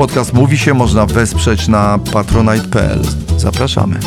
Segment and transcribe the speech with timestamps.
[0.00, 3.00] Podcast Mówi się można wesprzeć na patronite.pl.
[3.36, 4.00] Zapraszamy.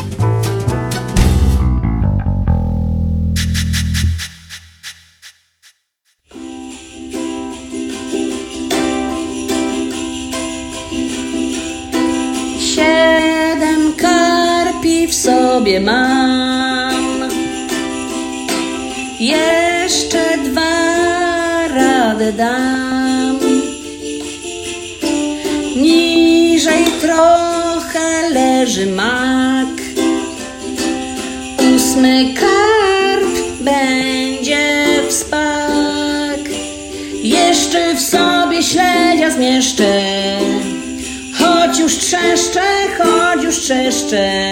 [43.93, 44.42] jeszcze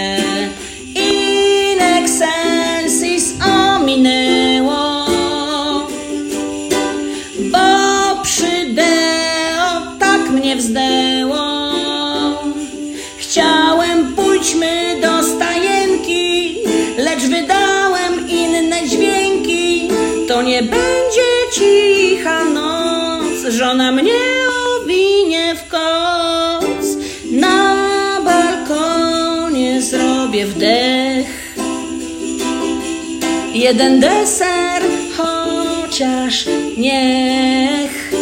[33.62, 34.82] Jeden deser,
[35.16, 36.46] chociaż
[36.76, 38.12] niech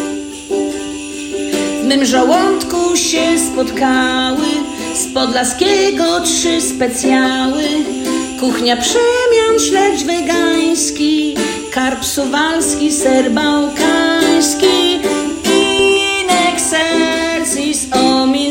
[1.82, 4.46] w mym żołądku się spotkały
[4.94, 7.62] z podlaskiego trzy specjały.
[8.40, 11.36] Kuchnia przemian, śledź wegański,
[11.72, 15.00] karp suwalski, ser bałkański.
[15.44, 18.49] In excelsis ominęło,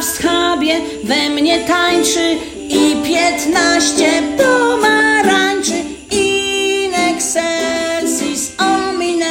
[0.00, 2.36] w schabie we mnie tańczy
[2.68, 5.72] i piętnaście pomarańczy.
[6.10, 9.28] In excelsis ominęło,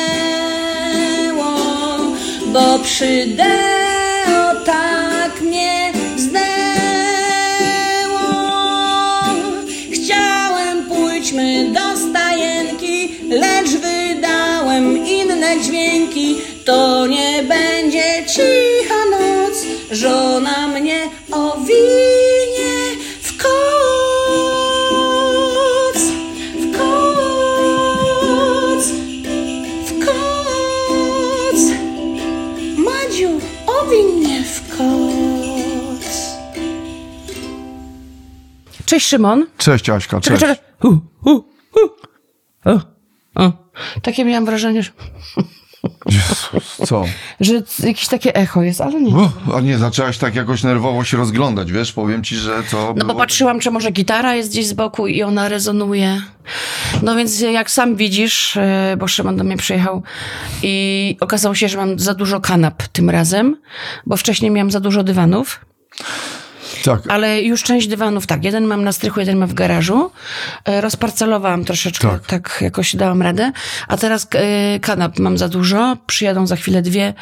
[2.45, 3.27] bo przy
[38.97, 39.45] Cześć Szymon.
[39.57, 40.39] Cześć Aśka, cześć.
[40.39, 40.55] czekaj.
[40.79, 41.79] Hu, hu, hu.
[42.65, 42.79] O,
[43.43, 43.51] o.
[44.01, 44.89] Takie miałam wrażenie, że,
[46.05, 47.03] Jezus, Co?
[47.39, 47.53] że
[47.83, 49.15] jakieś takie echo jest, ale nie.
[49.15, 51.93] Uff, a nie, zaczęłaś tak jakoś nerwowo się rozglądać, wiesz?
[51.93, 53.19] Powiem ci, że to No bo było...
[53.19, 56.21] patrzyłam, czy może gitara jest gdzieś z boku i ona rezonuje.
[57.03, 60.03] No więc jak sam widzisz, e, bo Szymon do mnie przyjechał
[60.63, 63.57] i okazało się, że mam za dużo kanap tym razem,
[64.05, 65.65] bo wcześniej miałam za dużo dywanów.
[66.83, 70.11] Tak, Ale już część dywanów, tak, jeden mam na strychu, jeden mam w garażu.
[70.65, 72.25] E, Rozparcelowałam troszeczkę, Tak.
[72.27, 73.51] tak, jakoś dałam radę.
[73.87, 77.13] A teraz e, kanap mam za dużo, przyjadą za chwilę dwie,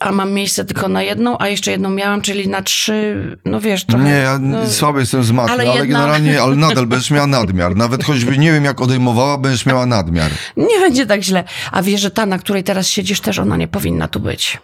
[0.00, 3.84] a mam miejsce tylko na jedną, a jeszcze jedną miałam, czyli na trzy, no wiesz,
[3.84, 4.04] trochę.
[4.04, 7.26] Nie, ja no, słaby jestem z matmy, ale ale, jedna- generalnie, ale nadal będziesz miała
[7.26, 7.76] nadmiar.
[7.76, 10.30] Nawet choćby nie wiem jak odejmowała, będziesz miała nadmiar.
[10.56, 11.44] Nie będzie tak źle.
[11.72, 14.58] A wiesz, że ta, na której teraz siedzisz, też ona nie powinna tu być.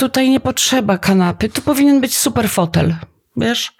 [0.00, 2.96] Tutaj nie potrzeba kanapy, tu powinien być super fotel.
[3.36, 3.72] Wiesz?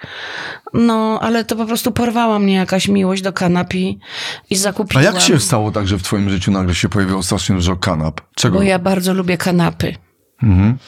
[0.75, 3.99] No, ale to po prostu porwała mnie jakaś miłość do kanap i,
[4.51, 5.05] i A zakupiłam.
[5.05, 8.21] jak się stało tak, że w twoim życiu nagle się pojawiło strasznie dużo kanap?
[8.35, 8.59] Czego?
[8.59, 9.95] Bo ja bardzo lubię kanapy.
[10.43, 10.79] Mhm.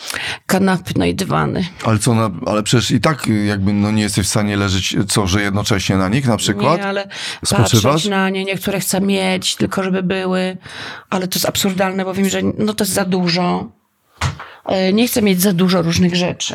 [0.46, 1.64] Kanapy, no i dywany.
[1.85, 5.26] Ale co, na, ale przecież i tak jakby no nie jesteś w stanie leżeć, co,
[5.26, 6.78] że jednocześnie na nich na przykład?
[6.81, 7.08] Nie, ale
[7.44, 7.82] Spoczywasz?
[7.93, 10.56] patrzeć na nie, niektóre chcę mieć, tylko żeby były,
[11.11, 13.70] ale to jest absurdalne, bo wiem, że no to jest za dużo.
[14.67, 16.55] E, Nie chcę mieć za dużo różnych rzeczy.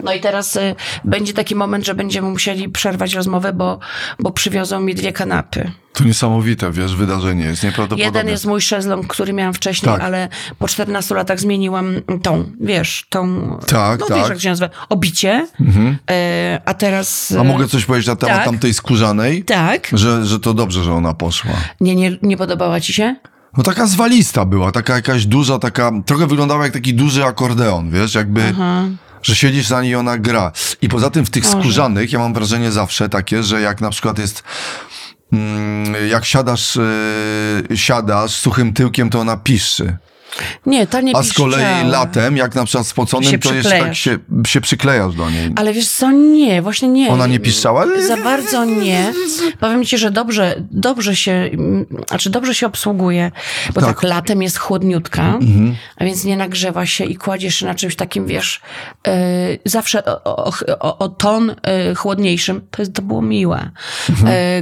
[0.00, 0.74] No i teraz y,
[1.04, 3.78] będzie taki moment, że będziemy musieli przerwać rozmowę, bo,
[4.18, 5.70] bo przywiozą mi dwie kanapy.
[5.92, 8.04] To niesamowite, wiesz, wydarzenie jest nieprawdopodobne.
[8.04, 10.02] Jeden jest mój szezlong, który miałam wcześniej, Tak.
[10.02, 10.28] ale
[10.58, 13.40] po 14 latach zmieniłam tą, wiesz, tą...
[13.66, 14.18] Tak, no tak.
[14.18, 15.46] wiesz, jak się nazywa, obicie.
[16.10, 17.34] E, a teraz...
[17.40, 18.44] A mogę coś powiedzieć na temat tak.
[18.44, 19.44] tamtej skórzanej?
[19.44, 19.88] Tak.
[19.92, 21.52] Że, że to dobrze, że ona poszła.
[21.80, 23.16] Nie, nie, nie podobała ci się?
[23.56, 28.14] No taka zwalista była, taka jakaś duża, taka, trochę wyglądała jak taki duży akordeon, wiesz,
[28.14, 28.54] jakby,
[29.22, 30.52] że siedzisz na niej i ona gra.
[30.82, 31.58] I poza tym w tych Może.
[31.58, 34.42] skórzanych, ja mam wrażenie zawsze takie, że jak na przykład jest,
[35.32, 36.78] mm, jak siadasz,
[37.68, 39.96] yy, siadasz suchym tyłkiem, to ona piszczy.
[40.66, 44.18] Nie, ta nie A z kolei latem, jak na przykład spoconym, to jeszcze tak się,
[44.46, 45.52] się przyklejasz do niej.
[45.56, 47.08] Ale wiesz co, nie, właśnie nie.
[47.08, 47.86] Ona nie piszczała?
[48.08, 49.12] Za bardzo nie.
[49.60, 53.30] Powiem ci, że dobrze, dobrze się, mm, znaczy dobrze się obsługuje,
[53.74, 54.02] bo tak, Tak.
[54.02, 55.38] latem jest chłodniutka,
[55.96, 58.60] a więc nie nagrzewa się i kładziesz się na czymś takim, wiesz,
[59.06, 59.12] yy,
[59.64, 61.54] zawsze o, o, o, o ton
[61.88, 62.60] yy, chłodniejszym.
[62.70, 63.70] To, jest, to było miłe.
[64.08, 64.14] Yy,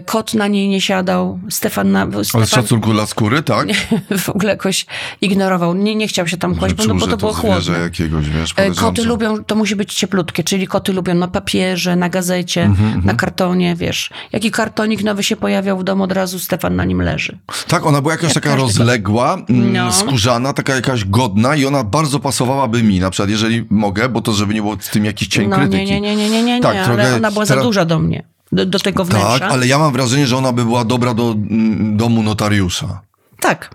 [0.07, 3.69] kot na niej nie siadał, Stefan, na, Ale z Stefan szacunku dla skóry, tak?
[4.19, 4.87] w ogóle jakoś
[5.21, 5.60] ignorował.
[5.75, 7.79] Nie, nie chciał się tam kłaść, bo, Czuł, bo że to było chłodne.
[7.79, 12.09] jakiegoś, wiesz, E, Koty lubią, to musi być cieplutkie, czyli koty lubią na papierze, na
[12.09, 14.11] gazecie, Mhm, na kartonie, wiesz.
[14.33, 17.39] Jaki kartonik nowy się pojawiał w domu, od razu Stefan na nim leży.
[17.69, 19.93] Tak, ona była jakaś taka każdy- rozległa, mm, No.
[19.93, 24.33] skórzana, taka jakaś godna i ona bardzo pasowałaby mi, na przykład, jeżeli mogę, bo to,
[24.33, 25.77] żeby nie było w tym jakiś cień No krytyki.
[25.85, 27.85] nie, nie, nie, nie, nie, nie, Tak, nie trochę ale ona była za teraz- duża
[27.85, 28.23] do mnie,
[28.53, 29.39] do, do tego wnętrza.
[29.39, 33.01] Tak, ale ja mam wrażenie, że ona by była dobra do mm, domu notariusza.
[33.41, 33.71] Tak.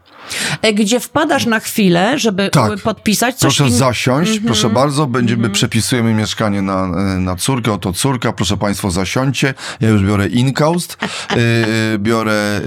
[0.62, 2.72] E, Gdzie wpadasz na chwilę, żeby Tak.
[2.72, 4.46] e, podpisać coś Proszę in- zasiąść, Mhm.
[4.46, 9.90] proszę bardzo, będziemy, przepisujemy mieszkanie na, e, na córkę, oto córka, proszę państwo zasiądźcie, ja
[9.90, 10.98] już biorę inkaust,
[11.36, 12.62] yy, biorę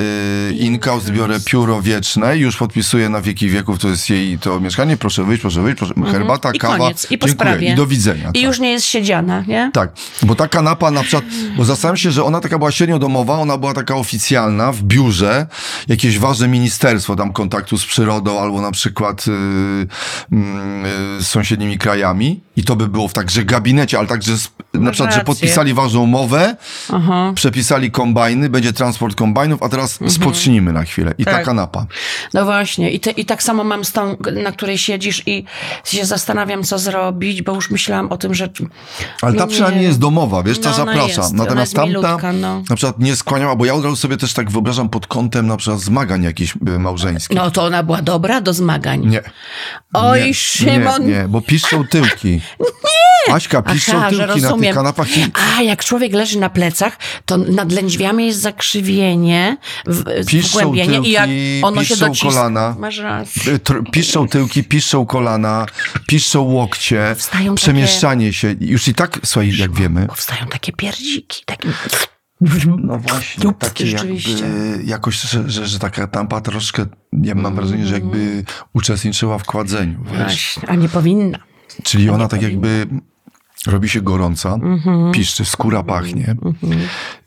[0.51, 4.97] yy, inkaust, biorę pióro wieczne, już podpisuję na wieki wieków, to jest jej to mieszkanie,
[4.97, 6.55] proszę wyjść, proszę wyjść, proszę, herbata, Mhm.
[6.55, 7.73] I kawa, koniec, i po dziękuję, sprawie.
[7.73, 8.23] i do widzenia.
[8.31, 8.43] I tak.
[8.43, 9.71] już nie jest siedziana, nie?
[9.75, 9.91] Tak,
[10.23, 11.25] bo ta kanapa na przykład,
[11.57, 15.47] bo zastanawiam się, że ona taka była średnio domowa, ona była taka oficjalna w biurze,
[15.89, 22.41] jakieś ważne ministerstwo tam kontaktu z przyrodą albo na przykład y, y, z sąsiednimi krajami
[22.57, 24.33] i to by było w także gabinecie, ale także
[24.75, 26.57] na przykład, że podpisali ważną umowę,
[26.93, 27.33] Aha.
[27.35, 31.45] przepisali kombajny, będzie transport kombajnów, a teraz spocznijmy na chwilę i ta Tak.
[31.45, 31.87] kanapa.
[32.35, 35.45] No właśnie, I, te, i tak samo mam z tą, na której siedzisz i
[35.85, 38.49] się zastanawiam, co zrobić, bo już myślałam o tym, że...
[39.23, 39.87] Ale ta no przynajmniej nie.
[39.89, 41.23] jest domowa, wiesz, ta No, ona zaprasza.
[41.23, 42.63] jest, Natomiast tamta milutka, no.
[42.71, 45.57] na przykład nie skłaniała, bo ja od razu sobie też tak wyobrażam pod kątem na
[45.57, 47.37] przykład zmagań jakichś małżeńskich.
[47.37, 49.07] No to ona była dobra do zmagań.
[49.07, 49.23] Nie.
[49.93, 51.07] Oj, nie, Szymon.
[51.07, 52.41] Nie, nie, bo piszczą tyłki.
[53.29, 53.35] Nie!
[53.35, 55.17] Aśka, piszczą Aha, tyłki na tych kanapach.
[55.17, 55.27] I
[55.59, 61.11] A, jak człowiek leży na plecach, to nad lędźwiami jest zakrzywienie, w, Piszczą wgłębienie i
[61.11, 62.29] jak tyłki, ono się piszczą dociska...
[62.29, 62.77] kolana.
[62.79, 63.53] Masz rację.
[63.53, 63.61] y,
[63.93, 65.67] piszczą tyłki, piszczą kolana,
[66.07, 68.55] piszczą łokcie, Wstają przemieszczanie się.
[68.61, 70.07] Już i tak, słuchaj, jak wiemy.
[70.07, 71.69] Powstają takie pierdziki, takie...
[72.79, 76.87] No właśnie, takie jakby, jakoś, że, że, że taka tampa troszkę,
[77.23, 80.19] ja mam wrażenie, że jakby uczestniczyła w kładzeniu, wiesz.
[80.19, 81.39] Właśnie, a nie powinna.
[81.83, 82.87] Czyli ona tak jakby
[83.69, 85.13] robi się gorąca, Mhm.
[85.13, 86.37] piszczy, skóra pachnie.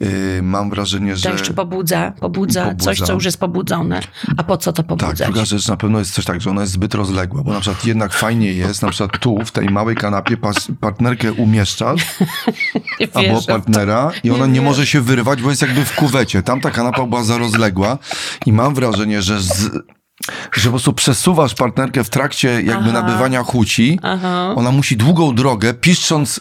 [0.01, 1.29] Y, mam wrażenie, To że...
[1.31, 2.85] jeszcze pobudza, pobudza, Pobudza.
[2.85, 3.99] coś, co już jest pobudzone.
[4.37, 5.27] A po co to Tak, pobudzać?
[5.27, 7.85] druga rzecz na pewno jest coś tak, że ona jest zbyt rozległa, bo na przykład
[7.85, 12.01] jednak fajnie jest, na przykład tu, w tej małej kanapie pas, partnerkę umieszczasz,
[12.99, 16.43] Nie albo partnera i ona nie może się wyrwać, bo jest jakby w kuwecie.
[16.43, 17.97] Tamta kanapa była za rozległa
[18.45, 19.69] i mam wrażenie, że z,
[20.53, 23.99] że po prostu przesuwasz partnerkę w trakcie jakby nabywania chuci.
[24.03, 24.53] Aha.
[24.55, 26.39] Ona musi długą drogę, piszcząc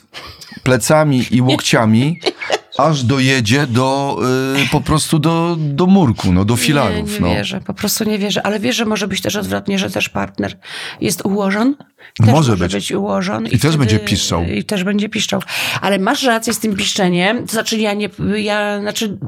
[0.63, 2.21] plecami i łokciami,
[2.85, 4.19] aż dojedzie do,
[4.65, 7.09] y, po prostu do, do murku, no, do filarów.
[7.09, 7.29] Nie, nie no.
[7.29, 8.47] wierzę, po prostu nie wierzę.
[8.47, 10.59] Ale wiesz, że może być też odwrotnie, że też partner
[11.01, 11.77] jest ułożon.
[12.21, 12.73] Może może być.
[12.73, 13.47] być, ułożon.
[13.47, 14.45] I też będzie piszczał.
[14.45, 15.43] I też będzie piszczał.
[15.81, 17.47] Ale masz rację z tym piszczeniem.
[17.47, 19.19] To znaczy ja nie, ja, znaczy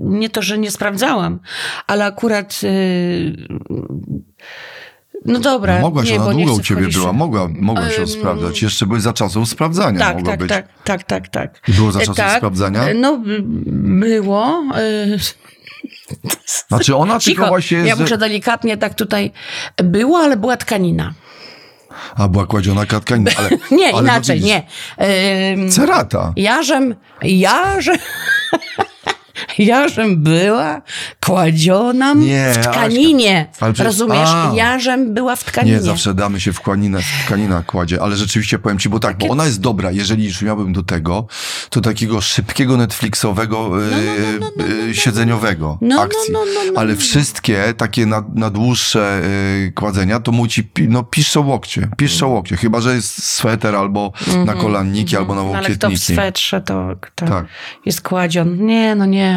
[0.00, 1.40] nie to, że nie sprawdzałam,
[1.86, 3.36] ale akurat yy,
[5.24, 5.74] no dobra.
[5.74, 8.62] No mogłaś, nie, ona długo u ciebie była, mogła, mogła się Ym, sprawdzać.
[8.62, 10.48] Jeszcze były za czasów sprawdzania, Tak, mogła tak, być.
[10.48, 11.60] tak, tak, tak, tak.
[11.68, 12.82] I było za E, czasów sprawdzania?
[12.88, 13.18] e, No,
[13.66, 14.62] było.
[14.78, 15.18] y,
[16.68, 19.32] Znaczy ona tylko Cicho, właśnie jest, ja muszę delikatnie tak tutaj
[19.76, 21.14] było, ale była tkanina.
[22.16, 23.48] A, była kładziona katkanina, ale...
[23.78, 24.66] Nie, ale inaczej, no nie.
[25.52, 26.32] Ym, Cerata.
[26.36, 27.96] Jarzem, jarzem,
[29.58, 30.82] Jarzem była
[31.24, 33.46] kładziona Nie, w tkaninie.
[33.52, 34.28] Przecież- Rozumiesz?
[34.28, 34.52] a.
[34.54, 35.76] Jarzem była w tkaninie.
[35.76, 39.18] Nie, zawsze damy się w tkaninę, w tkanina kładzie, ale rzeczywiście powiem ci, bo tak,
[39.18, 41.26] bo ona jest dobra, jeżeli już miałbym do tego,
[41.70, 43.70] to takiego szybkiego Netflixowego
[44.92, 46.34] siedzeniowego akcji.
[46.76, 49.20] ale wszystkie takie na, na dłuższe
[49.66, 54.12] e, kładzenia, to mu ci no, piszczą łokcie, piszczą łokcie, chyba, że jest sweter albo
[54.46, 56.12] na kolanniki, albo na No, ale kto w łokietniki.
[56.12, 57.46] swetrze, to, to Tak.
[57.86, 58.66] jest kładzion.
[58.66, 59.27] Nie, no nie.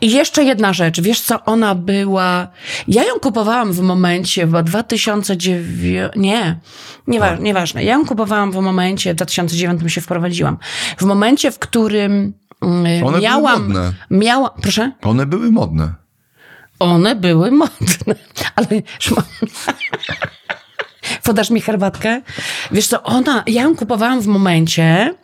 [0.00, 1.00] I jeszcze jedna rzecz.
[1.00, 2.48] Wiesz co, ona była...
[2.88, 6.12] Ja ją kupowałam w momencie, chyba 2009...
[6.16, 6.60] Nie,
[7.06, 7.28] niewa...
[7.28, 7.40] Tak.
[7.40, 7.84] nieważne.
[7.84, 10.58] Ja ją kupowałam w momencie, w 2009 się wprowadziłam.
[10.98, 13.62] W momencie, w którym mm, One były miałam...
[13.62, 13.92] modne.
[14.10, 14.50] Miała...
[14.62, 14.92] Proszę?
[15.02, 15.94] One były modne.
[16.78, 18.14] One były modne.
[18.56, 18.66] Ale
[21.24, 22.20] podasz mi herbatkę?
[22.72, 25.14] Wiesz co, ona, ja ją kupowałam w momencie,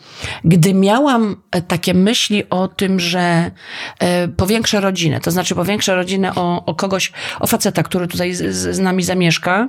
[0.45, 3.51] gdy miałam e, takie myśli o tym, że
[3.99, 5.21] e, powiększę rodzinę.
[5.21, 9.03] To znaczy powiększę rodzinę o, o kogoś, o faceta, który tutaj z, z, z nami
[9.03, 9.69] zamieszka.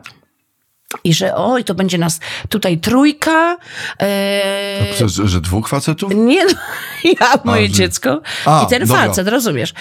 [1.04, 2.20] I że oj, to będzie nas
[2.50, 3.58] tutaj trójka.
[4.02, 6.12] E, Przecież, że dwóch facetów?
[6.16, 6.52] nie, no,
[7.22, 9.06] ja, moje że- dziecko A, i ten dobra.
[9.08, 9.74] facet, rozumiesz?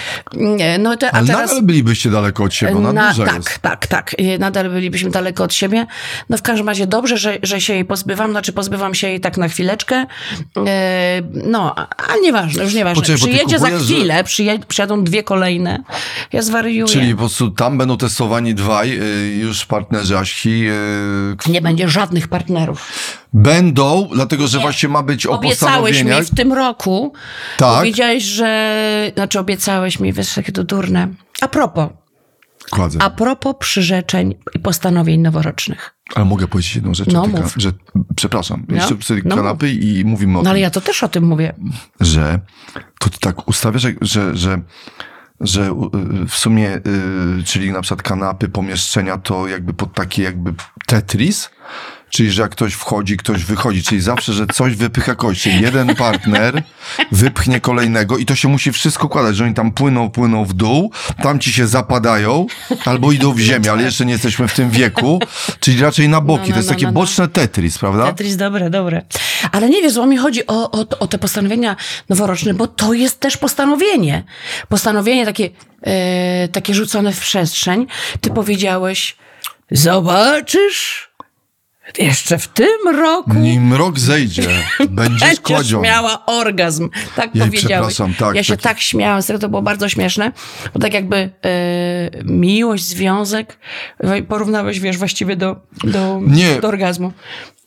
[0.79, 1.41] No to, a Ale teraz...
[1.51, 3.59] nadal bylibyście daleko od siebie, Na, duża tak, jest.
[3.59, 4.15] tak, tak.
[4.39, 5.87] Nadal bylibyśmy daleko od siebie.
[6.31, 8.31] No w każdym razie dobrze, że, że się jej pozbywam.
[8.31, 10.07] Znaczy pozbywam się jej tak na chwileczkę.
[10.67, 13.03] E, no, a, a nieważne, już nieważne.
[13.03, 15.83] Poczekaj, Przyjedzie za kupujesz, że- chwilę, przyje, przyjadą dwie kolejne.
[16.33, 16.85] Ja zwariuję.
[16.93, 20.65] Czyli po prostu tam będą testowani dwaj y, już partnerzy Aśki.
[21.49, 22.89] Y, Nie będzie żadnych partnerów.
[23.33, 27.13] Będą, dlatego że właśnie ma być o Obiecałeś mi w tym roku.
[27.57, 27.79] Tak.
[27.79, 29.13] Powiedziałeś, że...
[29.15, 31.09] Znaczy obiecałeś mi, wiesz, jakie to durne.
[31.41, 31.89] A propos.
[32.71, 32.99] Kładzę.
[33.03, 35.95] A propos przyrzeczeń i postanowień noworocznych.
[36.15, 37.09] Ale mogę powiedzieć jedną rzecz.
[37.13, 37.55] No, mów.
[37.57, 37.73] że,
[38.17, 41.03] przepraszam, No, jeszcze sobie no kanapy i mówimy o No ale tym, ja to też
[41.03, 41.55] o tym mówię.
[42.01, 42.41] że
[42.99, 44.61] to ty tak ustawiasz, jak- że, że,
[45.41, 45.63] że
[46.23, 50.55] y, w sumie, y, czyli na przykład kanapy, pomieszczenia, to jakby pod taki jakby
[50.87, 51.51] Tetris,
[52.11, 55.43] Czyli, że jak ktoś wchodzi, ktoś wychodzi, czyli zawsze, że coś wypycha kogoś.
[55.43, 56.63] Czyli jeden partner
[57.13, 60.93] wypchnie kolejnego i to się musi wszystko układać, że oni tam płyną, płyną w dół,
[61.23, 62.47] tam ci się zapadają
[62.85, 65.21] albo idą w ziemię, ale jeszcze nie jesteśmy w tym wieku,
[65.61, 66.43] czyli raczej na boki.
[66.43, 67.01] No, no, to jest no, takie no, no.
[67.01, 68.07] boczne Tetris, prawda?
[68.07, 69.03] Tetris, dobre, dobre.
[69.53, 71.77] Ale nie wiesz, o mi chodzi o, o, o te postanowienia
[72.09, 74.25] noworoczne, bo to jest też postanowienie.
[74.69, 75.51] Postanowienie takie,
[75.83, 77.87] e, takie rzucone w przestrzeń.
[78.21, 79.17] Ty powiedziałeś,
[79.71, 81.10] zobaczysz,
[81.99, 84.49] jeszcze w tym roku Nim rok zejdzie,
[84.91, 85.81] będziesz kładzią.
[85.81, 86.89] miała orgazm.
[87.17, 87.97] Tak Jej, powiedziałeś.
[88.19, 90.33] tak, ja się taki- tak śmiałam, serio, to było bardzo śmieszne,
[90.75, 91.31] bo tak jakby e,
[92.25, 93.59] miłość, związek
[94.29, 96.61] porównałeś, wiesz, właściwie do, do, Nie.
[96.61, 97.13] do orgazmu.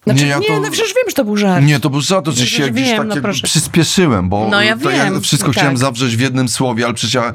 [0.04, 1.66] Znaczy, Nie, nie, ja to- no przecież wiem, że to był żart.
[1.66, 4.48] Nie, to był za to, że się Przecież gdzieś wiem, tak no jakby przyspieszyłem, bo
[4.52, 5.58] No ja wiem, wszystko tak.
[5.58, 7.34] chciałem zawrzeć w jednym słowie, ale przecież ja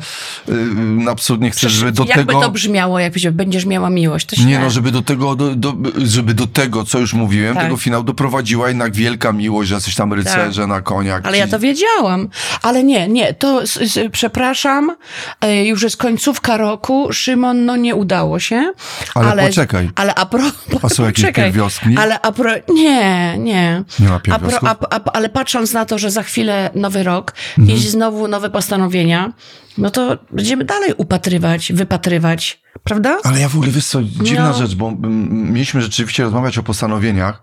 [0.49, 2.41] y, absolutnie chcę, żeby do Jakby tego...
[2.41, 4.59] to brzmiało, jak będziesz miała miłość, to Nie źle.
[4.59, 7.65] no, żeby do tego, do, do, żeby do tego, co już mówiłem, Tak.
[7.65, 11.21] tego finału doprowadziła jednak wielka miłość, że jesteś tam rycerze na koniach.
[11.25, 12.29] Ale ja to wiedziałam.
[12.63, 14.97] Ale nie, nie, to s, s, przepraszam,
[15.41, 18.73] e, już jest końcówka roku, Szymon, no nie udało się.
[19.15, 19.91] Ale poczekaj.
[19.95, 21.45] Ale a są jakieś poczekaj.
[21.45, 21.97] pierwiastki?
[21.99, 23.85] Ale a pro, nie, nie.
[24.00, 27.35] Nie ma a pro, a, a, ale patrząc na to, że za chwilę nowy rok
[27.59, 27.79] Mhm.
[27.79, 29.33] i znowu nowe postanowienia,
[29.79, 33.19] no to będziemy dalej upatrywać, wypatrywać, prawda?
[33.25, 34.55] Ale ja w ogóle, wiesz co, dziwna No.
[34.59, 34.93] rzecz, bo
[35.31, 37.43] mieliśmy rzeczywiście rozmawiać o postanowieniach.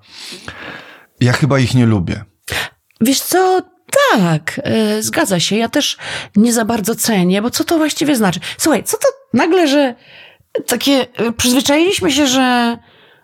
[1.20, 2.24] Ja chyba ich nie lubię.
[3.02, 3.62] Wiesz co?
[4.14, 5.56] Tak, e, zgadza się.
[5.56, 5.98] Ja też
[6.36, 8.40] nie za bardzo cenię, bo co to właściwie znaczy?
[8.58, 9.96] Słuchaj, co to nagle, że
[10.68, 12.78] takie e, przyzwyczailiśmy się, że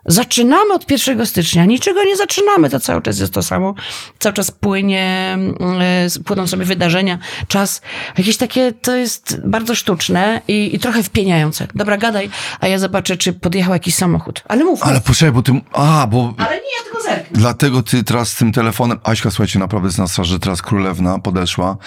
[0.05, 3.74] zaczynamy od 1 stycznia, niczego nie zaczynamy, to cały czas jest to samo.
[4.20, 5.38] Cały czas płynie,
[5.81, 7.81] e, płyną sobie wydarzenia, czas.
[8.17, 11.67] Jakieś takie, to jest bardzo sztuczne i, i trochę wpieniające.
[11.75, 12.29] Dobra, gadaj,
[12.60, 14.43] a ja zobaczę, czy podjechał jakiś samochód.
[14.48, 14.84] Ale mów.
[14.84, 15.62] Ale poczekaj, bo ty...
[15.74, 16.34] A, bo...
[16.38, 17.39] Ale nie, ja tylko zerknę.
[17.39, 21.77] Dlatego ty teraz z tym telefonem, Aśka, słuchajcie, naprawdę jest na straży, teraz królewna podeszła,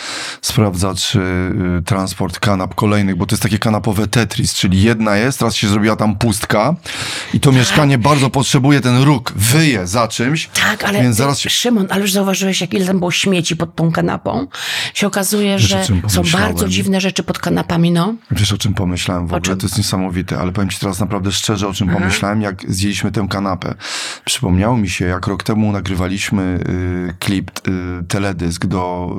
[0.41, 5.39] sprawdza, czy y, transport kanap kolejnych, bo to jest takie kanapowe Tetris, czyli jedna jest,
[5.39, 6.75] teraz się zrobiła tam pustka
[7.35, 11.51] i to mieszkanie bardzo potrzebuje ten róg, wyje za czymś, Tak, ale więc zaraz się...
[11.51, 14.47] Szymon, ale już zauważyłeś, jak ile tam było śmieci pod tą kanapą?
[14.95, 18.15] Się okazuje, że są bardzo dziwne rzeczy pod kanapami, no.
[18.31, 19.41] Wiesz, o czym pomyślałem w ogóle?
[19.41, 19.59] czym?
[19.59, 23.27] To jest niesamowite, ale powiem ci teraz naprawdę szczerze, o czym pomyślałem, jak zjedliśmy tę
[23.31, 23.75] kanapę.
[24.25, 26.61] Przypomniało mi się, jak rok temu nagrywaliśmy
[27.11, 29.11] y, klip, y, teledysk do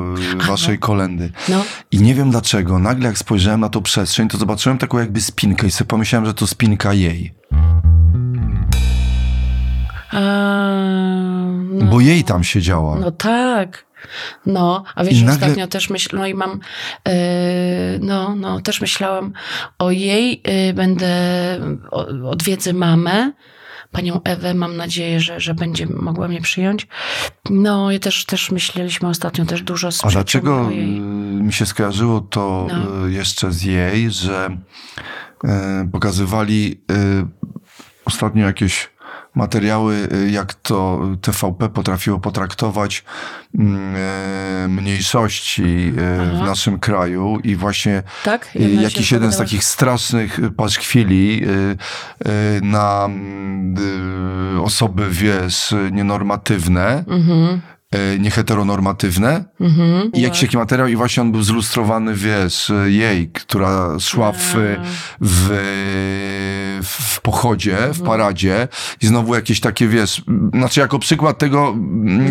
[0.41, 1.31] y, waszej kolendy.
[1.49, 1.65] No.
[1.91, 5.67] I nie wiem dlaczego, nagle jak spojrzałem na tą przestrzeń, to zobaczyłem taką jakby spinkę
[5.67, 7.33] i sobie pomyślałem, że to spinka jej.
[11.69, 12.95] No, Bo jej tam siedziała.
[12.99, 13.85] no tak.
[14.45, 16.59] No, a wiesz, I że nagle- ostatnio też myślę, no i mam,
[17.07, 17.13] yy,
[18.01, 19.33] no, no, też myślałam
[19.79, 21.09] o jej, yy, będę,
[21.91, 23.31] o, odwiedzę mamę,
[23.91, 26.87] panią Ewę, mam nadzieję, że, że będzie mogła mnie przyjąć.
[27.49, 30.75] No i też, też myśleliśmy ostatnio też dużo z A dlaczego y,
[31.43, 33.07] mi się skojarzyło to No.
[33.07, 34.57] y, jeszcze z jej, że
[35.43, 35.49] y,
[35.91, 37.25] pokazywali y,
[38.05, 38.89] ostatnio jakieś
[39.35, 43.03] materiały, y, jak to TVP potrafiło potraktować
[43.59, 45.91] mm, y, mniejszości y,
[46.31, 46.45] w Aha.
[46.45, 48.49] naszym kraju i właśnie Tak?
[48.81, 51.41] jakiś jeden z takich strasznych paszkwili
[52.61, 53.75] na mm,
[54.63, 57.61] osoby, wiesz, nienormatywne, Mhm,
[58.19, 60.11] nieheteronormatywne, mhm.
[60.11, 64.55] i jakiś taki materiał i właśnie on był zlustrowany, wiesz, jej, która szła w,
[65.21, 65.49] w,
[66.83, 68.67] w pochodzie, w paradzie.
[69.01, 70.21] I znowu jakieś takie, wiesz,
[70.53, 71.75] znaczy jako przykład tego,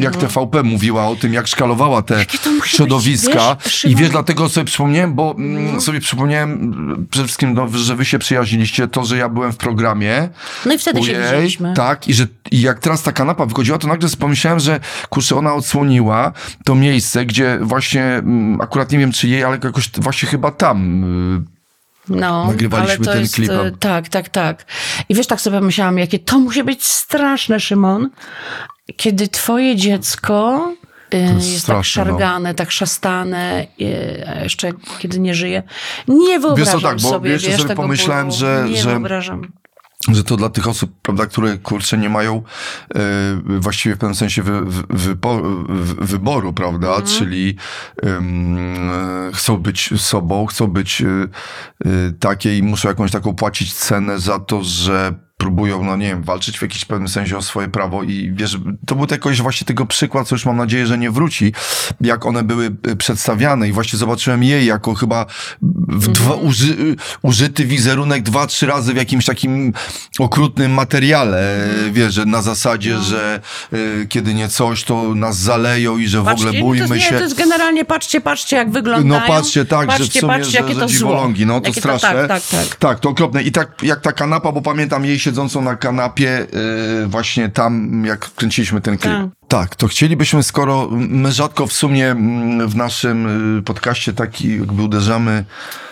[0.01, 2.25] jak TVP mówiła o tym, jak szkalowała te
[2.65, 7.55] środowiska być, wiesz, i wiesz, dlatego sobie przypomniałem, bo mm, sobie przypomniałem mm, przede wszystkim,
[7.55, 10.29] no, że wy się przyjaźniliście, to, że ja byłem w programie,
[10.67, 11.75] No i wtedy się Ojej, widzieliśmy.
[11.75, 14.81] Tak, i że i jak teraz ta kanapa wychodziła, to nagle pomyślałem, że
[15.11, 16.33] kurczę, ona odsłoniła
[16.65, 21.05] to miejsce, gdzie właśnie, mm, akurat nie wiem czy jej, ale jakoś właśnie chyba tam.
[21.41, 21.55] y,
[22.09, 23.51] No, Nagrywaliśmy ale to ten jest, klip.
[23.51, 24.65] e, Tak, tak, tak.
[25.09, 28.11] I wiesz, tak sobie myślałam, jakie to musi być straszne, Szymon,
[28.97, 30.69] kiedy twoje dziecko
[31.13, 32.11] e, jest jest, tak straszne, no.
[32.11, 33.67] szargane, tak szastane,
[34.43, 35.63] jeszcze kiedy nie żyje.
[36.09, 38.39] Nie wyobrażam tak, bo sobie, jeszcze wiesz, sobie pomyślałem, bólu.
[38.39, 39.43] że- Nie że- wyobrażam.
[40.13, 42.43] Że to dla tych osób, prawda, które kurczę nie mają
[42.95, 43.01] e,
[43.61, 47.07] właściwie w pewnym sensie wy, wy, wypo- wy, wyboru, prawda, Mhm.
[47.07, 47.57] czyli
[48.03, 48.21] e,
[49.35, 51.89] chcą być sobą, chcą być e, e,
[52.21, 56.59] takie i muszą jakąś taką płacić cenę za to, że próbują, no nie wiem, walczyć
[56.59, 60.29] w jakimś pewnym sensie o swoje prawo i wiesz, to był jakoś właśnie tego przykład,
[60.29, 61.53] co już mam nadzieję, że nie wróci,
[62.01, 65.27] jak one były e, przedstawiane i właśnie zobaczyłem jej jako chyba
[65.89, 69.73] w dwa, uży, użyty wizerunek dwa, trzy razy w jakimś takim
[70.19, 73.41] okrutnym materiale, wiesz, że na zasadzie, że
[73.73, 77.15] e, kiedy nie coś, to nas zaleją i że w ogóle no bójmy to, się.
[77.15, 79.21] To jest generalnie, patrzcie, patrzcie, jak wyglądają.
[79.21, 81.69] No patrzcie, tak, patrzcie, że w sumie, patrzcie, że, jakie że to dziwolągi, no to
[81.69, 82.09] Jakie straszne.
[82.09, 82.77] tak, tak, tak.
[82.77, 83.43] Tak, to okropne.
[83.43, 86.47] I tak jak ta kanapa, bo pamiętam jej siedzącą na kanapie
[87.01, 89.15] yy, właśnie tam, jak kręciliśmy ten klip.
[89.15, 89.45] Tak.
[89.49, 94.83] Tak, to chcielibyśmy, skoro my rzadko w sumie mm, w naszym y, podcaście taki jakby
[94.83, 95.45] uderzamy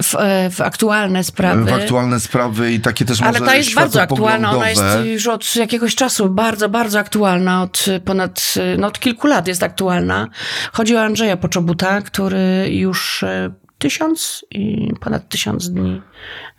[0.02, 1.64] W, e, w aktualne sprawy.
[1.64, 5.56] w aktualne sprawy i takie też Ale ta jest bardzo aktualna, ona jest już od
[5.56, 10.28] jakiegoś czasu bardzo, bardzo aktualna, od ponad, no od kilku lat jest aktualna.
[10.72, 16.02] Chodzi o Andrzeja Poczobuta, który już e, tysiąc i ponad tysiąc dni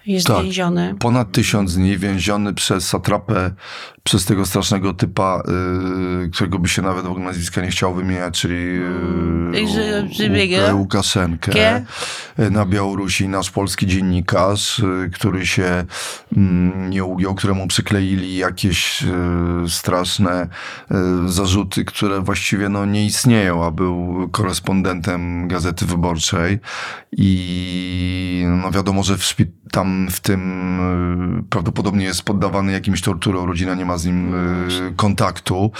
[0.06, 0.44] jest Tak.
[0.44, 0.96] więziony.
[1.00, 3.52] Ponad tysiąc dni więziony przez satrapę,
[4.04, 5.44] przez tego strasznego typa,
[6.26, 10.74] y, którego by się nawet w ogóle nazwiska nie chciał wymieniać, czyli y, Łuk- biega?
[10.74, 11.86] Łukaszenkę Kie?
[12.39, 13.28] y, na Białorusi.
[13.28, 15.86] Nasz polski dziennikarz, y, który się
[16.38, 20.48] mm, nie ugiął, któremu przykleili jakieś y, straszne
[20.92, 20.96] y,
[21.32, 26.60] zarzuty, które właściwie no, nie istnieją, a był korespondentem Gazety Wyborczej
[27.12, 29.36] i no wiadomo, że w
[29.72, 34.36] tam w tym y, prawdopodobnie jest poddawany jakimś torturom, rodzina nie ma z nim
[34.70, 35.72] y, kontaktu.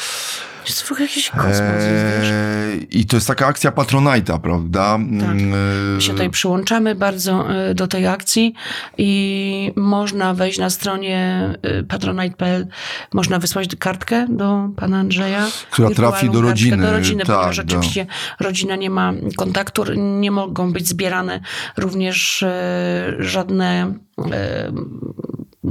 [0.67, 1.58] Jest w jakiś kosmos.
[1.60, 4.82] Eee, I to jest taka akcja Patronite'a, prawda?
[5.19, 5.30] Tak.
[5.30, 5.49] Mm,
[5.95, 8.54] My się tutaj przyłączamy bardzo e, do tej akcji
[8.97, 12.67] i można wejść na stronie e, patronite.pl,
[13.13, 15.47] można wysłać kartkę do pana Andrzeja.
[15.71, 18.06] Która trafi do rodziny, Do rodziny, tak, ponieważ do- oczywiście
[18.39, 21.39] rodzina nie ma kontaktu, nie mogą być zbierane
[21.78, 23.93] również e, żadne
[24.32, 24.71] e,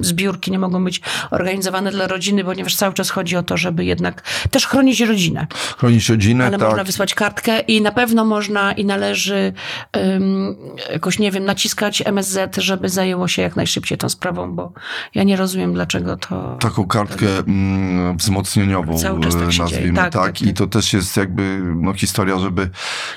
[0.00, 1.00] zbiórki nie mogą być
[1.30, 5.46] organizowane dla rodziny, ponieważ cały czas chodzi o to, żeby jednak też chronić rodzinę.
[5.78, 6.68] Chronić rodzinę, Ale tak.
[6.68, 9.52] można wysłać kartkę i na pewno można i należy
[9.96, 10.56] um,
[10.92, 14.72] jakoś, nie wiem, naciskać MSZ, żeby zajęło się jak najszybciej tą sprawą, bo
[15.14, 16.56] ja nie rozumiem, dlaczego to...
[16.60, 19.96] Taką kartkę mm, wzmocnieniową, Cały czas tak e, nazwijmy.
[19.96, 20.56] Tak, tak, tak, I tak.
[20.56, 22.70] to też jest jakby no, historia, żeby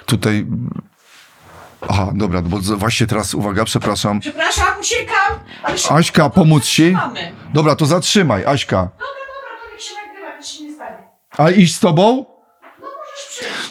[0.06, 0.46] tutaj...
[1.89, 4.19] Aha, dobra, bo z- właśnie teraz, uwaga, przepraszam.
[4.19, 5.39] Przepraszam, uciekam!
[5.63, 6.91] Ale się Aśka, pomóc ci?
[6.91, 7.32] mamy.
[7.54, 8.78] Dobra, to zatrzymaj, Aśka.
[8.78, 9.06] Dobra,
[9.67, 10.98] to niech się nagrywa, nic się nie stanie.
[11.38, 12.26] A iść z tobą?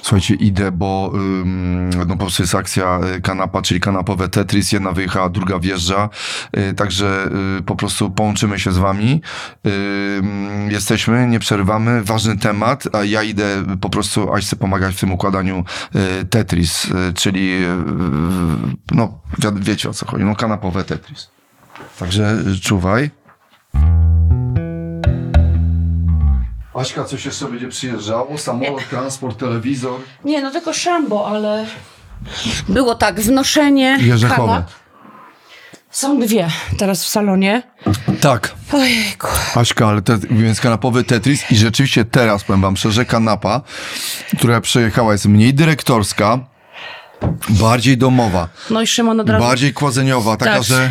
[0.05, 1.13] Słuchajcie, idę, bo
[2.07, 4.73] no po prostu jest akcja y, kanapa, czyli kanapowe Tetris.
[4.73, 6.09] Jedna wyjechała, druga wjeżdża.
[6.57, 9.23] Y, także y, po prostu połączymy się z wami.
[10.69, 12.03] Jesteśmy, nie przerywamy.
[12.05, 15.65] Ważny temat, a ja idę po prostu Aśce pomagać w tym układaniu
[16.31, 17.61] Tetris, czyli
[18.91, 21.31] no wi- wiecie o co chodzi, no kanapowe Tetris.
[21.99, 23.11] Także czuwaj.
[26.75, 28.39] Aśka, coś jeszcze będzie przyjeżdżało?
[28.39, 30.01] Samolot, transport, telewizor?
[30.25, 31.67] Nie, no tylko szambo, ale
[32.69, 34.65] było tak, wnoszenie Jerzechowe.
[35.91, 37.63] Są dwie teraz w salonie.
[38.21, 38.55] Tak.
[38.73, 39.29] Ojejku.
[39.55, 43.61] Aśka, ale te, więc kanapowy Tetris i rzeczywiście teraz, powiem wam szczerze, kanapa,
[44.39, 46.39] która przejechała jest mniej dyrektorska,
[47.49, 50.91] bardziej domowa, No i Szymon od razu bardziej kładzeniowa, taka, tak, że,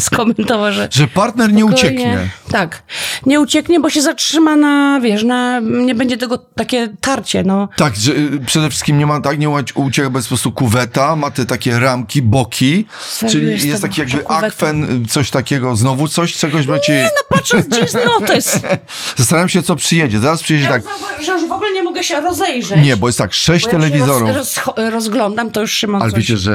[0.00, 1.88] skomentował, że że partner nie spokojnie.
[1.88, 2.30] ucieknie.
[2.50, 2.82] Tak.
[3.26, 7.68] Nie ucieknie, bo się zatrzyma na, wiesz, na, nie będzie tego takie tarcie, no.
[7.76, 11.30] Tak, że y, przede wszystkim nie ma tak, nie ucieka bez po prostu kuweta, ma
[11.30, 16.08] te takie ramki, boki, Serio czyli jestem jest taki jakby akwen, y, coś takiego, znowu
[16.08, 17.10] coś, czegoś będzie...
[17.14, 18.60] No patrząc, gdzie jest notes.
[19.16, 20.18] Zastanawiam się, co przyjedzie.
[20.18, 20.82] Zaraz przyjedzie tak,
[21.24, 22.84] Że już w ogóle nie mogę się rozejrzeć.
[22.84, 24.36] nie, bo jest tak, sześć Bo jak się telewizorów.
[24.36, 26.20] Roz, roz, rozglądam, to już Szymon Ale coś...
[26.20, 26.52] wiecie, że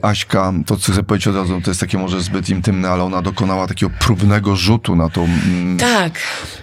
[0.00, 3.02] e, Aśka, to co chcę powiedzieć od razu, to jest takie może zbyt intymne, ale
[3.04, 6.12] ona dokonała takiego próbnego rzutu na tą, mm, Tak.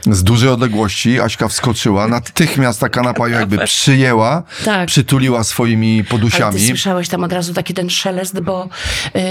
[0.06, 1.20] z dużej odległości.
[1.20, 4.88] Aśka wskoczyła, natychmiast ta kanapa ją jakby przyjęła, Tak.
[4.88, 6.68] przytuliła swoimi Ale ty podusiami.
[6.68, 8.70] słyszałeś tam od razu taki ten szelest, bo
[9.14, 9.22] yy,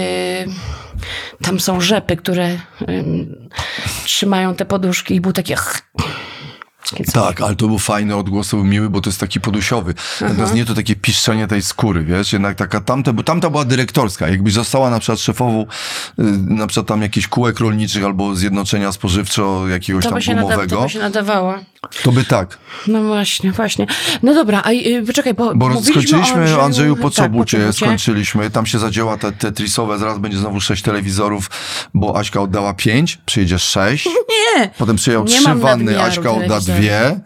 [1.42, 3.04] tam są rzepy, które yy,
[4.04, 5.54] trzymają te poduszki i był taki...
[7.12, 9.94] Tak, ale to był fajny odgłos, to był miły, bo to jest taki podusiowy.
[10.20, 14.28] Natomiast nie to takie piszczenie tej skóry, wiesz, jednak taka tamta, bo tamta była dyrektorska.
[14.28, 15.66] Jakbyś została na przykład szefową, y,
[16.38, 20.88] na przykład tam jakichś kółek rolniczych albo zjednoczenia spożywczo jakiegoś To tam gumowego, to by
[20.90, 21.58] się nadawała.
[22.02, 22.58] to by tak.
[22.86, 23.86] No właśnie, właśnie.
[24.22, 28.50] No dobra, a yy, poczekaj, bo, Bo skończyliśmy, Andrzeju, Andrzeju, po co tak, bucie skończyliśmy.
[28.50, 31.50] Tam się zadziała te tetrisowe, zaraz będzie znowu sześć telewizorów,
[31.94, 34.08] bo Aśka oddała pięć, przyjedzie sześć.
[34.56, 36.79] Nie, Potem przyjął trzy wanny, Aśka odda telewizorów.
[36.80, 37.20] Dwie.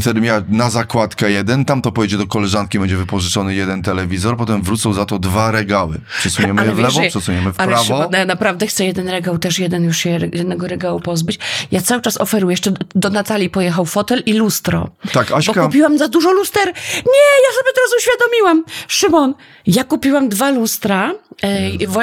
[0.00, 4.62] Wtedy miała na zakładkę jeden, tam to pojedzie do koleżanki, będzie wypożyczony jeden telewizor, potem
[4.62, 6.00] wrócą za to dwa regały.
[6.18, 8.10] Przesuniemy je w wiesz, lewo, że- przesuniemy w ale prawo.
[8.26, 11.38] Naprawdę chcę jeden regał, też jeden już się jednego regału pozbyć.
[11.70, 14.88] Ja cały czas oferuję, jeszcze do- Natalii pojechał fotel i lustro.
[15.12, 16.66] Tak, Aśka- Bo kupiłam za dużo luster.
[16.94, 18.64] Nie, ja sobie teraz uświadomiłam.
[18.88, 19.34] Szymon,
[19.66, 21.12] ja kupiłam dwa lustra.
[21.42, 21.60] E,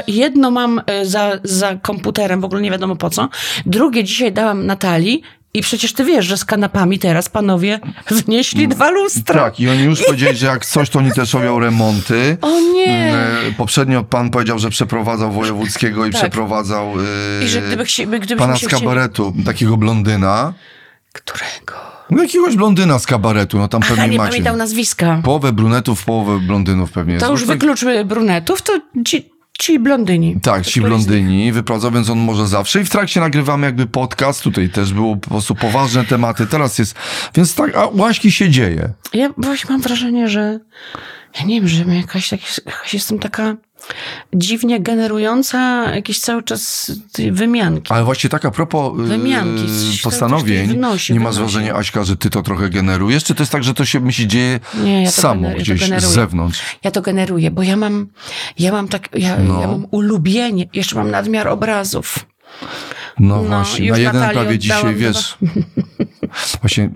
[0.07, 3.29] jedno mam e, za, za komputerem, w ogóle nie wiadomo po co.
[3.65, 5.21] Drugie dzisiaj dałam Natalii.
[5.53, 7.79] I przecież ty wiesz, że z kanapami teraz panowie
[8.11, 9.43] wnieśli dwa lustra.
[9.43, 12.37] Tak, i oni już powiedzieli, że jak coś, to oni też robią remonty.
[12.41, 13.13] O nie.
[13.15, 16.21] E, Poprzednio pan powiedział, że przeprowadzał wojewódzkiego i Tak.
[16.21, 16.93] przeprowadzał
[17.41, 20.53] e, I że gdyby chci- gdybyśmy pana z kabaretu, takiego blondyna.
[21.13, 21.73] Którego?
[22.09, 24.29] No jakiegoś blondyna z kabaretu, no tam Aha, pewnie nie macie.
[24.29, 25.21] pamiętał nazwiska.
[25.23, 27.25] Połowę brunetów, połowę blondynów pewnie jest.
[27.25, 28.73] To No już wykluczmy brunetów, to
[29.07, 29.30] ci,
[29.61, 30.39] ci blondyni.
[30.41, 32.81] Tak, ci blondyni wyprowadzał, więc on może zawsze.
[32.81, 34.43] I w trakcie nagrywamy jakby podcast.
[34.43, 36.47] Tutaj też było po prostu poważne tematy.
[36.47, 36.95] Teraz jest.
[37.35, 38.89] Więc tak, a łaśki się dzieje.
[39.13, 40.59] Ja właśnie mam wrażenie, że
[41.39, 43.55] ja nie wiem, że jakaś, jakaś, jakaś jestem taka
[44.33, 46.91] dziwnie generująca jakieś cały czas
[47.31, 47.93] wymianki.
[47.93, 49.63] Ale właśnie tak a propos yy, Wymianki,
[50.03, 51.39] postanowień, nie masz wynosi.
[51.39, 53.23] wrażenia, Aśka, że ty to trochę generujesz?
[53.23, 56.01] Czy to jest tak, że to się myśli dzieje Nie, ja samo, gener- ja gdzieś
[56.01, 56.61] z zewnątrz?
[56.83, 58.07] Ja to generuję, bo ja mam,
[58.59, 59.61] ja mam tak, ja, No.
[59.61, 62.19] ja mam ulubienie, jeszcze mam nadmiar obrazów.
[63.19, 65.37] No, No, właśnie, na jeden prawie dzisiaj, oddałam wiesz...
[66.61, 66.89] Właśnie,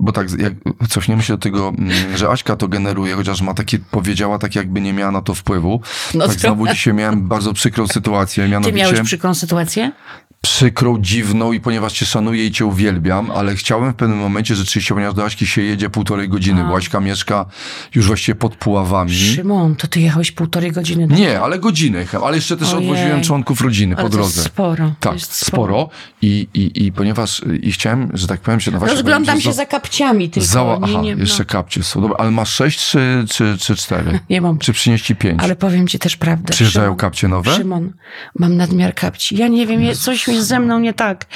[0.00, 0.52] bo tak, jak
[0.88, 4.80] cofniemy się do tego, mm, że Aśka to generuje, chociaż ma takie, powiedziała tak, jakby
[4.80, 5.80] nie miała na to wpływu.
[6.14, 9.92] No tak to- znowu dzisiaj miałem bardzo przykrą sytuację, Ty mianowicie miałeś przykrą sytuację?
[10.42, 14.94] Przykrą, dziwną i ponieważ cię szanuję i cię uwielbiam, ale chciałem w pewnym momencie rzeczywiście,
[14.94, 17.46] ponieważ do Aśki się jedzie półtorej godziny, bo Aśka mieszka
[17.94, 19.12] już właściwie pod Puławami.
[19.12, 21.08] Szymon, to ty jechałeś półtorej godziny.
[21.08, 22.90] do- Nie, ale godzinę, ale jeszcze też Ojej.
[22.90, 24.40] odwoziłem członków rodziny Ale po to drodze.
[24.40, 24.92] jest sporo.
[25.00, 25.88] Tak, jest sporo.
[26.22, 28.94] I, i, I ponieważ i chciałem, że tak powiem się, no właśnie...
[28.96, 30.64] Rozglądam powiem, się że za kapciami tylko.
[30.64, 31.20] Nie, aha, nie, no.
[31.20, 32.00] jeszcze kapcie są.
[32.00, 34.20] Dobra, ale masz sześć czy, czy, czy cztery?
[34.30, 34.58] Nie mam.
[34.58, 35.40] Czy przynieść ci pięć?
[35.42, 36.52] Ale powiem ci też prawdę.
[36.52, 37.54] Przyjeżdżają Szymon, kapcie nowe?
[37.56, 37.92] Szymon,
[38.38, 39.36] mam nadmiar kapci.
[39.36, 41.26] Ja nie wiem, je- coś jest ze mną nie tak.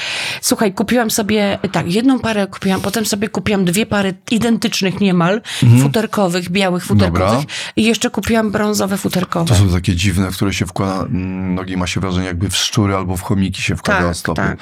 [0.41, 5.43] Słuchaj, kupiłam sobie, tak, jedną parę kupiłam, potem sobie kupiłam dwie pary identycznych niemal,
[5.83, 7.41] futerkowych, białych futerkowych Mhm.
[7.43, 7.55] Dobra.
[7.77, 9.47] i jeszcze kupiłam brązowe futerkowe.
[9.49, 12.57] To są takie dziwne, w które się wkłada mm, nogi, ma się wrażenie jakby w
[12.57, 14.43] szczury albo w chomiki się wkłada Tak, stopy.
[14.43, 14.59] tak.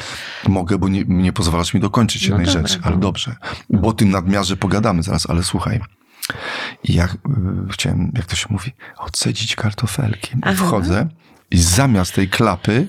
[0.48, 2.86] Mogę, bo nie, nie pozwalasz mi dokończyć jednej dobra, rzeczy, no.
[2.86, 3.36] ale dobrze.
[3.70, 5.80] Bo o tym nadmiarze pogadamy zaraz, ale słuchaj.
[6.84, 7.08] I ja y,
[7.72, 10.30] chciałem, jak to się mówi, odcedzić kartofelki.
[10.42, 10.54] Aha.
[10.66, 11.08] Wchodzę
[11.50, 12.86] i zamiast tej klapy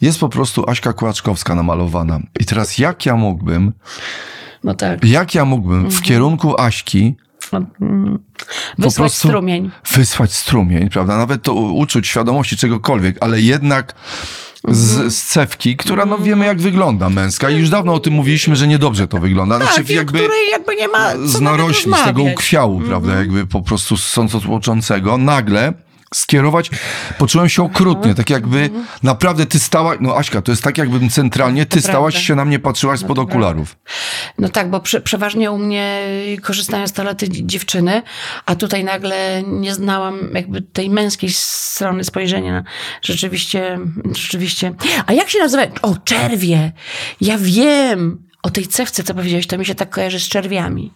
[0.00, 2.20] jest po prostu Aśka Kłaczkowska namalowana.
[2.40, 3.72] I teraz jak ja mógłbym,
[4.64, 5.04] No tak.
[5.04, 5.90] jak ja mógłbym Mhm.
[5.94, 7.14] w kierunku Aśki
[8.78, 9.70] Wysłać prostu strumień.
[9.92, 11.16] wysłać strumień, prawda?
[11.18, 13.94] Nawet to uczuć świadomości czegokolwiek, ale jednak
[14.64, 14.76] Mhm.
[15.08, 18.56] z, z cewki, która no wiemy jak wygląda męska i już dawno o tym mówiliśmy,
[18.56, 19.58] że niedobrze to wygląda.
[19.58, 22.16] Tak, Znaczy o jakby której jakby nie ma z narośli, z tego rozmawiać.
[22.18, 22.34] Mhm.
[22.34, 23.14] ukwiału, prawda?
[23.14, 25.18] Jakby po prostu sącotłoczącego.
[25.18, 25.72] Nagle
[26.14, 26.70] skierować,
[27.18, 28.70] poczułem się okrutnie, tak jakby
[29.02, 32.58] naprawdę ty stałaś, no Aśka, to jest tak jakbym centralnie, ty stałaś się na mnie,
[32.58, 33.76] patrzyłaś spod okularów.
[34.38, 36.02] No tak, bo prze, przeważnie u mnie
[36.42, 38.02] korzystają z toalety dzi- dziewczyny,
[38.46, 42.64] a tutaj nagle nie znałam jakby tej męskiej strony spojrzenia.
[43.02, 43.78] Rzeczywiście,
[44.16, 44.74] rzeczywiście.
[45.06, 45.62] A jak się nazywa?
[45.82, 46.72] O, czerwie!
[47.20, 48.22] Ja wiem!
[48.42, 50.92] O tej cewce, co powiedziałeś, to mi się tak kojarzy z czerwiami.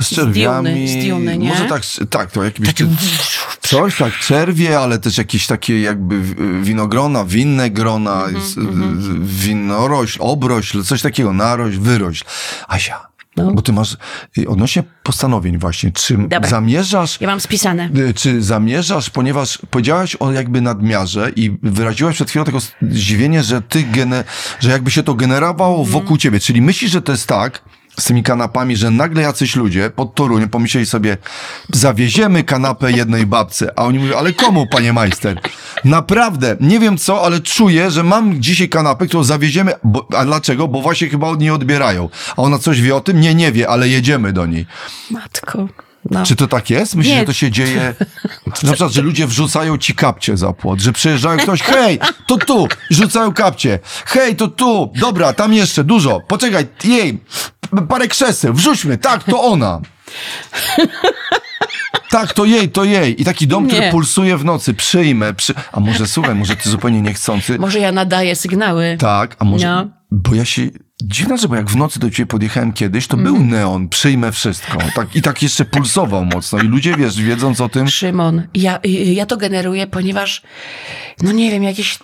[0.00, 0.88] Z czerwiami.
[0.88, 1.48] Z Duny, nie?
[1.48, 2.70] Może tak, tak, to jakbyś...
[3.60, 6.20] Coś tak, czerwie, ale też jakieś takie jakby
[6.62, 12.24] winogrona, winne grona, z- z- winorośl, obrośl, coś takiego, narośl, wyrośl.
[12.68, 13.52] Asia, No.
[13.52, 13.96] bo ty masz
[14.48, 16.48] odnośnie postanowień właśnie, czy Dobra.
[16.48, 17.90] zamierzasz Ja mam spisane.
[17.96, 23.62] Y, Czy zamierzasz, ponieważ powiedziałaś o jakby nadmiarze i wyraziłaś przed chwilą tego zdziwienie, że
[23.62, 24.24] ty gene,
[24.60, 25.92] że jakby się to generowało Mhm.
[25.92, 26.40] wokół ciebie.
[26.40, 27.62] Czyli myślisz, że to jest tak
[28.00, 31.16] z tymi kanapami, że nagle jacyś ludzie pod Toruniem pomyśleli sobie,
[31.72, 35.40] zawieziemy kanapę jednej babce, a oni mówią, ale komu, panie majster?
[35.84, 40.68] Naprawdę, nie wiem co, ale czuję, że mam dzisiaj kanapę, którą zawieziemy, bo, a dlaczego?
[40.68, 42.08] Bo właśnie chyba od niej odbierają.
[42.36, 43.20] A ona coś wie o tym?
[43.20, 44.66] Nie, nie wie, ale jedziemy do niej.
[45.10, 45.68] Matko.
[46.10, 46.26] No.
[46.26, 46.94] Czy to tak jest?
[46.94, 47.20] Myślisz, Nie.
[47.20, 47.94] że to się dzieje?
[48.46, 52.68] Na przykład, że ludzie wrzucają ci kapcie za płot, że przyjeżdżają ktoś, hej, to tu,
[52.90, 57.18] rzucają kapcie, hej, to tu, dobra, tam jeszcze, dużo, poczekaj, jej,
[57.88, 59.80] parę krzeseł, wrzućmy, tak, to ona.
[62.10, 63.22] Tak, to jej, to jej.
[63.22, 63.90] I taki dom, który Nie.
[63.90, 65.54] pulsuje w nocy, przyjmę, przy...
[65.72, 67.58] A może, słuchaj, może ty zupełnie niechcący.
[67.58, 68.96] Może ja nadaję sygnały.
[69.00, 69.66] Tak, a może.
[69.66, 69.88] No.
[70.10, 70.62] Bo ja się.
[71.02, 74.78] Dziwne, że bo jak w nocy do ciebie podjechałem kiedyś, to był neon, przyjmę wszystko.
[74.94, 76.58] Tak, I tak jeszcze pulsował mocno.
[76.58, 77.88] I ludzie, wiesz, wiedząc o tym.
[77.88, 80.42] Szymon, ja, ja to generuję, ponieważ,
[81.22, 81.98] no nie wiem, jakieś,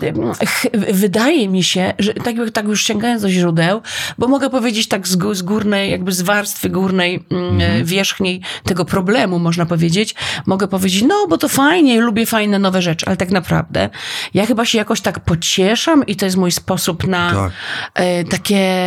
[0.93, 3.83] wydaje mi się, że tak, tak już sięgając do źródeł,
[4.19, 9.39] bo mogę powiedzieć tak z, z górnej, jakby z warstwy górnej, mm, wierzchniej tego problemu,
[9.39, 10.15] można powiedzieć,
[10.47, 13.91] mogę powiedzieć, no bo to fajnie, lubię fajne nowe rzeczy, ale tak naprawdę
[14.35, 17.53] ja chyba się jakoś tak pocieszam i to jest mój sposób na Tak.
[17.95, 18.80] e, takie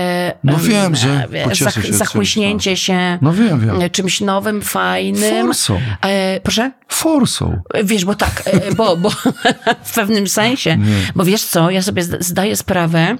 [0.43, 3.81] No em, wiem, że e, pocieszę się czymś, zachłyśnięcie się No wiem, wiem.
[3.81, 5.47] e, czymś nowym, fajnym.
[5.47, 5.79] Forsą.
[6.01, 6.71] E, proszę?
[6.87, 7.61] Forsą.
[7.83, 9.09] Wiesz, bo tak, e, bo, bo
[9.83, 10.77] w pewnym sensie,
[11.15, 13.17] bo wiesz co, ja sobie zda- zdaję sprawę,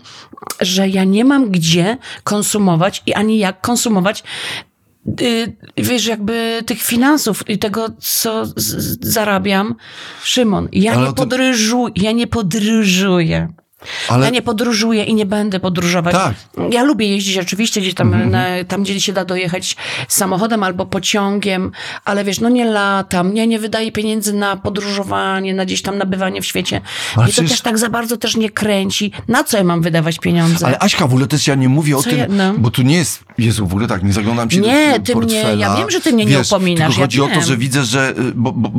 [0.62, 4.24] że ja nie mam gdzie konsumować i ani jak konsumować
[5.22, 8.44] y, wiesz, jakby tych finansów i tego, co
[9.02, 9.76] zarabiam.
[10.24, 13.48] Szymon, ja Ale nie o tym- podróżuję, ja nie podróżuję.
[14.10, 16.14] Ale Ja nie podróżuję i nie będę podróżować.
[16.16, 16.34] Tak.
[16.72, 19.76] Ja lubię jeździć oczywiście gdzieś tam, na, tam gdzie się da dojechać
[20.08, 21.72] samochodem albo pociągiem,
[22.06, 26.42] ale wiesz, no nie latam, nie, nie wydaję pieniędzy na podróżowanie, na gdzieś tam nabywanie
[26.42, 26.82] w świecie.
[27.16, 29.12] Ale Mnie to przecież- też tak za bardzo też nie kręci.
[29.28, 30.66] Na co ja mam wydawać pieniądze?
[30.68, 32.54] Ale Aśka, w ogóle też ja nie mówię o Co tym, ja- no.
[32.58, 35.50] bo tu nie jest, Jezu, w ogóle tak, nie zaglądam ci Nie, do ty portfela.
[35.52, 37.84] ja wiem, że ty mnie nie Wiesz, upominasz, Tylko ja chodzi o to, że widzę,
[37.84, 38.72] że, y, bo, bo,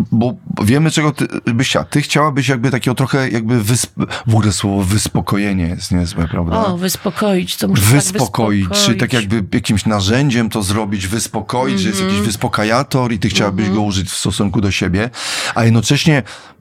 [0.51, 1.85] bo wiemy czego ty byś chciała.
[1.85, 3.91] Ty chciałabyś jakby takiego trochę jakby, wysp...
[4.27, 6.57] w ogóle słowo wyspokojenie jest niezłe, prawda?
[6.67, 9.13] O, wyspokoić, co muszę tak wyspokoić, czy tak wyspokoić.
[9.13, 12.27] jakby jakimś narzędziem to zrobić, wyspokoić, że jest jakiś Mhm.
[12.27, 15.11] wyspokajator i ty chciałabyś go użyć w stosunku do siebie,
[15.55, 16.54] a jednocześnie mm,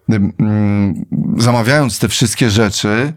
[1.38, 3.13] zamawiając te wszystkie rzeczy,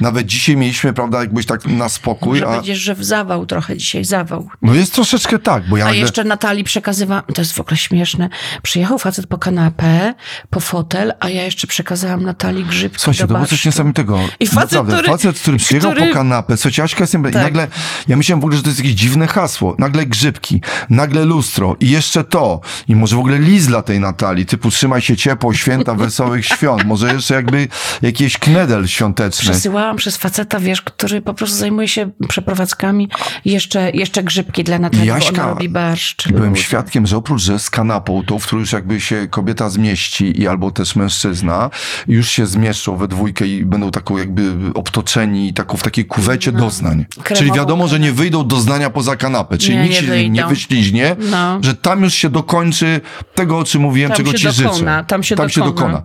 [0.00, 3.76] nawet dzisiaj mieliśmy, prawda, jakbyś tak na spokój, Może a będziesz, że w zawał trochę
[3.76, 4.48] dzisiaj, zawał.
[4.62, 6.00] no jest troszeczkę tak, bo ja A nagle...
[6.00, 8.28] jeszcze Natalii przekazywałam, to jest w ogóle śmieszne,
[8.62, 10.14] przyjechał facet po kanapę,
[10.50, 14.18] po fotel, a ja jeszcze przekazałam Natalii grzybki Słuchajcie, do to było coś niesamowitego.
[14.40, 17.14] I facet, Naprawdę, który- facet, który przyjechał który- po kanapę, słuchajcie, Aśka jest...
[17.14, 17.34] I Tak.
[17.34, 17.68] nagle,
[18.08, 19.76] ja myślałem w ogóle, że to jest jakieś dziwne hasło.
[19.78, 20.60] Nagle grzybki,
[20.90, 22.60] nagle lustro i jeszcze to.
[22.88, 26.84] I może w ogóle list dla tej Natalii, typu trzymaj się ciepło, święta, wesołych świąt.
[26.84, 27.68] Może jeszcze jakby
[28.02, 29.50] jakiś knedel świąteczny.
[29.50, 33.08] Przesyłałam przez faceta, wiesz, który po prostu zajmuje się przeprowadzkami.
[33.44, 36.28] Jeszcze, jeszcze grzybki dla Natalii, Jaśka, ona robi barszcz.
[36.28, 40.40] Byłem świadkiem, że oprócz, że z kanapą, tą, w którą już jakby się kobieta zmieści
[40.40, 41.70] i albo też mężczyzna,
[42.08, 47.06] już się zmieszczą we dwójkę i będą taką jakby obtoczeni taką w takiej kuwecie doznań.
[47.34, 49.58] Czyli wiadomo, że nie wyjdą doznania poza kanapę.
[49.58, 50.32] Czyli Nie, nikt nie się wyjdą.
[50.32, 51.58] nie wyśliźnie, No.
[51.62, 53.00] że tam już się dokończy
[53.34, 55.36] tego, o czym mówiłem, Tam czego się ci dokona, życzę.
[55.36, 56.02] tam się dokona.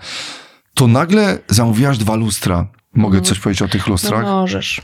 [0.74, 2.66] To nagle zamówiłaś dwa lustra.
[2.96, 4.24] Mogę coś powiedzieć o tych No lustrach?
[4.24, 4.82] możesz.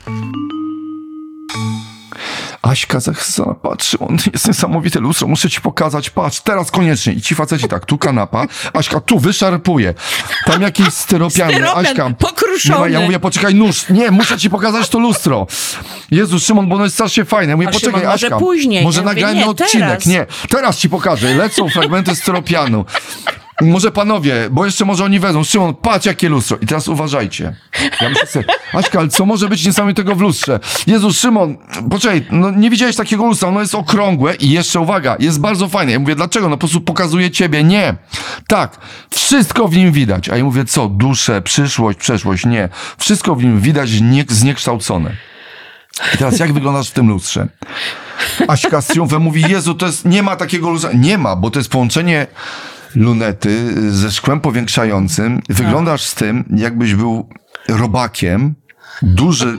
[2.62, 7.12] Aśka zachwycona patrzy, on jest niesamowite lustro, muszę ci pokazać, patrz, teraz koniecznie.
[7.12, 9.94] I ci faceci tak, tu kanapa, Aśka tu wyszarpuje,
[10.46, 12.10] tam jakieś styropiany, Styropian Aśka.
[12.18, 12.86] pokruszony.
[12.86, 15.46] Nie ja mówię, poczekaj, nóż, nie, muszę ci pokazać to lustro.
[16.10, 17.50] Jezu, Szymon, bo ono jest strasznie fajne.
[17.50, 18.38] Ja mówię, A poczekaj, Szymon, może Aśka.
[18.38, 18.84] później.
[18.84, 19.88] Może Ja nagrajmy odcinek.
[19.88, 20.06] teraz.
[20.06, 21.34] Nie, teraz ci pokażę.
[21.34, 22.84] Lecą fragmenty styropianu.
[23.60, 25.44] Może panowie, bo jeszcze może oni wezmą.
[25.44, 26.56] Szymon, patrz jakie lustro.
[26.60, 27.54] I teraz uważajcie.
[28.00, 30.60] Ja myślę sobie, Aśka, ale co może być niesamowitego w lustrze?
[30.86, 31.56] Jezu, Szymon,
[31.90, 35.92] poczekaj, no nie widziałeś takiego lustra, ono jest okrągłe i jeszcze uwaga, jest bardzo fajne.
[35.92, 36.48] Ja mówię, dlaczego?
[36.48, 37.64] No po prostu pokazuje ciebie.
[37.64, 37.94] Nie.
[38.46, 38.78] Tak,
[39.10, 40.28] wszystko w nim widać.
[40.28, 40.88] A ja mówię, co?
[40.88, 42.46] Duszę, przyszłość, przeszłość.
[42.46, 42.68] Nie.
[42.98, 45.10] Wszystko w nim widać nie, zniekształcone.
[46.14, 47.48] I teraz jak wyglądasz w tym lustrze?
[48.48, 50.90] Aśka z triumfem mówi, Jezu, to jest, nie ma takiego lustra.
[50.94, 52.26] Nie ma, bo to jest połączenie
[52.94, 55.42] lunety ze szkłem powiększającym.
[55.48, 57.28] Wyglądasz z tym, jakbyś był
[57.68, 58.54] robakiem,
[59.02, 59.58] duży,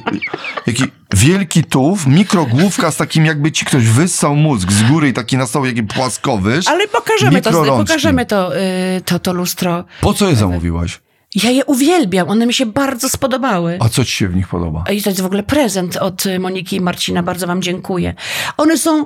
[0.67, 5.37] jaki wielki tułów, mikrogłówka z takim jakby ci ktoś wyssał mózg z góry i taki
[5.37, 6.67] nastał jakiś płaskowyż.
[6.67, 9.83] Ale pokażemy to, pokażemy to, y, to, to lustro.
[10.01, 10.99] Po co je zamówiłaś?
[11.35, 13.77] Ja je uwielbiam, one mi się bardzo spodobały.
[13.81, 14.83] A co ci się w nich podoba?
[14.91, 18.13] I to jest w ogóle prezent od Moniki i Marcina, bardzo wam dziękuję.
[18.57, 19.05] One są,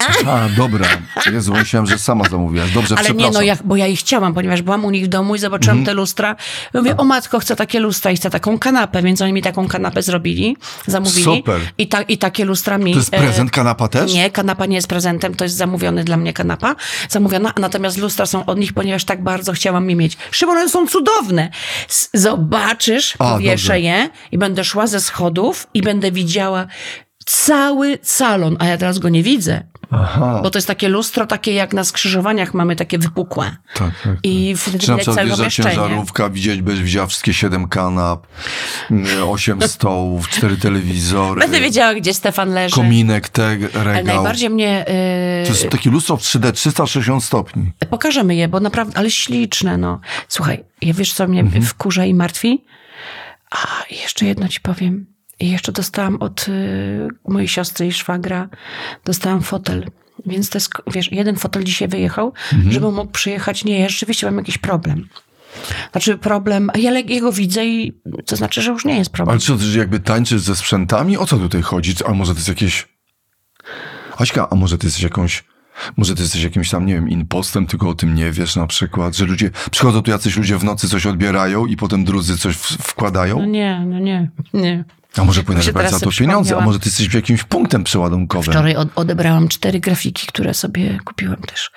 [0.30, 0.86] A, dobra.
[1.32, 2.70] Jezu, myślałem, że sama zamówiłaś.
[2.72, 3.34] Dobrze, ale nie przepraszam.
[3.34, 5.86] no, ja, bo ja ich chciałam, ponieważ byłam u nich w domu i zobaczyłam Mhm.
[5.86, 6.36] te lustra.
[6.74, 10.02] Mówię, o matko, chcę takie lustra i chcę taką kanapę, więc oni mi taką kanapę
[10.02, 11.24] zrobili, zamówili.
[11.24, 11.60] Super.
[11.78, 12.92] I, ta, I takie lustra mi...
[12.92, 14.14] To jest e, prezent, kanapa też?
[14.14, 16.76] Nie, kanapa nie jest prezentem, to jest zamówiony dla mnie kanapa,
[17.08, 20.16] zamówiona, natomiast lustra są od nich, ponieważ tak bardzo chciałam je mieć.
[20.30, 21.50] Szymon, one są cudowne.
[22.14, 23.80] Zobaczysz, A, powieszę dobrze.
[23.80, 26.66] je i będę szła ze schodów i będę widziała
[27.26, 29.62] cały salon, a ja teraz go nie widzę.
[29.90, 30.40] Aha.
[30.42, 33.56] Bo to jest takie lustro, takie jak na skrzyżowaniach mamy, takie wypukłe.
[33.74, 34.16] Tak, tak.
[34.22, 36.60] I wtedy Czy na przykład wjeżdża ciężarówka, widzieć,
[37.08, 38.26] wszystkie siedem kanap,
[38.90, 42.76] mm, osiem stołów, cztery telewizory, Będę wiedziała, gdzie Stefan leży.
[42.76, 44.14] kominek, teg, Ale regał.
[44.14, 44.84] najbardziej mnie...
[45.40, 47.72] Yy, To jest takie lustro w 3D, 360 stopni.
[47.90, 50.00] Pokażemy je, bo naprawdę, ale śliczne, no.
[50.28, 51.62] Słuchaj, ja wiesz, co mnie Mhm.
[51.64, 52.64] wkurza i martwi?
[53.50, 55.06] A, jeszcze jedno ci powiem.
[55.40, 58.48] I jeszcze dostałam od y, mojej siostry i szwagra,
[59.04, 59.86] dostałam fotel.
[60.26, 62.72] Więc to jest, wiesz, jeden fotel dzisiaj wyjechał, Mhm.
[62.72, 63.64] żeby mógł przyjechać.
[63.64, 65.08] Nie, ja rzeczywiście mam jakiś problem.
[65.92, 69.32] Znaczy problem, a ja jego widzę i to znaczy, że już nie jest problem.
[69.32, 71.16] Ale co, ty jakby tańczysz ze sprzętami?
[71.18, 71.94] O co tutaj chodzi?
[72.06, 72.88] A może to jest jakieś...
[74.18, 75.44] Aśka, a może ty jesteś jakąś...
[75.96, 79.16] Może ty jesteś jakimś tam, nie wiem, impostem, tylko o tym nie wiesz na przykład,
[79.16, 79.50] że ludzie...
[79.70, 83.38] Przychodzą tu jacyś ludzie w nocy, coś odbierają i potem drudzy coś w, wkładają?
[83.38, 84.84] No nie, no nie, nie.
[85.16, 86.56] A może powinnaś brać za to pieniądze?
[86.56, 88.52] A może ty jesteś jakimś punktem przeładunkowym?
[88.52, 91.70] Wczoraj od, odebrałam cztery grafiki, które sobie kupiłam też.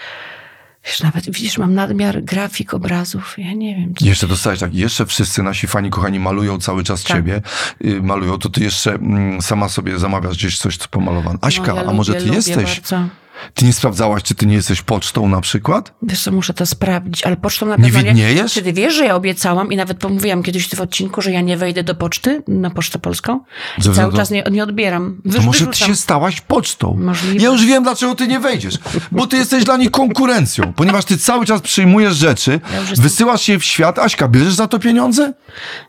[0.85, 3.35] Wiesz, nawet widzisz, mam nadmiar grafik, obrazów.
[3.37, 3.93] Ja nie wiem.
[4.01, 7.17] I Jeszcze dostałeś tak, jeszcze wszyscy nasi fani kochani malują cały czas Tak.
[7.17, 7.41] ciebie,
[7.85, 11.39] y, malują, to ty jeszcze mm, sama sobie zamawiasz gdzieś coś, co pomalowane.
[11.41, 13.09] Aśka, No, ja a może lubię, ty lubię jesteś, Bardzo.
[13.53, 15.93] Ty nie sprawdzałaś, czy ty nie jesteś pocztą na przykład?
[16.01, 18.53] Wiesz co, muszę to sprawdzić, ale pocztą na Nie pewno widniejesz?
[18.53, 21.57] Czy ty wiesz, że ja obiecałam i nawet pomówiłam kiedyś w odcinku, że ja nie
[21.57, 23.39] wejdę do poczty, na Pocztę Polską?
[23.77, 25.21] Ze Cały względu- czas nie, nie odbieram.
[25.23, 26.97] To Wyrz, może ty się stałaś pocztą.
[26.99, 27.43] Możliwe.
[27.45, 28.77] Ja już wiem, dlaczego ty nie wejdziesz.
[29.11, 33.59] Bo ty jesteś dla nich konkurencją, ponieważ ty cały czas przyjmujesz rzeczy, Ja wysyłasz je
[33.59, 33.99] w świat.
[33.99, 35.33] Aśka, bierzesz za to pieniądze?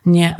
[0.06, 0.36] Nie.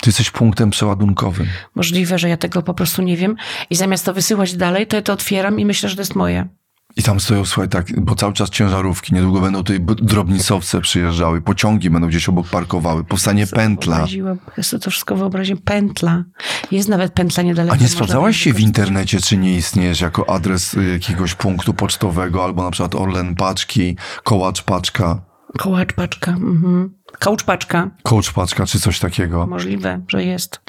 [0.00, 1.46] Ty jesteś punktem przeładunkowym.
[1.74, 3.36] Możliwe, że ja tego po prostu nie wiem.
[3.70, 6.48] I zamiast to wysyłać dalej, to ja to otwieram i myślę, że to jest moje.
[6.96, 11.90] I tam stoją, słuchaj, tak, bo cały czas ciężarówki, niedługo będą tutaj drobnicowce przyjeżdżały, pociągi
[11.90, 13.96] będą gdzieś obok parkowały, powstanie pętla.
[13.96, 15.62] Wyobraziłam, ja sobie to wszystko wyobraziłem.
[15.62, 16.24] Pętla.
[16.70, 17.76] Jest nawet pętla niedaleko.
[17.76, 22.44] A nie sprawdzałaś się w internecie, czy nie istniejesz jako adres y, jakiegoś punktu pocztowego,
[22.44, 25.22] albo na przykład Orlen Paczki, Kołacz Paczka,
[25.58, 26.30] Kołacz paczka.
[26.30, 26.95] Mhm.
[27.18, 27.90] Kołcz paczka.
[28.02, 29.46] Coach Paczka, czy coś takiego?
[29.46, 30.60] Możliwe, że jest.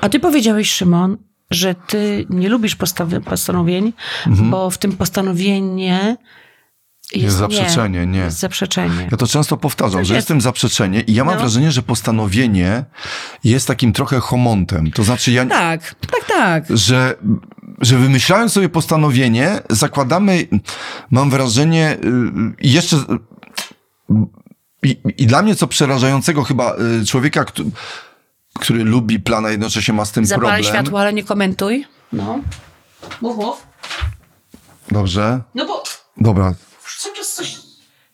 [0.00, 1.16] A ty powiedziałeś, Szymon,
[1.50, 2.76] że ty nie lubisz
[3.26, 3.92] postanowień,
[4.26, 6.16] bo w tym postanowienie
[7.12, 8.18] jest, Jest zaprzeczenie, nie.
[8.18, 9.08] Jest zaprzeczenie.
[9.10, 10.28] Ja to często powtarzam, Coś że jest.
[10.28, 11.40] tym zaprzeczenie i ja mam No.
[11.40, 12.84] wrażenie, że postanowienie
[13.44, 14.90] jest takim trochę homontem.
[14.90, 15.46] To znaczy ja...
[15.46, 16.64] Tak, tak, tak.
[16.70, 17.14] że,
[17.80, 20.46] że wymyślając sobie postanowienie, zakładamy,
[21.10, 22.96] mam wrażenie, y, jeszcze.
[24.82, 27.70] I, I dla mnie co przerażającego chyba y, człowieka, który,
[28.60, 30.74] który lubi plana, jednocześnie ma z tym Zapalaj problem.
[30.82, 31.86] światło, ale nie komentuj.
[32.12, 32.38] No.
[33.20, 33.66] Mów, mów.
[34.90, 35.40] Dobrze.
[35.54, 35.82] No bo
[36.16, 36.54] Dobra.
[36.98, 37.56] cały czas coś,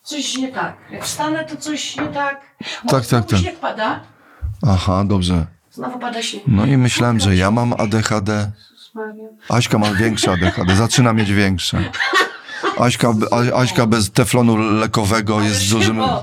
[0.03, 0.77] coś nie tak.
[0.91, 2.41] Jak wstanę, to coś nie tak.
[2.61, 3.39] O, Tak, tak, znowu tak.
[3.41, 4.01] śnieg pada.
[4.67, 5.47] Aha, dobrze.
[5.71, 6.43] Znowu pada śnieg.
[6.47, 8.53] No i myślałem, że ja mam ADHD.
[8.95, 9.29] Maria.
[9.49, 11.79] Aśka ma większe ADHD, zaczyna mieć większe.
[12.79, 15.97] Aśka, A- Aśka bez teflonu lekowego jest dużym...
[15.97, 16.23] Szymon,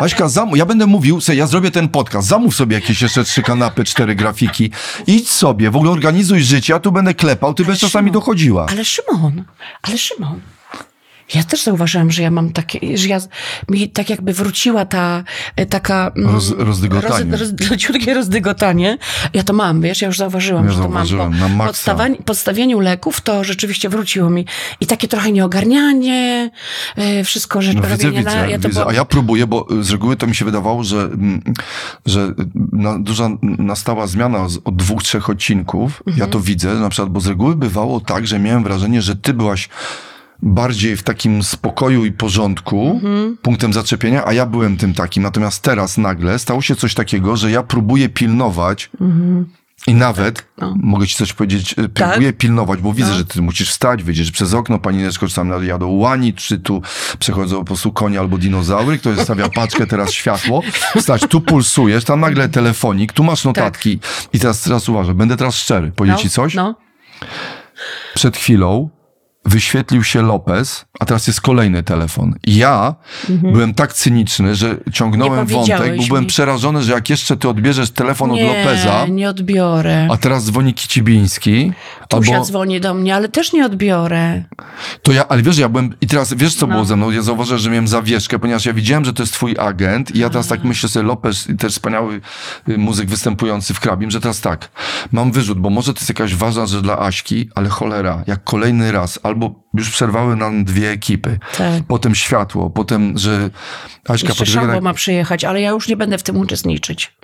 [0.00, 3.42] Aśka, zamów, ja będę mówił, sobie, ja zrobię ten podcast, zamów sobie jakieś jeszcze trzy
[3.42, 4.70] kanapy, cztery grafiki,
[5.06, 8.66] idź sobie, w ogóle organizuj życie, ja tu będę klepał, ty będziesz czasami dochodziła.
[8.68, 9.44] Ale Szymon,
[9.82, 10.40] ale Szymon,
[11.34, 13.18] Ja też zauważyłam, że ja mam takie, że ja,
[13.68, 15.24] mi tak jakby wróciła ta
[15.56, 16.12] e, taka...
[16.16, 17.30] mm, Roz- rozdygotanie.
[17.36, 17.40] Roz,
[17.70, 18.98] roz, rozdygotanie.
[19.34, 21.58] Ja to mam, wiesz, ja już zauważyłam, Ja że to mam.
[21.58, 24.46] Po podstawa- podstawieniu leków to rzeczywiście wróciło mi.
[24.80, 26.50] I takie trochę nieogarnianie,
[26.96, 28.46] e, wszystko rzecz No widzę, widzę, na...
[28.46, 28.68] Ja widzę.
[28.68, 31.42] było- A ja próbuję, bo z reguły to mi się wydawało, że, mm,
[32.06, 32.34] że
[32.72, 36.02] na, duża nastała zmiana z, od dwóch, trzech odcinków.
[36.06, 36.30] Ja Mhm.
[36.30, 39.68] to widzę, na przykład, bo z reguły bywało tak, że miałem wrażenie, że ty byłaś
[40.42, 43.36] bardziej w takim spokoju i porządku, Mhm.
[43.42, 45.22] punktem zaczepienia, a ja byłem tym takim.
[45.22, 48.90] Natomiast teraz nagle stało się coś takiego, że ja próbuję pilnować
[49.86, 50.74] i nawet, no.
[50.76, 54.54] mogę ci coś powiedzieć, y, próbuję pilnować, bo widzę, że ty musisz wstać, wyjdziesz przez
[54.54, 56.82] okno, panineczko czasami jadą łani, czy tu
[57.18, 60.62] przechodzą po prostu konie albo dinozaury, ktoś stawia paczkę, teraz światło,
[60.96, 63.98] wstać, tu pulsujesz, tam nagle telefonik, tu masz notatki
[64.32, 66.54] i teraz, teraz uważaj, będę teraz szczery, powiedzieć no, ci coś?
[66.54, 66.74] No.
[68.14, 68.90] Przed chwilą
[69.44, 72.34] wyświetlił się Lopez, a teraz jest kolejny telefon.
[72.46, 72.94] I Ja
[73.28, 75.48] byłem tak cyniczny, że ciągnąłem Mhm.
[75.66, 76.28] Wątek, bo byłem mi.
[76.28, 80.08] przerażony, że jak jeszcze ty odbierzesz telefon od nie, Lopeza, nie odbiorę.
[80.10, 81.72] a teraz dzwoni Kicibiński,
[82.08, 84.44] Tusia albo dzwoni do mnie, ale też nie odbiorę.
[85.02, 86.72] to ja, ale wiesz, ja byłem, i teraz wiesz co No.
[86.72, 87.10] było ze mną?
[87.10, 90.30] Ja zauważyłem, że miałem zawieszkę, ponieważ ja widziałem, że to jest twój agent i ja
[90.30, 92.20] teraz tak myślę sobie, Lopez, też wspaniały
[92.68, 94.68] y, muzyk występujący w Krabim, że teraz tak,
[95.12, 98.92] mam wyrzut, bo może to jest jakaś ważna rzecz dla Aśki, ale cholera, jak kolejny
[98.92, 101.82] raz, albo już przerwały nam dwie ekipy, Tak.
[101.88, 103.50] potem światło, potem, że
[104.08, 107.16] Aśka Jeszcze ma przyjechać, ale ja już nie będę w tym uczestniczyć.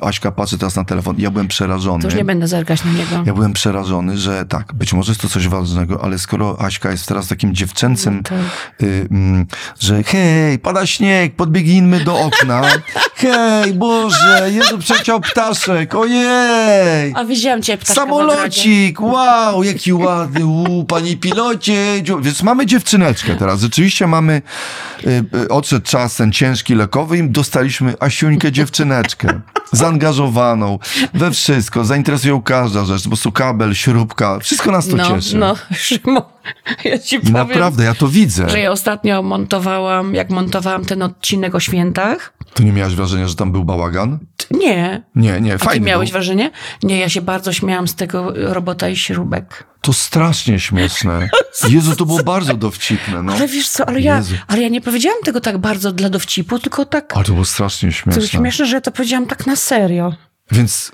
[0.00, 2.02] Aśka patrzy teraz na telefon ja byłem przerażony.
[2.02, 3.22] To już nie będę zerkać na niego.
[3.26, 7.06] Ja byłem przerażony, że tak, być może jest to coś ważnego, ale skoro Aśka jest
[7.06, 8.82] teraz takim dziewczęcym, No tak.
[8.82, 9.46] y, mm,
[9.80, 12.62] że hej, pada śnieg, podbiegnijmy do okna.
[13.16, 17.12] Hej, Boże, Jezu, przeciał ptaszek, ojej!
[17.16, 17.94] A widziałam cię ptaszka.
[17.94, 22.02] Samolocik, wow, jaki ładny, u, panie pilocie.
[22.20, 23.60] Więc mamy dziewczyneczkę teraz.
[23.60, 24.42] Rzeczywiście mamy,
[25.06, 29.40] y, y, odszedł czas ten ciężki lekowy i dostaliśmy Asiuńkę dziewczyneczkę.
[29.84, 30.78] Zaangażowaną
[31.14, 35.36] we wszystko, zainteresują każda rzecz, po prostu kabel, śrubka, wszystko nas to No, cieszy.
[35.38, 36.22] no, Szymon,
[36.84, 38.48] ja ci powiem, naprawdę, ja to widzę.
[38.48, 42.32] że ja ostatnio montowałam, jak montowałam ten odcinek o świętach.
[42.54, 44.18] To nie miałaś wrażenia, że tam był bałagan?
[44.50, 45.02] Nie.
[45.14, 46.12] Nie, nie, A ty fajnie miałeś był.
[46.12, 46.50] wrażenie?
[46.82, 49.66] Nie, ja się bardzo śmiałam z tego robota i śrubek.
[49.80, 51.28] To strasznie śmieszne.
[51.68, 53.32] Jezu, to było bardzo dowcipne, no.
[53.32, 54.34] Ale wiesz co, ale ja, Jezu.
[54.46, 57.88] ale ja nie powiedziałam tego tak bardzo dla dowcipu, tylko tak, Ale to było strasznie
[57.88, 58.26] to śmieszne.
[58.28, 60.12] śmieszne, że ja to powiedziałam tak na serio.
[60.52, 60.92] Więc,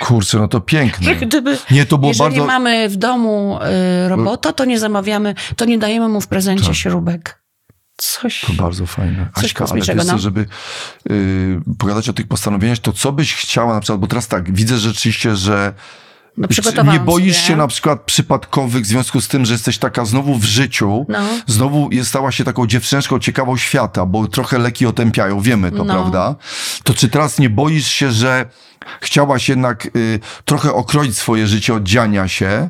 [0.00, 1.14] kurczę, no to piękne.
[1.16, 2.46] Gdyby, Nie, to było jeżeli bardzo...
[2.46, 3.58] mamy w domu
[4.04, 6.74] y, robota, to nie zamawiamy, to nie dajemy mu w prezencie Tak.
[6.74, 7.39] śrubek.
[8.00, 8.40] Coś.
[8.40, 9.28] To bardzo fajne.
[9.34, 10.18] Coś Aśka, ale wiesz no.
[10.18, 10.46] żeby
[11.10, 14.78] y, pogadać o tych postanowieniach, to co byś chciała na przykład, bo teraz tak, widzę
[14.78, 15.72] rzeczywiście, że
[16.36, 20.34] No, nie boisz się na przykład przypadkowych w związku z tym, że jesteś taka znowu
[20.34, 21.18] w życiu, No.
[21.46, 25.94] znowu stała się taką dziewczyneczką ciekawą świata, bo trochę leki otępiają, wiemy to, No.
[25.94, 26.36] prawda?
[26.82, 28.46] To czy teraz nie boisz się, że
[29.00, 32.68] chciałaś jednak y, trochę okroić swoje życie od dziania się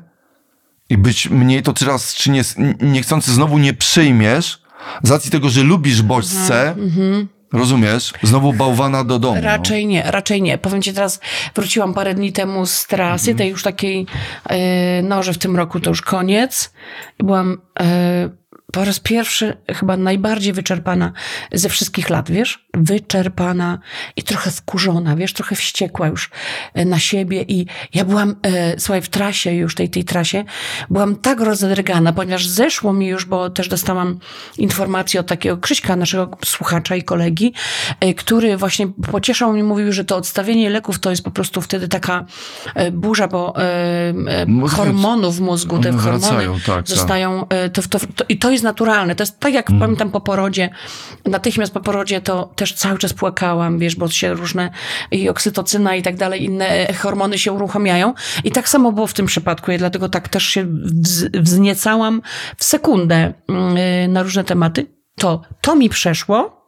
[0.89, 2.43] i być mniej, to teraz czy nie,
[2.81, 4.63] niechcący znowu nie przyjmiesz
[5.03, 6.75] z racji tego, że lubisz bodźce,
[7.53, 8.13] rozumiesz?
[8.23, 9.35] Znowu bałwana do domu.
[9.35, 9.39] no.
[9.41, 10.59] Mhm, Raczej nie, raczej nie.
[10.59, 11.21] Powiem ci teraz,
[11.55, 14.07] wróciłam parę dni temu z trasy, tej już takiej,
[14.49, 16.73] e, no, że w tym roku to już koniec.
[17.19, 18.31] Byłam e,
[18.73, 21.13] po raz pierwszy chyba najbardziej wyczerpana
[21.53, 22.67] ze wszystkich lat, wiesz?
[22.75, 23.79] Wyczerpana
[24.17, 25.33] i trochę wkurzona, wiesz?
[25.33, 26.31] Trochę wściekła już
[26.75, 30.45] e, na siebie i ja byłam, e, słuchaj, w trasie już, tej, tej trasie,
[30.91, 34.19] byłam tak rozedrgana, ponieważ zeszło mi już, bo też dostałam
[34.59, 37.53] informację od takiego Krzyśka, naszego słuchacza i kolegi,
[38.01, 41.89] e, który właśnie pocieszał mnie, mówił, że to odstawienie leków to jest po prostu wtedy
[41.89, 42.25] taka
[42.75, 46.89] e, burza, bo e, e, hormonów w mózgu, te hormony wracają, tak, tak.
[46.89, 49.15] zostają, e, to, to, to, i to jest naturalne.
[49.15, 49.81] To jest tak, jak Mm.
[49.81, 50.71] pamiętam po porodzie,
[51.27, 54.71] natychmiast po porodzie to też cały czas płakałam, wiesz, bo się różne
[55.11, 58.15] i oksytocyna i tak dalej, inne hormony się uruchamiają.
[58.45, 59.71] I tak samo było w tym przypadku.
[59.71, 62.23] Ja dlatego tak też się wz, wzniecałam
[62.57, 64.87] w sekundę mm, y, na różne tematy.
[65.17, 66.60] To, to mi przeszło,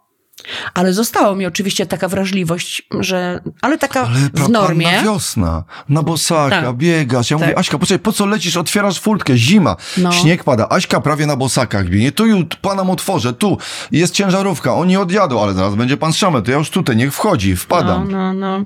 [0.74, 4.86] ale została mi oczywiście taka wrażliwość, że, ale taka Ale w normie.
[4.86, 6.76] panna wiosna, na bosaka, Tak.
[6.76, 7.30] biegasz.
[7.30, 7.47] Ja Tak.
[7.49, 8.57] mówię, Aśka, poczekaj, po co lecisz?
[8.57, 10.12] Otwierasz furtkę, zima, No.
[10.12, 10.68] śnieg pada.
[10.70, 12.12] Aśka prawie na bosakach biegnie.
[12.12, 12.24] Tu
[12.62, 13.59] panam otworzę, tu
[13.93, 17.51] jest ciężarówka, oni odjadą, ale zaraz będzie pan szamę, to ja już tutaj, niech wchodzi,
[17.51, 18.11] No, wpadam.
[18.11, 18.64] no, no.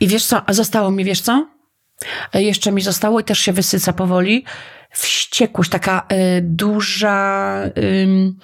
[0.00, 1.46] I wiesz co, zostało mi, wiesz co?
[2.34, 4.44] E, Jeszcze mi zostało i też się wysyca powoli.
[4.92, 7.54] Wściekłość, taka y, duża...
[8.02, 8.38] ym,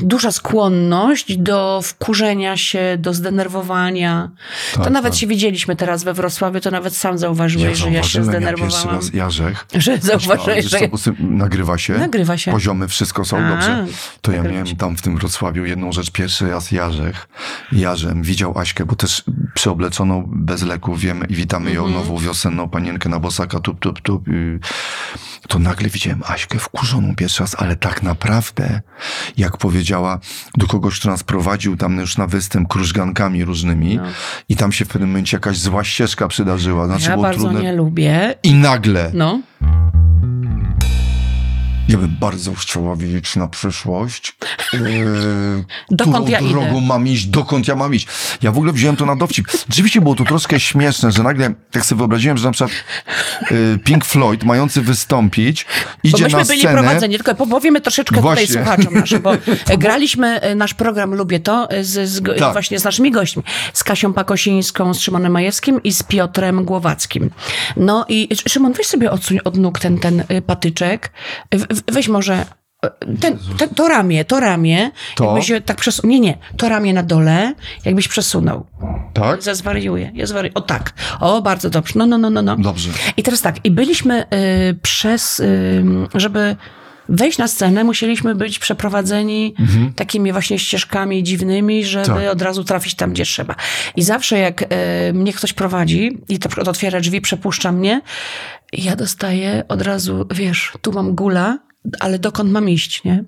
[0.00, 4.30] duża skłonność do wkurzenia się, do zdenerwowania.
[4.74, 5.20] to Tak, nawet tak.
[5.20, 8.64] się widzieliśmy teraz we Wrocławiu, to nawet sam zauważyłeś, że ja się zauważyłem, jak pierwszy
[8.64, 8.96] zdenerwowałam.
[8.96, 9.66] raz Jarzech.
[9.74, 10.78] Że zauważyłeś, że...
[11.20, 11.98] Nagrywa się?
[11.98, 12.52] Nagrywa się.
[12.52, 13.86] Poziomy, wszystko są A, dobrze.
[14.22, 14.76] To ja miałem się.
[14.76, 16.10] tam w tym Wrocławiu jedną rzecz.
[16.10, 17.28] Pierwszy raz Jarzech,
[17.72, 23.08] Jarzem widział Aśkę, bo też przeobleczoną bez leku wiemy i witamy ją nową wiosenną panienkę
[23.08, 24.28] na bosaka, tup, tup, tup.
[24.28, 24.60] y,
[25.48, 28.80] To nagle widziałem Aśkę wkurzoną pierwszy raz, ale tak naprawdę,
[29.36, 30.18] jak powiedziała
[30.56, 34.02] do kogoś, kto nas prowadził tam już na występ krużgankami różnymi No.
[34.48, 36.86] i tam się w pewnym momencie jakaś zła ścieżka przydarzyła.
[36.86, 37.62] Znaczy Ja bardzo trudne.
[37.62, 38.34] nie lubię.
[38.42, 39.40] I nagle No,
[41.88, 44.36] Ja bym bardzo chciała wiedzieć na przyszłość,
[44.72, 44.80] yy,
[45.90, 46.48] Dokąd którą ja idę?
[46.50, 48.06] drogą mam iść, dokąd ja mam iść.
[48.42, 49.48] Ja w ogóle wziąłem to na dowcip.
[49.68, 52.72] Rzeczywiście było to troszkę śmieszne, że nagle, tak sobie wyobraziłem, że na przykład
[53.50, 55.66] yy, Pink Floyd, mający wystąpić,
[56.04, 56.74] bo idzie myśmy na byli scenę.
[56.82, 58.46] prowadzeni, tylko powiemy troszeczkę Właśnie.
[58.46, 59.32] tutaj słuchaczom naszym, bo
[59.78, 62.52] graliśmy e, nasz program Lubię To z, z, Tak.
[62.52, 67.30] właśnie z naszymi gośćmi, z Kasią Pakosińską, z Szymonem Majewskim i z Piotrem Głowackim.
[67.76, 71.12] No i Szymon, weź sobie odsuń od nóg ten, ten patyczek,
[71.52, 72.34] w- weź może
[72.84, 75.24] e, ten, te, to ramię, to ramię, To?
[75.24, 77.54] jakbyś się tak przesunął, nie, nie, to ramię na dole,
[77.84, 78.66] jakbyś przesunął.
[79.14, 79.46] Tak?
[79.46, 80.54] Ja zwariuję, ja zwariuję.
[80.54, 82.42] O tak, o bardzo dobrze, no, no, no, no.
[82.42, 82.56] no.
[82.56, 82.90] Dobrze.
[83.16, 84.26] I teraz tak, i byliśmy y,
[84.82, 86.56] przez, y, żeby
[87.08, 89.54] wejść na scenę, musieliśmy być przeprowadzeni
[89.96, 92.22] takimi właśnie ścieżkami dziwnymi, żeby Mhm.
[92.24, 92.32] Tak.
[92.32, 93.54] od razu trafić tam, gdzie trzeba.
[93.96, 94.66] I zawsze jak y,
[95.12, 98.00] mnie ktoś prowadzi i to otwiera drzwi, przepuszcza mnie,
[98.72, 101.58] ja dostaję od razu, wiesz, tu mam gula,
[102.00, 103.24] ale dokąd mam iść, nie?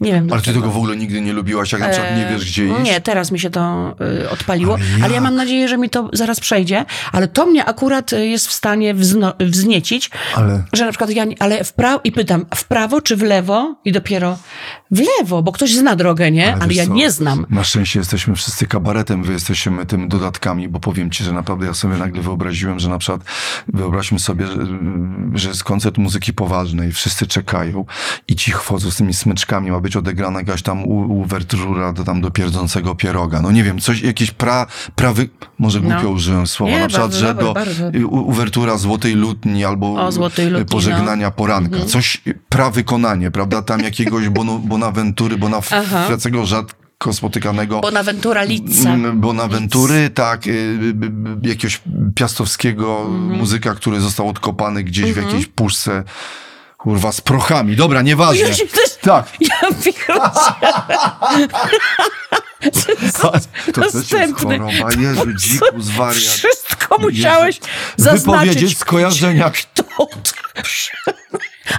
[0.00, 0.28] Nie wiem.
[0.32, 2.74] Ale ty tego w ogóle nigdy nie lubiłaś, jak na przykład nie wiesz, gdzie iść?
[2.78, 3.94] E, Nie, teraz mi się to
[4.24, 7.64] y, odpaliło, Ale ale, ja mam nadzieję, że mi to zaraz przejdzie, ale to mnie
[7.64, 12.00] akurat y, jest w stanie wzno, wzniecić, Ale- że na przykład ja, ale w prawo,
[12.04, 13.76] i pytam, w prawo czy w lewo?
[13.84, 14.38] I dopiero
[14.90, 16.54] w lewo, bo ktoś zna drogę, nie?
[16.54, 17.46] Ale, wiesz ja co, nie znam.
[17.50, 21.74] Na szczęście jesteśmy wszyscy kabaretem, wy jesteśmy tym dodatkami, bo powiem ci, że naprawdę ja
[21.74, 23.20] sobie nagle wyobraziłem, że na przykład
[23.68, 24.52] wyobraźmy sobie, że,
[25.34, 27.84] że jest koncert muzyki poważnej, wszyscy czekają
[28.28, 32.30] i ci wchodzą z tymi smyczkami, ma być odegrana jakaś tam uwertura do, tam do
[32.30, 33.42] pierdzącego pieroga.
[33.42, 35.28] No nie wiem, coś, jakieś pra, prawy,
[35.58, 36.08] może głupio No.
[36.10, 37.88] użyłem słowa, Nie, na przykład, bardzo że do bardzo.
[37.94, 41.70] y, uwertura Złotej Lutni albo O, Złotej y, Lutni, pożegnania poranka.
[41.72, 41.88] Mhm.
[41.88, 43.62] Coś, prawykonanie, prawda?
[43.62, 45.40] Tam jakiegoś Bono- Bonaventury, Aha.
[45.40, 48.90] Bonafacego rzadko spotykanego Bonaventura Litza.
[48.94, 50.54] Mm, Bonaventury, tak, y, y,
[51.44, 51.80] y, jakiegoś
[52.14, 53.38] piastowskiego Mhm.
[53.38, 56.04] muzyka, który został odkopany gdzieś w jakiejś puszce,
[56.86, 57.76] kurwa, z prochami.
[57.76, 58.48] Dobra, nieważne.
[58.48, 59.26] Ja się też- Tak.
[59.40, 59.60] Ja
[63.20, 63.30] To
[63.72, 64.58] też jest Następny.
[64.58, 64.92] choroba.
[65.00, 66.22] Jezu, dziku, zwariat.
[66.22, 67.60] Wszystko musiałeś
[67.96, 68.48] zaznaczyć.
[68.48, 69.50] Wypowiedzieć skojarzenia.
[69.74, 69.84] To?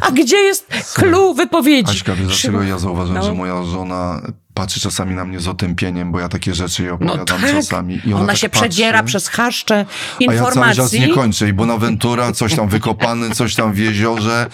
[0.01, 1.91] A gdzie jest clue wypowiedzi?
[1.91, 3.27] Aśka, wiesz dlaczego ja zauważyłem, No.
[3.27, 4.21] że moja żona
[4.57, 7.51] patrzy czasami na mnie z otępieniem, bo ja takie rzeczy jej No opowiadam tak.
[7.51, 8.01] czasami.
[8.05, 8.61] I ona, ona tak się patrzy.
[8.61, 9.85] przedziera przez chaszcze
[10.29, 10.99] A ja cały czas informacji.
[10.99, 11.49] nie kończę.
[11.49, 14.49] I Bonaventura, coś tam wykopany, coś tam w jeziorze,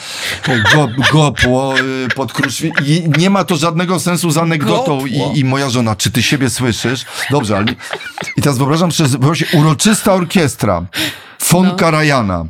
[0.74, 2.72] go, gopło y, pod kruszwi.
[2.86, 5.06] I nie ma to żadnego sensu z anegdotą.
[5.06, 7.06] I, I moja żona, czy ty siebie słyszysz?
[7.32, 7.66] Dobrze, ale...
[8.38, 9.10] I teraz wyobrażam sobie,
[9.54, 10.86] uroczysta orkiestra.
[11.54, 11.76] Von No.
[11.76, 12.46] Karajana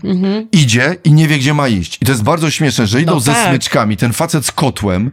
[0.51, 1.97] idzie i nie wie, gdzie ma iść.
[2.01, 3.49] I to jest bardzo śmieszne, że idą No ze tak.
[3.49, 5.11] smyczkami, ten facet z kotłem.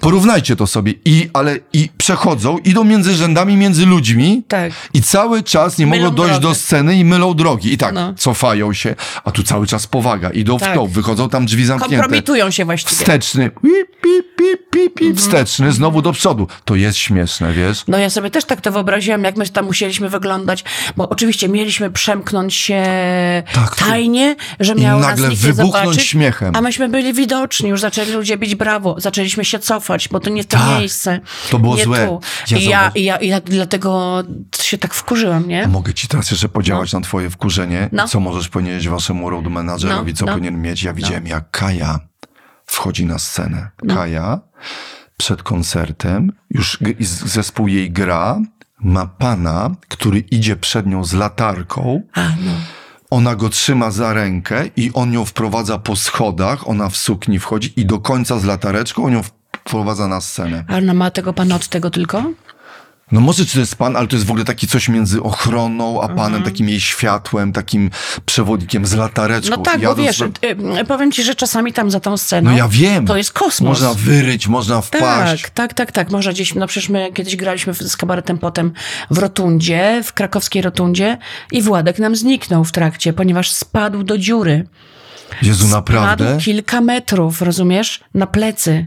[0.00, 0.92] Porównajcie to sobie.
[1.04, 4.42] I, ale, I przechodzą, idą między rzędami, między ludźmi.
[4.48, 4.72] Tak.
[4.94, 6.48] I cały czas nie Mylą mogą dojść drogę.
[6.48, 7.72] do sceny i mylą drogi.
[7.72, 8.14] I tak, No.
[8.14, 10.30] cofają się, a tu cały czas powaga.
[10.30, 10.74] Idą w Tak.
[10.74, 11.96] to, wychodzą tam drzwi zamknięte.
[11.96, 12.96] Kompromitują się właściwie.
[12.96, 16.48] Wsteczny, pip, pip, pip, pip, pip, wsteczny, znowu do przodu.
[16.64, 17.82] To jest śmieszne, wiesz?
[17.88, 20.64] No ja sobie też tak to wyobraziłam, jak my tam musieliśmy wyglądać,
[20.96, 22.82] bo oczywiście mieliśmy przemknąć się
[23.52, 23.76] Tak.
[23.76, 26.56] tajnie, że I miał nagle nas nikt wybuchnąć zobaczyć, śmiechem.
[26.56, 30.44] A myśmy byli widoczni, już zaczęli ludzie bić brawo, zaczęliśmy się cofać, bo to nie
[30.44, 30.78] to Tak.
[30.78, 31.20] miejsce.
[31.50, 32.06] To było złe.
[32.06, 32.20] Tu.
[32.50, 34.22] Ja I, ja, i, ja, I ja dlatego
[34.62, 35.68] się tak wkurzyłam, nie?
[35.68, 37.88] Mogę ci teraz jeszcze podziałać na twoje wkurzenie.
[37.92, 38.08] No.
[38.08, 40.32] Co możesz powinieneś waszemu road managerowi, No, co no.
[40.32, 40.82] powinien mieć.
[40.82, 41.98] Ja widziałem, jak Kaja
[42.66, 43.70] wchodzi na scenę.
[43.88, 44.40] Kaja
[45.16, 46.78] przed koncertem, już
[47.24, 48.40] zespół jej gra,
[48.80, 52.02] ma pana, który idzie przed nią z latarką.
[52.14, 52.52] A, no.
[53.10, 57.72] Ona go trzyma za rękę i on ją wprowadza po schodach, ona w sukni wchodzi
[57.76, 60.64] i do końca z latareczką on ją wprowadza na scenę.
[60.68, 62.22] A ona ma tego pana od tego tylko?
[63.12, 66.00] No może czy to jest pan, ale to jest w ogóle taki coś między ochroną,
[66.02, 67.90] a panem, takim jej światłem, takim
[68.26, 69.54] przewodnikiem z latareczką.
[69.54, 69.60] Mhm.
[69.60, 72.56] No tak, bo wiesz, do- y, powiem ci, że czasami tam za tą sceną No
[72.56, 73.06] ja wiem.
[73.06, 73.68] to jest kosmos.
[73.80, 75.42] Można wyryć, można wpaść.
[75.42, 76.10] Tak, tak, tak, tak.
[76.10, 78.72] Może gdzieś, no przecież my kiedyś graliśmy z kabaretem potem
[79.10, 81.18] w Rotundzie, w krakowskiej Rotundzie
[81.52, 84.66] i Władek nam zniknął w trakcie, ponieważ spadł do dziury.
[85.42, 86.24] Jezu, naprawdę?
[86.26, 88.00] Spadł kilka metrów, rozumiesz?
[88.14, 88.86] Na plecy.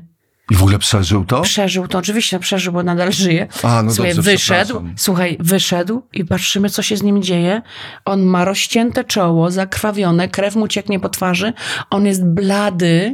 [0.51, 1.41] I w ogóle przeżył to?
[1.41, 3.47] Przeżył to, oczywiście przeżył, bo nadal żyje.
[3.63, 7.61] A, no Słuchaj, dobrze, wyszedł, słuchaj, wyszedł i patrzymy, co się z nim dzieje.
[8.05, 11.53] On ma rozcięte czoło, zakrwawione, krew mu cieknie po twarzy,
[11.89, 13.13] on jest blady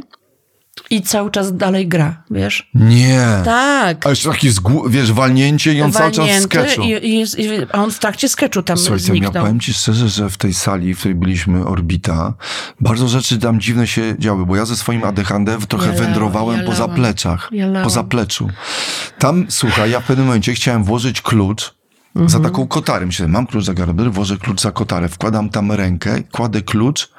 [0.90, 2.70] i cały czas dalej gra, wiesz?
[2.74, 3.26] Nie.
[3.44, 4.06] Tak.
[4.06, 6.82] A jeszcze taki, zgłu- wiesz, walnięcie i on cały czas Walnięty sketchu.
[6.82, 9.42] i, i, jest, i, a on w trakcie sketchu tam Słuchajcie, ja zniknął.
[9.44, 12.34] powiem ci szczerze, że w tej sali, w której byliśmy, Orbita,
[12.80, 16.64] bardzo rzeczy tam dziwne się działy, bo ja ze swoim ADHD trochę Ja wędrowałem ja
[16.66, 18.48] po zapleczach, Ja po zapleczu.
[19.18, 21.74] Tam, słuchaj, ja w pewnym momencie chciałem włożyć klucz
[22.14, 22.42] za Mhm.
[22.44, 23.06] taką kotarę.
[23.06, 27.10] Myślę, mam klucz za garder, włożę klucz za kotarę, wkładam tam rękę, kładę klucz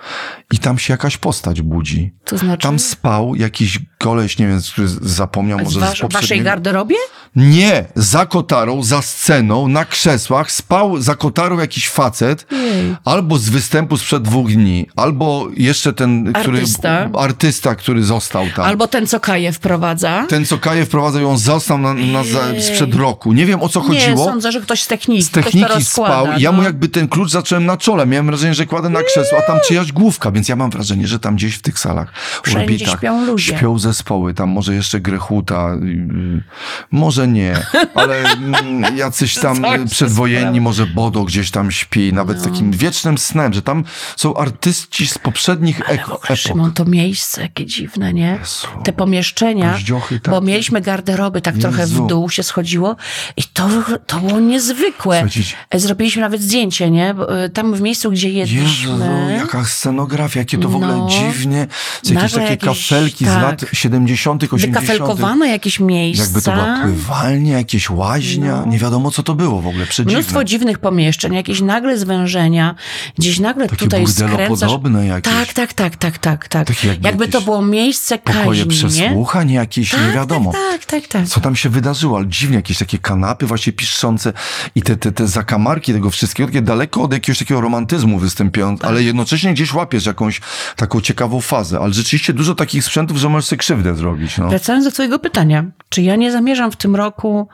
[0.54, 2.14] i tam się jakaś postać budzi.
[2.26, 2.64] To znaczy?
[2.64, 6.96] Tam spał jakiś koleś, nie wiem, który zapomniał, może wasz, z waszej garderobie?
[7.36, 12.96] Nie, za kotarą, za sceną, na krzesłach spał za kotarą jakiś facet, Jej.
[13.06, 17.10] albo z występu sprzed dwóch dni, albo jeszcze ten, który, Artysta.
[17.18, 18.66] artysta, który został tam.
[18.66, 20.26] Albo ten, co Kaję wprowadza?
[20.30, 23.34] Ten, co Kaję wprowadzał, ją został na, na za, sprzed roku.
[23.34, 24.26] Nie wiem, o co Nie, chodziło.
[24.26, 25.24] sądzę, że ktoś z techniki.
[25.24, 26.64] Z techniki spał i ja mu no.
[26.64, 28.06] jakby ten klucz zacząłem na czole.
[28.06, 31.20] Miałem wrażenie, że kładę na krzesło, a tam czyjaś główka, więc ja mam wrażenie, że
[31.20, 32.14] tam gdzieś w tych salach,
[32.56, 33.58] orbitach, śpią ludzie.
[33.58, 34.34] śpią zespoły.
[34.34, 36.44] Tam może jeszcze Grechuta, yy,
[36.92, 37.56] może nie,
[37.96, 39.58] ale mm, jacyś tam
[39.92, 42.44] przedwojenni, może Bodo gdzieś tam śpi, nawet No.
[42.44, 43.84] z takim wiecznym snem, że tam
[44.16, 46.28] są artyści z poprzednich ek- epok.
[46.36, 48.38] Szymon, to miejsce, jakie dziwne, nie?
[48.40, 48.68] Jezu.
[48.84, 52.06] Te pomieszczenia, Koździochy bo mieliśmy garderoby, tak trochę Jezu.
[52.06, 52.96] w dół się schodziło
[53.38, 53.70] i to,
[54.08, 54.75] to było niezwykłe.
[54.80, 57.10] Słuchajcie, E, Zrobiliśmy nawet zdjęcie, nie?
[57.10, 59.36] E, Tam w miejscu, gdzie Jezu, jedliśmy.
[59.40, 61.08] jaka scenografia, jakie to w ogóle No.
[61.10, 61.68] dziwnie.
[62.04, 63.42] Jakieś takie jakieś- kafelki z tak.
[63.44, 64.86] lat 70., 80.
[64.86, 66.24] Wykafelkowane jakieś miejsca.
[66.24, 68.64] Jakby to była pływalnia, jakieś łaźnia.
[68.68, 69.86] Nie wiadomo, co to było w ogóle.
[69.86, 70.14] Przedziwne.
[70.20, 72.76] Mnóstwo dziwnych pomieszczeń, jakieś nagle zwężenia,
[73.18, 74.72] gdzieś nagle Takie tutaj skręcasz.
[75.06, 75.34] jakieś.
[75.34, 76.84] Tak, tak, tak, tak, tak, tak.
[76.84, 78.66] Jakby jakby to było miejsce Pokoje kaźni, nie?
[78.90, 80.52] przesłuchań jakieś, Tak, nie wiadomo.
[80.52, 81.28] Tak, tak, tak, tak.
[81.28, 84.34] Co tam się wydarzyło, ale dziwnie, jakieś takie kanapy właśnie piszczące
[84.76, 88.90] i te, te, te zakamarki tego wszystkiego, takie daleko od jakiegoś takiego romantyzmu występują, Tak.
[88.90, 90.42] ale jednocześnie gdzieś łapiesz jakąś
[90.76, 94.50] taką ciekawą fazę, ale rzeczywiście dużo takich sprzętów, że możesz sobie krzywdę zrobić, no.
[94.50, 97.48] Wracając do twojego pytania, czy ja nie zamierzam w tym roku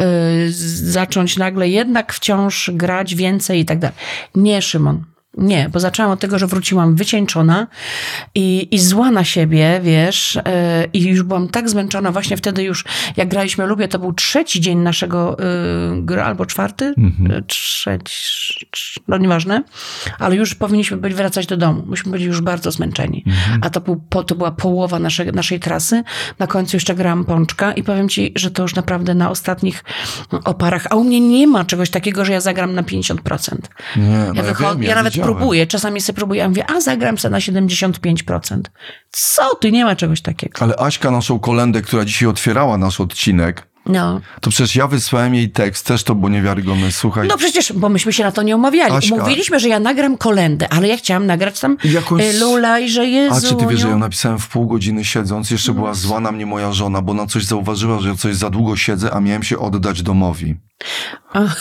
[0.00, 0.04] y,
[0.92, 3.96] zacząć nagle jednak wciąż grać więcej i tak dalej?
[4.34, 5.04] Nie, Szymon.
[5.36, 7.66] Nie, bo zaczęłam od tego, że wróciłam wycieńczona
[8.34, 10.40] i, i zła na siebie, wiesz, y,
[10.92, 12.12] i już byłam tak zmęczona.
[12.12, 12.84] Właśnie wtedy już,
[13.16, 15.42] jak graliśmy Lubię, to był trzeci dzień naszego y,
[16.02, 16.84] gry, albo czwarty,
[17.38, 19.62] y, trzeci, trz- no nieważne,
[20.18, 21.82] ale już powinniśmy być wracać do domu.
[21.86, 23.24] Myśmy byli już bardzo zmęczeni.
[23.62, 26.02] A to, był, po, to była połowa naszej, naszej trasy.
[26.38, 29.84] Na końcu jeszcze grałam pączka i powiem ci, że to już naprawdę na ostatnich
[30.44, 30.86] oparach.
[30.90, 33.56] A u mnie nie ma czegoś takiego, że ja zagram na 50%.
[33.96, 35.14] Nie, no Ja, ja, wiem, ja, ja nawet.
[35.34, 38.60] Próbuję, czasami sobie próbuję, a mówię, a zagram sobie na 75%.
[39.10, 40.62] Co ty, nie ma czegoś takiego.
[40.62, 44.20] Ale Aśka, naszą kolendę, która dzisiaj otwierała nasz odcinek, No.
[44.40, 47.28] to przecież ja wysłałem jej tekst, też to było niewiarygodne, słuchaj.
[47.28, 48.92] No przecież, bo myśmy się na to nie umawiali.
[48.94, 49.16] Aśka.
[49.16, 53.06] Mówiliśmy, że ja nagram kolendę, ale ja chciałam nagrać tam Jakąś- e, Lula i że
[53.06, 53.34] Jezu.
[53.34, 55.50] A czy ty wiesz, że ją napisałem w pół godziny siedząc?
[55.50, 58.50] Jeszcze była zła na mnie moja żona, bo na coś zauważyła, że ja coś za
[58.50, 60.56] długo siedzę, a miałem się oddać domowi.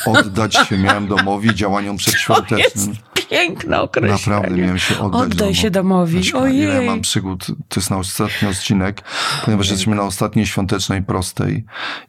[0.06, 2.96] Oddać się miałem domowi działaniom przedświątecznym.
[3.30, 4.36] Piękne określenie.
[4.36, 5.56] Naprawdę miałem się oddać Oddaj domowi.
[5.56, 6.20] się domowi.
[6.20, 6.58] Aśka, Ojej.
[6.58, 9.04] Ile ja mam przygód, to jest na ostatni odcinek,
[9.46, 11.66] ponieważ jesteśmy na ostatniej świątecznej prostej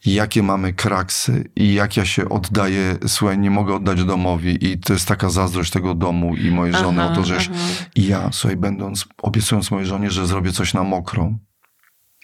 [0.07, 4.92] jakie mamy kraksy i jak ja się oddaję, słuchaj, nie mogę oddać domowi i to
[4.92, 7.50] jest taka zazdrość tego domu i mojej żony Aha, o to, że aha.
[7.94, 11.32] i ja, słuchaj, będąc, obiecując mojej żonie, że zrobię coś na mokro.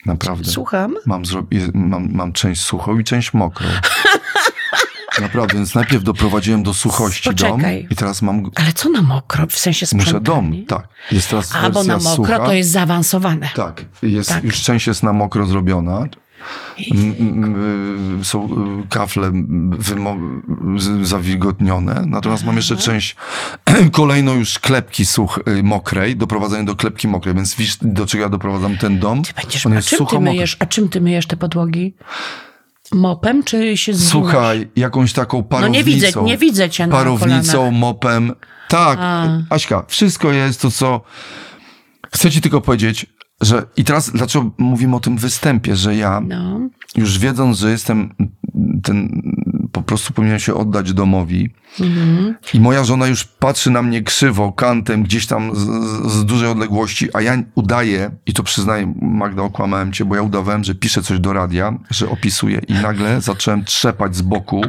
[0.05, 0.51] Naprawdę.
[0.51, 0.95] Słucham.
[1.05, 1.23] Mam,
[1.73, 3.67] mam, mam część suchą i część mokrą.
[5.21, 7.51] Naprawdę, więc najpierw doprowadziłem do suchości Poczekaj.
[7.81, 8.49] dom i teraz mam...
[8.55, 9.47] Ale co na mokro?
[9.47, 10.57] W sensie Muszę sprzątanie?
[10.57, 10.87] dom, tak.
[11.11, 12.39] Jest teraz A, bo na mokro sucha.
[12.39, 13.49] to jest zaawansowane.
[13.55, 14.43] Tak, jest, Tak.
[14.43, 16.03] już część jest na mokro zrobiona.
[18.21, 18.45] Y, Są
[18.83, 19.31] y, kafle
[21.01, 22.03] zawilgotnione.
[22.07, 23.15] Natomiast mam jeszcze część
[23.91, 28.29] kolejną już klepki such, y, mokrej, doprowadzenie do klepki mokrej, więc widzisz, do czego ja
[28.29, 29.23] doprowadzam ten dom?
[29.23, 30.29] Ty będziesz, On a jest czym ty sucho mokry.
[30.33, 31.93] myjesz, a czym ty myjesz te podłogi?
[32.93, 34.11] Mopem czy się zwinasz?
[34.11, 35.73] Słuchaj, jakąś taką No parownicą.
[35.73, 37.79] nie widzę, nie widzę cię na Parownicą, kolanach.
[37.79, 38.31] mopem.
[38.69, 39.27] Tak, A.
[39.49, 41.01] Aśka, wszystko jest to, co...
[42.13, 43.05] Chcę ci tylko powiedzieć,
[43.41, 43.65] że...
[43.77, 46.21] I teraz, dlaczego mówimy o tym występie, że ja...
[46.27, 46.59] No.
[46.95, 48.15] już wiedząc, że jestem
[48.83, 49.21] ten,
[49.73, 51.49] po prostu powinienem się oddać domowi.
[52.53, 55.59] I moja żona już patrzy na mnie krzywo, kantem, gdzieś tam z,
[56.11, 60.63] z, dużej odległości, a ja udaję, i to przyznaję, Magda, okłamałem cię, bo ja udawałem,
[60.63, 64.61] że piszę coś do radia, że opisuję i nagle zacząłem trzepać z boku,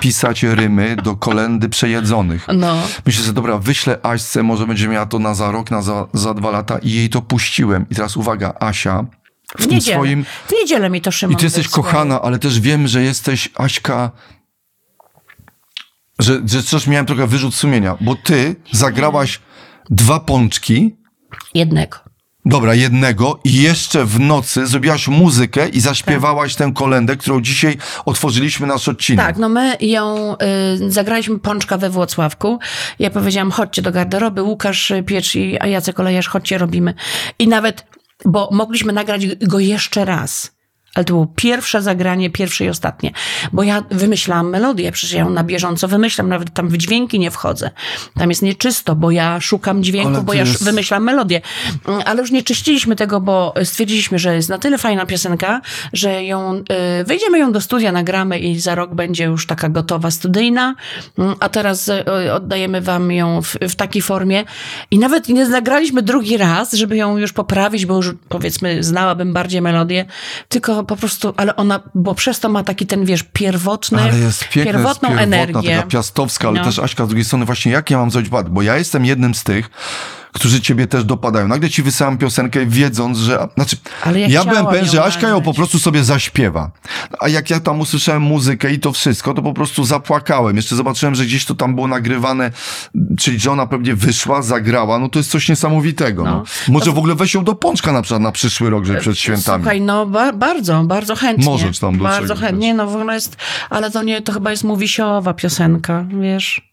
[0.00, 2.46] pisać rymy do kolendy przejedzonych.
[2.54, 2.76] No.
[3.06, 6.34] Myślę sobie, dobra, wyślę Aśce, może będzie miała to na za rok, na za, za
[6.34, 7.86] dwa lata i jej to puściłem.
[7.90, 9.04] I teraz uwaga, Asia
[9.56, 9.96] w W tym niedzielę.
[9.96, 10.24] swoim...
[10.24, 14.10] W niedzielę mi to Szymon I ty jesteś kochana, ale też wiem, że jesteś, Aśka,
[16.18, 19.40] że, że też miałem trochę wyrzut sumienia, bo ty zagrałaś
[19.90, 20.96] dwa pączki,
[21.54, 21.98] Jednego.
[22.44, 28.66] dobra, jednego i jeszcze w nocy zrobiłaś muzykę i zaśpiewałaś tę kolendę, którą dzisiaj otworzyliśmy
[28.66, 29.26] nasz odcinek.
[29.26, 30.36] Tak, no my ją
[30.84, 32.58] y, zagraliśmy pączka we Włocławku.
[32.98, 36.94] Ja powiedziałam, chodźcie do garderoby, Łukasz y, Piecz i Jacek Olejarz, chodźcie, robimy.
[37.38, 37.86] I nawet,
[38.24, 40.57] bo mogliśmy nagrać go jeszcze raz.
[40.98, 43.12] Ale to było pierwsze zagranie, pierwsze i ostatnie.
[43.52, 47.30] Bo ja wymyślałam melodię, przecież ja ją na bieżąco wymyślam, nawet tam w dźwięki nie
[47.30, 47.70] wchodzę.
[48.18, 51.40] Tam jest nieczysto, bo ja szukam dźwięku, bo ja jest- wymyślam melodię.
[51.88, 55.60] Mm, Ale już nie czyściliśmy tego, bo stwierdziliśmy, że jest na tyle fajna piosenka,
[55.92, 56.54] że ją,
[57.00, 60.74] y, wejdziemy ją do studia, nagramy i za rok będzie już taka gotowa studyjna,
[61.18, 64.44] Mm, a teraz y, oddajemy wam ją w, w takiej formie
[64.90, 69.62] i nawet nie nagraliśmy drugi raz, żeby ją już poprawić, bo już powiedzmy znałabym bardziej
[69.62, 70.04] melodię,
[70.48, 74.40] tylko po prostu, ale ona, bo przez to ma taki ten, wiesz, pierwotny, Ale jest
[74.48, 75.76] piękna, jest pierwotną pierwotna, energię.
[75.76, 76.64] taka piastowska, ale No.
[76.64, 79.34] też Aśka z drugiej strony właśnie jak ja mam zrobić bad, bo ja jestem jednym
[79.34, 79.70] z tych,
[80.32, 81.48] którzy ciebie też dopadają.
[81.48, 83.48] Nagle ci wysyłam piosenkę wiedząc, że...
[83.54, 86.70] Znaczy, Ale ja ja byłem pewien, że Aśka ją po prostu sobie zaśpiewa.
[87.20, 90.56] A jak ja tam usłyszałem muzykę i to wszystko, to po prostu zapłakałem.
[90.56, 92.50] Jeszcze zobaczyłem, że gdzieś to tam było nagrywane,
[93.18, 96.24] czyli że ona pewnie wyszła, zagrała, no to jest coś niesamowitego.
[96.24, 96.30] No.
[96.30, 96.72] No.
[96.72, 99.62] Może w ogóle weź ją do pączka na przykład na przyszły rok, żeby przed świętami.
[99.62, 101.44] Słuchaj, no ba- bardzo, bardzo chętnie.
[101.44, 103.36] Możesz tam do Bardzo chętnie, no w ogóle jest,
[103.70, 106.70] ale to nie, to chyba jest mówisiowa piosenka, wiesz.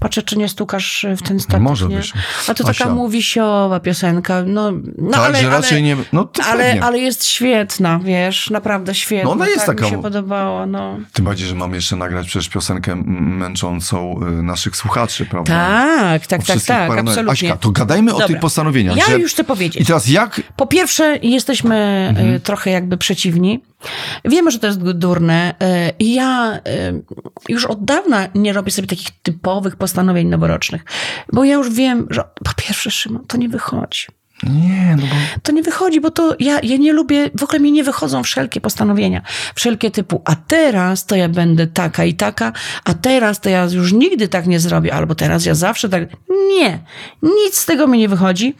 [0.00, 1.96] Patrzę, czy nie stukasz w ten statek, Może nie?
[1.96, 2.12] być.
[2.48, 2.84] A to Asia.
[2.84, 5.96] taka mówisiowa piosenka, no, no tak, ale, że raczej ale, nie...
[6.12, 9.24] No ale, ale jest świetna, wiesz, naprawdę świetna.
[9.24, 10.98] No ona jest tak taka- mi się podobała, no.
[11.12, 15.52] Tym bardziej, że mam jeszcze nagrać przecież piosenkę męczącą y, naszych słuchaczy, prawda?
[16.00, 17.32] Tak, O tak, tak, tak, absolutnie.
[17.32, 18.26] Aśka, to gadajmy o Dobra.
[18.26, 18.96] tych postanowieniach.
[18.96, 19.18] Ja że...
[19.18, 19.86] już chcę I powiedzieć.
[19.86, 20.40] teraz jak...
[20.56, 21.76] Po pierwsze, jesteśmy
[22.08, 22.34] Mhm.
[22.34, 23.60] e, trochę jakby przeciwni.
[24.24, 25.54] Wiemy, że to jest durne.
[25.60, 26.60] e, I ja e,
[27.48, 30.84] już od dawna nie robię sobie takich typowych postanowień noworocznych,
[31.32, 34.06] bo ja już wiem, że po pierwsze, Szymon, to nie wychodzi.
[34.42, 35.40] Nie, no bo...
[35.42, 38.60] To nie wychodzi, bo to ja, ja nie lubię, w ogóle mi nie wychodzą wszelkie
[38.60, 39.22] postanowienia.
[39.54, 42.52] Wszelkie typu, a teraz to ja będę taka i taka,
[42.84, 46.02] a teraz to ja już nigdy tak nie zrobię, albo teraz ja zawsze tak.
[46.48, 46.78] Nie,
[47.22, 48.54] nic z tego mi nie wychodzi.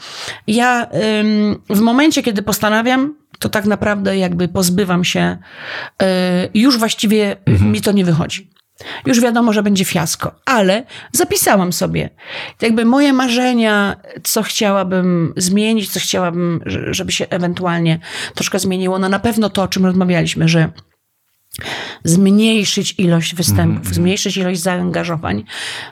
[0.46, 0.86] Ja
[1.20, 5.36] ym, w momencie, kiedy postanawiam, to tak naprawdę jakby pozbywam się,
[6.02, 6.06] y,
[6.54, 8.50] już właściwie mi to nie wychodzi.
[9.06, 12.10] Już wiadomo, że będzie fiasko, ale zapisałam sobie
[12.62, 17.98] jakby moje marzenia, co chciałabym zmienić, co chciałabym, że- żeby się ewentualnie
[18.34, 18.98] troszkę zmieniło.
[18.98, 20.70] No na pewno to, o czym rozmawialiśmy, że
[22.04, 25.44] zmniejszyć ilość występów, zmniejszyć ilość zaangażowań,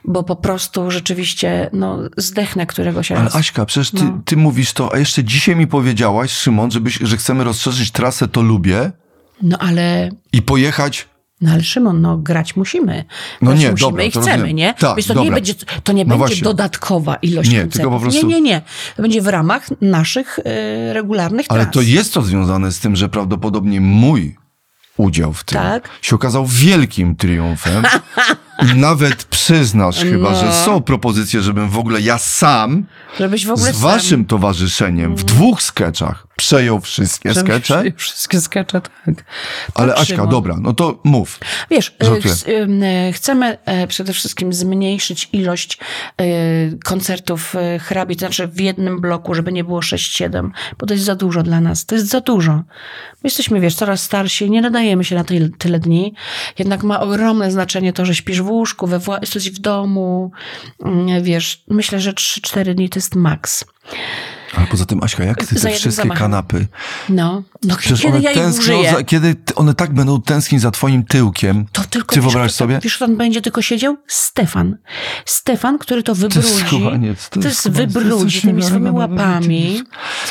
[0.05, 3.39] bo po prostu rzeczywiście no, zdechnę któregoś Ale razu.
[3.39, 4.21] Aśka, przecież ty, No.
[4.25, 8.43] ty mówisz to, a jeszcze dzisiaj mi powiedziałaś, Szymon, żebyś, że chcemy rozszerzyć trasę To
[8.43, 8.93] Lubię
[9.43, 11.09] No ale i pojechać...
[11.41, 13.05] No ale Szymon, no grać musimy.
[13.43, 14.57] No grać nie, musimy dobra, i chcemy, rozumiem.
[14.57, 14.75] nie?
[14.75, 15.55] Tak, Więc to nie będzie,
[15.85, 16.43] to nie No będzie właśnie.
[16.43, 17.73] dodatkowa ilość Nie, koncertów.
[17.83, 18.63] tylko po prostu- Nie, nie, nie.
[18.97, 20.43] To będzie w ramach naszych y,
[20.93, 21.75] regularnych Ale tras.
[21.75, 24.37] to jest to związane z tym, że prawdopodobnie mój
[24.97, 25.89] udział w tym Tak.
[26.03, 27.83] się okazał wielkim triumfem.
[28.63, 30.41] I nawet przyznasz chyba, No.
[30.41, 32.87] że są propozycje, żebym w ogóle ja sam
[33.19, 37.83] Żebyś w ogóle z sam- waszym towarzyszeniem w dwóch sketchach przejął wszystkie żebyś skecze.
[37.97, 38.91] przy- Wszystkie skecze, tak.
[39.75, 41.39] Ale Tak, Aśka, dobra, no to mów.
[41.71, 45.79] Wiesz, ch- ym, e, chcemy e, przede wszystkim zmniejszyć ilość
[46.21, 46.25] e,
[46.85, 51.07] koncertów e, hrabi, to znaczy w jednym bloku, żeby nie było 6-7, bo to jest
[51.07, 51.87] za dużo dla nas.
[51.87, 52.53] To jest za dużo.
[52.53, 52.65] My
[53.25, 56.15] jesteśmy, wiesz, coraz starsi, nie nadajemy się na tyle, tyle dni.
[56.59, 60.31] Jednak ma ogromne znaczenie to, że śpisz w łóżku, we jesteś w domu.
[60.85, 63.65] Mm, Wiesz, myślę, że 3-4 dni to jest maks.
[64.57, 66.19] Ale poza tym, Aśka, jak ty te wszystkie zamachem.
[66.23, 66.67] kanapy,
[67.09, 71.05] No, no przecież kiedy one ja tęsknią, za, kiedy one tak będą tęsknić za twoim
[71.05, 71.67] tyłkiem.
[71.73, 72.79] to tylko Ty wyobraź sobie?
[72.83, 73.97] Wiesz, tam będzie tylko siedział?
[74.07, 74.77] Stefan.
[75.25, 76.49] Stefan, który to To wybrudzi.
[76.49, 79.23] jest to To jest jest chowaniec, to jest wybrudzi coś tymi swoimi niewiarygodnego.
[79.25, 79.83] łapami.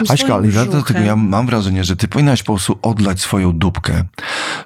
[0.10, 4.04] Aśka, ale ja dlatego ja mam wrażenie, że ty powinnaś po prostu odlać swoją dupkę,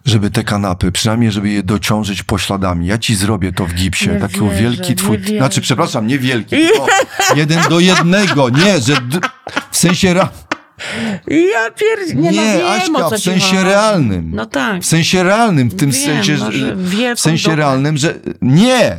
[0.05, 2.87] żeby te kanapy, przynajmniej żeby je dociążyć pośladami.
[2.87, 4.09] Ja ci zrobię to w gipsie.
[4.09, 5.19] Nie Taki wierzę, wielki twój...
[5.37, 6.55] Znaczy, przepraszam, nie wielki,
[7.35, 8.49] jeden do jednego.
[8.49, 8.93] Nie, że.
[9.71, 10.13] W sensie...
[10.13, 10.29] Ra...
[11.27, 12.15] Ja pierd...
[12.15, 14.31] Nie, Nie, no wiem, Aśka, o w sensie realnym.
[14.35, 14.81] No tak.
[14.81, 16.75] W sensie realnym, w tym Wiem, sensie, no, że
[17.15, 18.97] w sensie realnym, że nie.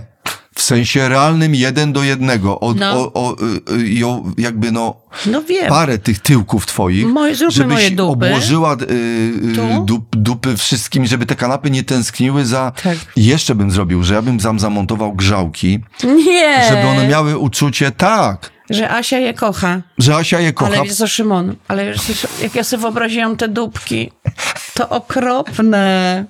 [0.55, 2.61] W sensie realnym jeden do jednego.
[2.61, 2.93] O, No.
[2.93, 3.37] o, o,
[3.73, 5.69] y, y, o, jakby no No wiem.
[5.69, 8.03] parę tych tyłków twoich, Moje- żebyś moje dupy.
[8.27, 12.73] obłożyła y, y, dup, dupy wszystkim, żeby te kanapy nie tęskniły za...
[12.83, 12.97] Tak.
[13.17, 15.79] Jeszcze bym zrobił, że ja bym tam zamontował grzałki,
[16.27, 16.65] Nie.
[16.69, 19.81] żeby one miały uczucie, tak, Że Asia je kocha.
[19.99, 20.73] Że Asia je kocha.
[20.73, 21.95] Ale wiesz co, Szymon, ale
[22.43, 24.13] jak ja sobie wyobraziłam te dupki,
[24.75, 26.25] to okropne.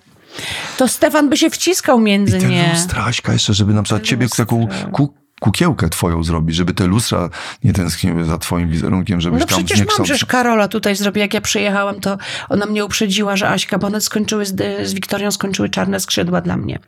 [0.76, 2.70] To Stefan by się wciskał między Te nie.
[2.72, 7.30] lustra, Aśka, jeszcze, żeby na przykład ciebie taką ku, kukiełkę twoją zrobić, żeby te lustra
[7.64, 11.24] nie tęskniły za twoim wizerunkiem, żebyś No tam przecież mam, przecież Karola tutaj zrobiła.
[11.24, 12.18] Jak ja przyjechałam, to
[12.48, 14.56] ona mnie uprzedziła, że Aśka, bo one skończyły z,
[14.88, 16.78] z Wiktorią, skończyły czarne skrzydła dla mnie.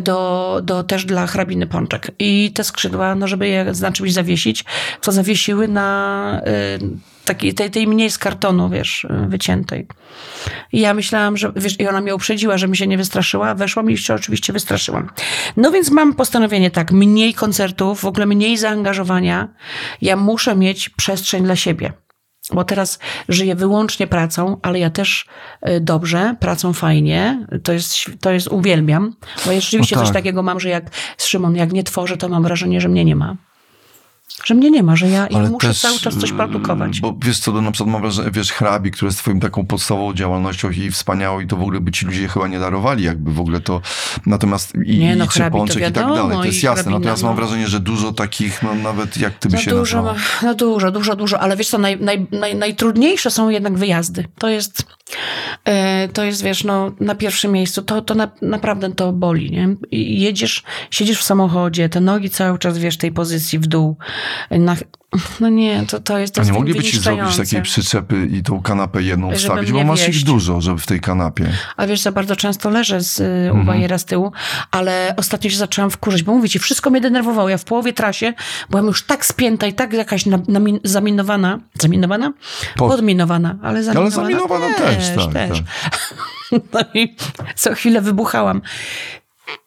[0.00, 2.10] Do, do, też dla hrabiny Pączek.
[2.18, 4.64] I te skrzydła, no żeby je na czymś zawiesić,
[5.00, 6.40] to zawiesiły na
[6.82, 9.86] y, takiej, tej, tej mniej z kartonu, wiesz, wyciętej.
[10.72, 13.54] I ja myślałam, że, wiesz, i ona mnie uprzedziła, że mi się nie wystraszyła.
[13.54, 15.08] Weszłam i się oczywiście wystraszyłam.
[15.56, 19.48] No więc mam postanowienie tak, mniej koncertów, w ogóle mniej zaangażowania.
[20.02, 21.92] Ja muszę mieć przestrzeń dla siebie.
[22.52, 22.98] Bo teraz
[23.28, 25.26] żyję wyłącznie pracą, ale ja też
[25.68, 27.46] y, dobrze, pracą fajnie.
[27.62, 29.16] To jest, to jest uwielbiam.
[29.46, 30.08] Bo ja rzeczywiście No tak.
[30.08, 33.16] coś takiego mam, że jak Szymon, jak nie tworzę, to mam wrażenie, że mnie nie
[33.16, 33.36] ma.
[34.44, 37.00] Że mnie nie ma, że ja, ja muszę też, cały czas coś y, produkować.
[37.00, 40.70] Bo wiesz co, na przykład mam wrażenie, wiesz, hrabi, które jest twoim taką podstawową działalnością
[40.70, 43.60] i wspaniałą i to w ogóle by ci ludzie chyba nie darowali, jakby w ogóle
[43.60, 43.80] to,
[44.26, 45.28] natomiast i, Nie, no, i
[45.78, 49.16] i tak dalej, to jest jasne, hrabina, natomiast mam wrażenie, że dużo takich, no nawet
[49.16, 52.26] jak ty by No się dużo, no dużo, dużo, dużo, ale wiesz co, naj, naj,
[52.30, 54.24] naj, najtrudniejsze są jednak wyjazdy.
[54.38, 54.95] To jest,
[56.12, 59.76] to jest wiesz, no na pierwszym miejscu, to, to na, naprawdę to boli, nie?
[59.92, 63.96] Jedziesz, siedzisz w samochodzie, te nogi cały czas, wiesz, tej pozycji w dół.
[64.50, 64.76] Na,
[65.40, 68.62] no nie, to, to jest to A nie mogliby ci zrobić takiej przyczepy i tą
[68.62, 70.24] kanapę jedną Żeby wstawić, bo masz ich wieść.
[70.24, 71.52] dużo, żeby w tej kanapie.
[71.76, 73.60] A wiesz, za bardzo często leżę z, y, Mhm.
[73.60, 74.32] u bajera z tyłu,
[74.70, 77.48] ale ostatnio się zaczęłam wkurzać, bo mówię ci, wszystko mnie denerwowało.
[77.48, 78.34] Ja w połowie trasie
[78.70, 81.58] byłam już tak spięta i tak jakaś na, namin, zaminowana.
[81.80, 82.32] Zaminowana?
[82.76, 85.62] Pod- Podminowana, ale zaminowana, zaminowana też, tak, też.
[86.72, 87.16] No i
[87.56, 88.60] co chwilę wybuchałam.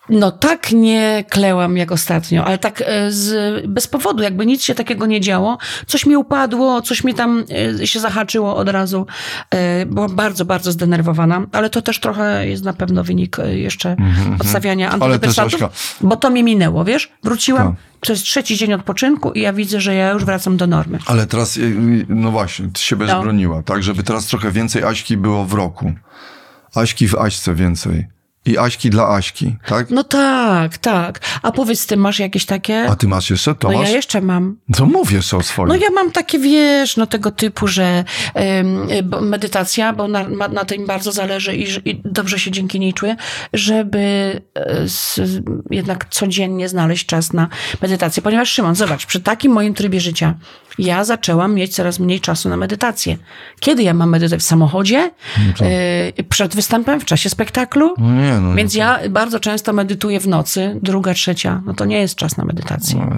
[0.10, 4.76] No tak nie klełam jak ostatnio, ale tak e, z, bez powodu, jakby nic się
[4.76, 5.58] takiego nie działo.
[5.88, 7.44] Coś mi upadło, coś mi tam
[7.82, 9.08] e, się zahaczyło od razu.
[9.52, 13.96] E, Byłam bardzo, bardzo zdenerwowana, ale to też trochę jest na pewno wynik jeszcze
[14.40, 17.12] odstawiania Mhm, Ale też, antydepresantów, bo to mi minęło, wiesz?
[17.24, 17.76] Wróciłam, Tak.
[18.00, 21.00] to jest trzeci dzień odpoczynku i ja widzę, że ja już wracam do normy.
[21.06, 21.60] Ale teraz,
[22.10, 23.22] no właśnie, ty się będziesz No.
[23.24, 23.84] broniła, tak?
[23.84, 25.94] Żeby teraz trochę więcej Aśki było w roku.
[26.76, 28.08] Aśki w Aśce więcej.
[28.46, 29.90] I Aśki dla Aśki, tak?
[29.90, 31.20] No tak, tak.
[31.42, 32.86] A powiedz, ty masz jakieś takie?
[32.90, 33.56] A ty masz jeszcze?
[33.56, 33.90] To No masz?
[33.90, 34.58] ja jeszcze mam.
[34.76, 35.68] To mów jeszcze o swoim.
[35.70, 38.04] No ja mam takie, wiesz, no tego typu, że
[38.98, 42.94] y, bo medytacja, bo na, na tym bardzo zależy i, i dobrze się dzięki niej
[42.94, 43.16] czuję,
[43.54, 44.00] żeby
[44.56, 45.22] e, s,
[45.72, 47.48] jednak codziennie znaleźć czas na
[47.82, 48.24] medytację.
[48.24, 50.36] Ponieważ Szymon, zobacz, przy takim moim trybie życia
[50.80, 53.18] ja zaczęłam mieć coraz mniej czasu na medytację.
[53.60, 54.42] Kiedy ja mam medytować?
[54.42, 55.12] W samochodzie?
[55.62, 57.00] E, przed występem?
[57.00, 57.94] W czasie spektaklu?
[57.98, 58.54] No nie, no.
[58.56, 61.62] Więc ja bardzo często medytuję w nocy, druga, trzecia.
[61.66, 63.08] No to nie jest czas na medytację.
[63.10, 63.16] No.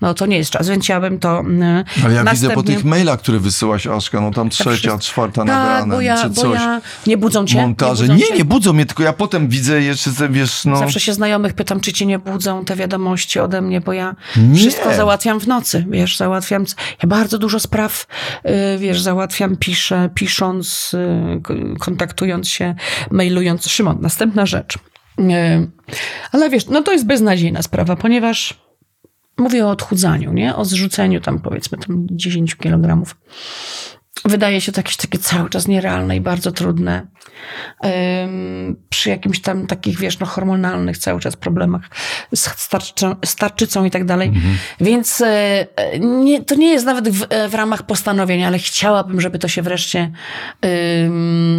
[0.00, 2.54] No to nie jest czas, więc ja bym to mm, Ale ja widzę następnie...
[2.56, 6.22] po tych mailach, które wysyłaś, Aszka, no tam trzecia, czwarta nad Tak, ranem, bo ja,
[6.22, 6.54] czy bo coś.
[6.54, 6.80] ja...
[7.06, 7.60] Nie budzą cię?
[7.62, 8.08] Montaże.
[8.08, 8.44] Nie, Nie, budzą nie, cię?
[8.44, 10.76] budzą mnie, tylko ja potem widzę jeszcze, wiesz, no...
[10.76, 14.58] Zawsze się znajomych pytam, czy cię nie budzą te wiadomości ode mnie, bo ja Nie.
[14.58, 16.64] wszystko załatwiam w nocy, wiesz, załatwiam,
[17.02, 18.06] ja bardzo dużo spraw,
[18.74, 21.40] y, wiesz, załatwiam, piszę, pisząc, y,
[21.78, 22.74] kontaktując się,
[23.10, 23.68] mailując.
[23.68, 23.98] Szymon,
[24.38, 24.78] następna rzecz.
[25.18, 25.70] Y,
[26.32, 28.54] Ale wiesz, no to jest beznadziejna sprawa, ponieważ
[29.38, 30.56] mówię o odchudzaniu, nie?
[30.56, 33.16] O zrzuceniu tam powiedzmy tam 10 kilogramów.
[34.24, 37.06] Wydaje się to jakieś takie cały czas nierealne i bardzo trudne.
[38.24, 41.90] Ym, przy jakimś tam takich, wiesz, no hormonalnych cały czas problemach
[42.34, 44.32] z starczą, starczycą i tak dalej.
[44.80, 49.20] Więc e, e, nie, to nie jest nawet w, e, w ramach postanowienia, ale chciałabym,
[49.20, 50.12] żeby to się wreszcie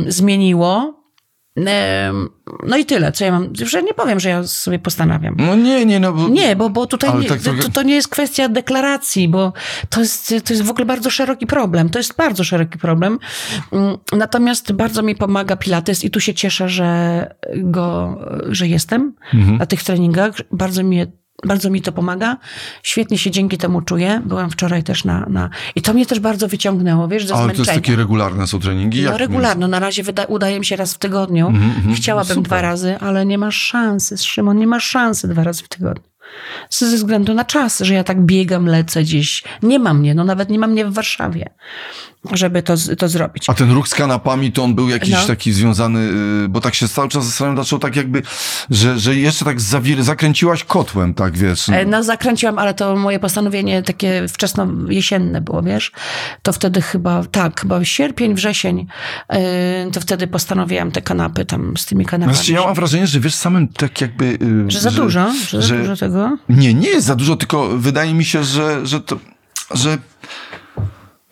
[0.07, 0.98] zmieniło.
[2.67, 5.35] No i tyle, co ja mam, że nie powiem, że ja sobie postanawiam.
[5.37, 6.27] No nie, nie, no bo...
[6.29, 9.53] Nie, bo, bo tutaj nie, tak to, trochę- to nie jest kwestia deklaracji, bo
[9.89, 11.89] to jest, to jest w ogóle bardzo szeroki problem.
[11.89, 13.19] To jest bardzo szeroki problem.
[13.71, 16.89] Mm, Natomiast bardzo mi pomaga Pilates i tu się cieszę, że
[17.55, 18.17] go,
[18.49, 19.57] że jestem Mhm.
[19.57, 20.33] na tych treningach.
[20.51, 21.05] Bardzo mi,
[21.45, 22.37] bardzo mi to pomaga.
[22.83, 24.21] Świetnie się dzięki temu czuję.
[24.25, 25.49] Byłam wczoraj też na, na...
[25.75, 29.01] I to mnie też bardzo wyciągnęło, wiesz, ze Ale to jest takie regularne są treningi?
[29.03, 31.47] No Jak regularno, na razie wyda- udaje mi się raz w tygodniu.
[31.47, 32.43] Mhm, Chciałabym super.
[32.43, 36.03] dwa razy, ale nie masz szansy, Szymon, nie masz szansy dwa razy w tygodniu.
[36.69, 39.43] Ze względu na czas, że ja tak biegam, lecę gdzieś.
[39.63, 41.49] Nie ma mnie, no nawet nie ma mnie w Warszawie,
[42.31, 43.49] żeby to, to zrobić.
[43.49, 45.25] A ten ruch z kanapami, to on był jakiś No.
[45.27, 45.99] taki związany,
[46.45, 48.21] y, bo tak się cały czas zastanawiam, dlaczego tak jakby,
[48.69, 51.69] że, że jeszcze tak zawir- zakręciłaś kotłem, tak wiesz.
[51.69, 55.91] E, No zakręciłam, ale to moje postanowienie takie wczesno jesienne było, wiesz?
[56.43, 58.87] To wtedy chyba, tak, chyba sierpień, wrzesień,
[59.29, 62.35] e, to wtedy postanowiłam te kanapy tam z tymi kanapami.
[62.37, 64.25] Znaczy, ja mam wrażenie, że wiesz, samym tak jakby...
[64.25, 66.37] y, Że za dużo, że za że- dużo tego.
[66.49, 69.17] Nie, nie jest za dużo, tylko wydaje mi się, że, że to...
[69.73, 69.97] że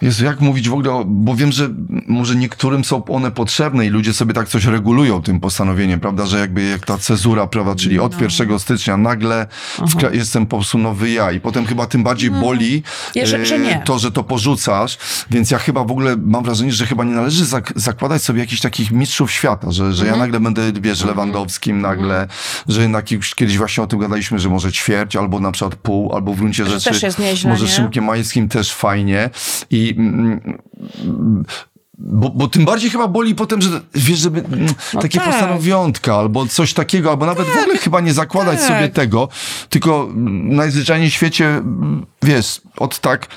[0.02, 1.70] Jezu, jak mówić w ogóle, bo wiem, że
[2.08, 6.40] może niektórym są one potrzebne i ludzie sobie tak coś regulują tym postanowieniem, prawda, że
[6.40, 11.10] jakby jak ta cezura, prawda, czyli od 1 stycznia nagle wkra- jestem po prostu nowy
[11.10, 12.84] ja i potem chyba tym bardziej boli
[13.16, 13.82] Ja, że- e, nie.
[13.86, 14.98] to, że to porzucasz,
[15.32, 18.62] więc ja chyba w ogóle mam wrażenie, że chyba nie należy zak- zakładać sobie jakichś
[18.62, 20.20] takich mistrzów świata, że, że Mhm.
[20.20, 22.28] ja nagle będę, wiesz, Lewandowskim nagle,
[22.68, 26.16] że jednak już kiedyś właśnie o tym gadaliśmy, że może ćwierć, albo na przykład pół,
[26.16, 26.90] albo w gruncie rzeczy
[27.50, 27.66] może?
[27.76, 29.30] Szymkiem Majskim też fajnie
[29.70, 29.87] i
[31.98, 35.28] bo, bo tym bardziej chyba boli potem, że wiesz, żeby mm, No takie tak.
[35.28, 38.68] postanowiątka albo coś takiego, albo nawet w ogóle chyba nie zakładać tak.
[38.68, 39.30] sobie tego,
[39.70, 40.10] tylko
[40.44, 41.62] najzwyczajniej w świecie,
[42.24, 43.28] wiesz, od tak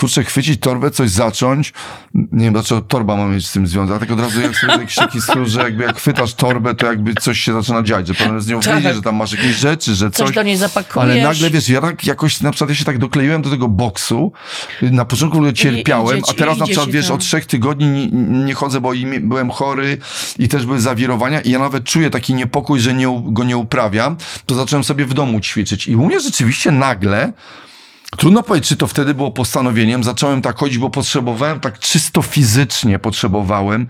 [0.00, 1.72] kurczę, chwycić torbę, coś zacząć.
[2.14, 3.98] Nie wiem, dlaczego torba ma mieć z tym związek.
[4.00, 7.14] Tak od razu jak sobie jakiś taki skrót, że jakby jak chwytasz torbę, to jakby
[7.14, 8.74] coś się zaczyna dziać, że potem z nią Tak.
[8.74, 10.26] wyjdzie, że tam masz jakieś rzeczy, że coś.
[10.26, 10.96] Coś do niej zapakujesz.
[11.10, 14.32] Ale nagle, wiesz, ja tak jakoś, na przykład ja się tak dokleiłem do tego boksu,
[14.82, 17.14] na początku cierpiałem, idzie a teraz na przykład, wiesz, to.
[17.14, 19.98] od trzech tygodni nie, nie chodzę, bo i mi- byłem chory
[20.38, 24.16] i też były zawirowania i ja nawet czuję taki niepokój, że nie, go nie uprawiam,
[24.46, 27.32] to zacząłem sobie w domu ćwiczyć i u mnie rzeczywiście nagle
[28.16, 30.04] Trudno powiedzieć, czy to wtedy było postanowieniem.
[30.04, 33.86] Zacząłem tak chodzić, bo potrzebowałem, tak czysto fizycznie potrzebowałem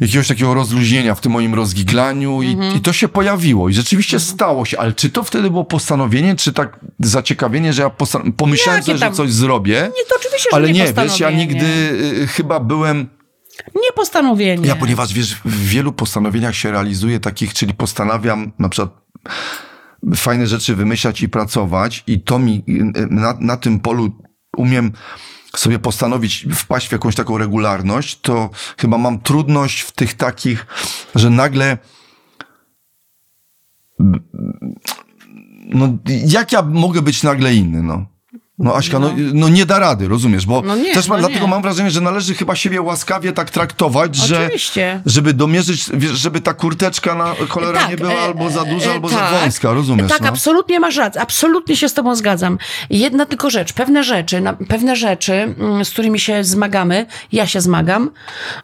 [0.00, 2.76] jakiegoś takiego rozluźnienia w tym moim rozgiglaniu i, Mhm.
[2.76, 3.68] i to się pojawiło.
[3.68, 7.90] I rzeczywiście stało się, ale czy to wtedy było postanowienie, czy tak zaciekawienie, że ja
[8.36, 9.74] pomyślałem sobie, że coś zrobię?
[9.96, 11.66] Nie, to oczywiście, że ale nie nie, wiesz, ja nigdy
[12.22, 13.08] y, chyba byłem
[13.74, 14.68] Nie postanowienie.
[14.68, 18.90] ja, ponieważ wiesz, w wielu postanowieniach się realizuje takich, czyli postanawiam na przykład
[20.14, 22.64] fajne rzeczy wymyślać i pracować i to mi
[23.10, 24.10] na, na tym polu
[24.56, 24.92] umiem
[25.56, 30.66] sobie postanowić wpaść w jakąś taką regularność, to chyba mam trudność w tych takich,
[31.14, 31.78] że nagle
[35.74, 38.06] no jak ja mogę być nagle inny, no?
[38.60, 41.44] No Aśka, no, no nie da rady, rozumiesz, bo No nie, też ma, no dlatego
[41.44, 41.50] nie.
[41.50, 45.00] mam wrażenie, że należy chyba siebie łaskawie tak traktować, że Oczywiście.
[45.06, 45.84] żeby domierzyć,
[46.14, 49.18] żeby ta kurteczka na cholera nie była e, albo za duża, e, albo tak.
[49.18, 50.08] za wąska, rozumiesz?
[50.08, 50.28] Tak, no?
[50.28, 52.58] absolutnie masz rację, absolutnie się z tobą zgadzam.
[52.90, 57.60] Jedna tylko rzecz, pewne rzeczy, na, pewne rzeczy, mm, z którymi się zmagamy, ja się
[57.60, 58.10] zmagam,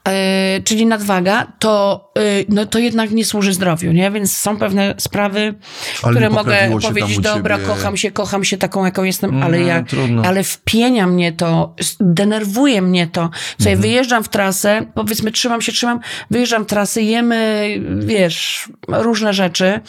[0.08, 4.10] e, czyli nadwaga, to, e, no, to jednak nie służy zdrowiu, nie?
[4.10, 5.54] Więc są pewne sprawy,
[6.02, 7.68] Ale które mogę powiedzieć, dobra, ciebie.
[7.68, 10.22] kocham się, kocham się taką, jaką jestem, ale Mhm, ja, trudno.
[10.24, 13.30] ale wpienia mnie to, denerwuje mnie to.
[13.56, 13.80] Słuchaj, Mhm.
[13.80, 17.68] wyjeżdżam w trasę, powiedzmy, trzymam się, trzymam, wyjeżdżam w trasę, jemy,
[17.98, 19.80] wiesz, różne rzeczy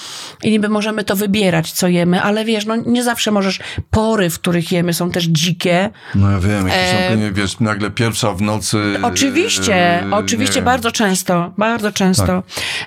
[0.44, 3.60] i niby możemy to wybierać, co jemy, ale wiesz, no nie zawsze możesz,
[3.92, 5.90] pory, w których jemy są też dzikie.
[6.16, 8.78] No ja wiem, jakieś E, tam, wiesz, nagle pierwsza w nocy.
[9.04, 12.44] Oczywiście, e, oczywiście, bardzo często, bardzo często.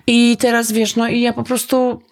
[0.07, 2.03] I teraz wiesz, no i ja po prostu,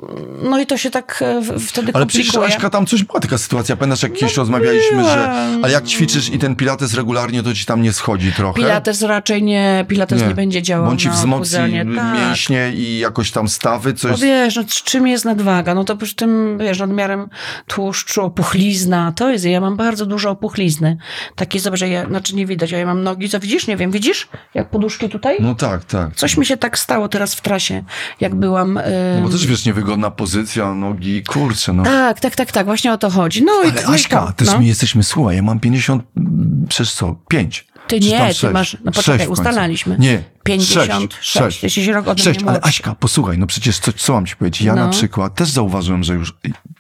[0.43, 2.57] no i to się tak e, wtedy Ale przecież komplikuje.
[2.57, 5.15] Aśka, tam coś była taka sytuacja, pamiętasz jak kiedyś rozmawialiśmy, była.
[5.15, 8.55] że ale jak ćwiczysz i ten pilates regularnie, to ci tam nie schodzi trochę?
[8.61, 11.59] Pilates raczej nie, Pilates nie, będzie działał ci na wzmocni.
[11.97, 12.19] Tak.
[12.19, 14.21] mięśnie i jakoś tam stawy, No coś...
[14.21, 15.75] wiesz, no, czym jest nadwaga?
[15.75, 17.29] No to przy tym, wiesz, nadmiarem
[17.67, 20.97] tłuszczu, opuchlizna, to jest, ja mam bardzo dużo opuchlizny.
[21.37, 23.67] Takie, zobacz, ja, znaczy nie widać, a ja mam nogi, co widzisz?
[23.67, 24.29] Nie wiem, widzisz?
[24.55, 25.37] Jak poduszki tutaj?
[25.41, 26.17] No tak, tak.
[26.17, 27.85] Coś mi się tak stało teraz w trasie,
[28.21, 28.79] jak byłam...
[28.79, 28.83] y,
[29.17, 31.83] No bo też wiesz, niewygodna pozycja, nogi, kurczę, no.
[31.83, 33.45] Tak, tak, tak, tak, właśnie o to chodzi.
[33.45, 34.61] No i Ale no i Aśka, to, też no.
[34.69, 37.17] My jesteśmy, słuchaj, ja mam 50, mm, przez co?
[37.29, 37.67] 5.
[37.87, 38.53] Ty nie, ty sześć?
[38.53, 39.97] masz- no poczekaj, ustalaliśmy.
[39.99, 41.19] Nie, 56.
[41.21, 42.61] sześć, Jesteś rok ode mnie 6, ale.
[42.61, 44.63] Aśka, posłuchaj, no przecież co, co mam ci powiedzieć?
[44.63, 44.85] Ja No.
[44.85, 46.35] na przykład też zauważyłem, że już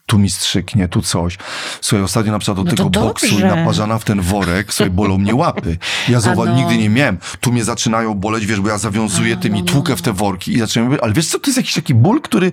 [0.07, 1.39] tu mi strzyknie, tu coś.
[1.80, 5.34] Słuchaj, ostatnio na przykład od No tego boksu naparzana w ten worek, sobie bolą mnie
[5.34, 5.78] łapy.
[6.09, 6.68] Ja zauważyłem, no.
[6.68, 7.18] nigdy nie miałem.
[7.41, 10.53] Tu mnie zaczynają boleć, wiesz, bo ja zawiązuję tym no, i tłukę w te worki
[10.53, 12.53] i zaczynam, ale wiesz co, to jest jakiś taki ból, który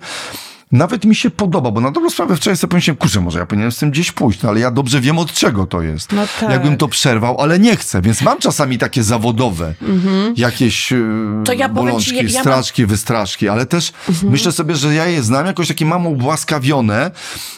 [0.72, 3.72] nawet mi się podoba, bo na dobrą sprawę wczoraj sobie pomyślałem, kurczę, może ja powinienem
[3.72, 6.12] z tym gdzieś pójść, no ale ja dobrze wiem od czego to jest.
[6.12, 6.50] No tak.
[6.52, 9.74] Jakbym to przerwał, ale nie chcę, więc mam czasami takie zawodowe
[10.38, 11.44] jakieś yy, Mhm.
[11.46, 13.94] To ja bolączki, ci, ja- mam- straszki, wystraszki, ale też
[14.24, 17.12] myślę sobie, że ja je znam jakoś takie mam ubłaskawione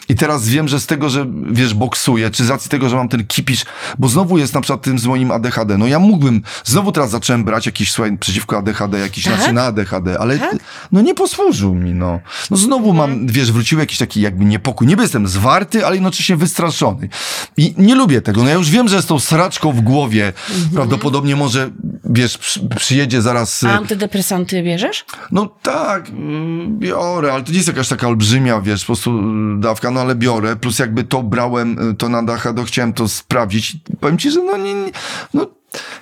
[0.09, 3.09] i teraz wiem, że z tego, że wiesz, boksuję, czy z racji tego, że mam
[3.09, 3.65] ten kipisz,
[3.99, 7.43] bo znowu jest na przykład tym z moim ADHD, no ja mógłbym, znowu teraz zacząłem
[7.43, 9.53] brać jakiś, słuchaj, przeciwko ADHD, jakiś, Tak?
[9.53, 10.55] na ADHD, ale Tak?
[10.91, 12.19] no nie posłużył mi, no.
[12.51, 17.09] No znowu mam, wiesz, wrócił jakiś taki jakby niepokój, niby jestem zwarty, ale jednocześnie wystraszony.
[17.57, 20.33] I nie lubię tego, no ja już wiem, że z tą sraczką w głowie.
[20.73, 21.69] Prawdopodobnie może,
[22.03, 23.63] wiesz, przy, przyjedzie zaraz...
[23.63, 25.05] A antydepresanty bierzesz?
[25.31, 29.21] no tak, mm, biorę, ale to nie jest jakaś taka olbrzymia, wiesz, po prostu
[29.59, 33.07] dawka, no ale biorę, plus jakby to brałem, y, to na dachę, to chciałem to
[33.07, 33.77] sprawdzić.
[33.99, 34.91] Powiem ci, że no nie, nie
[35.33, 35.47] no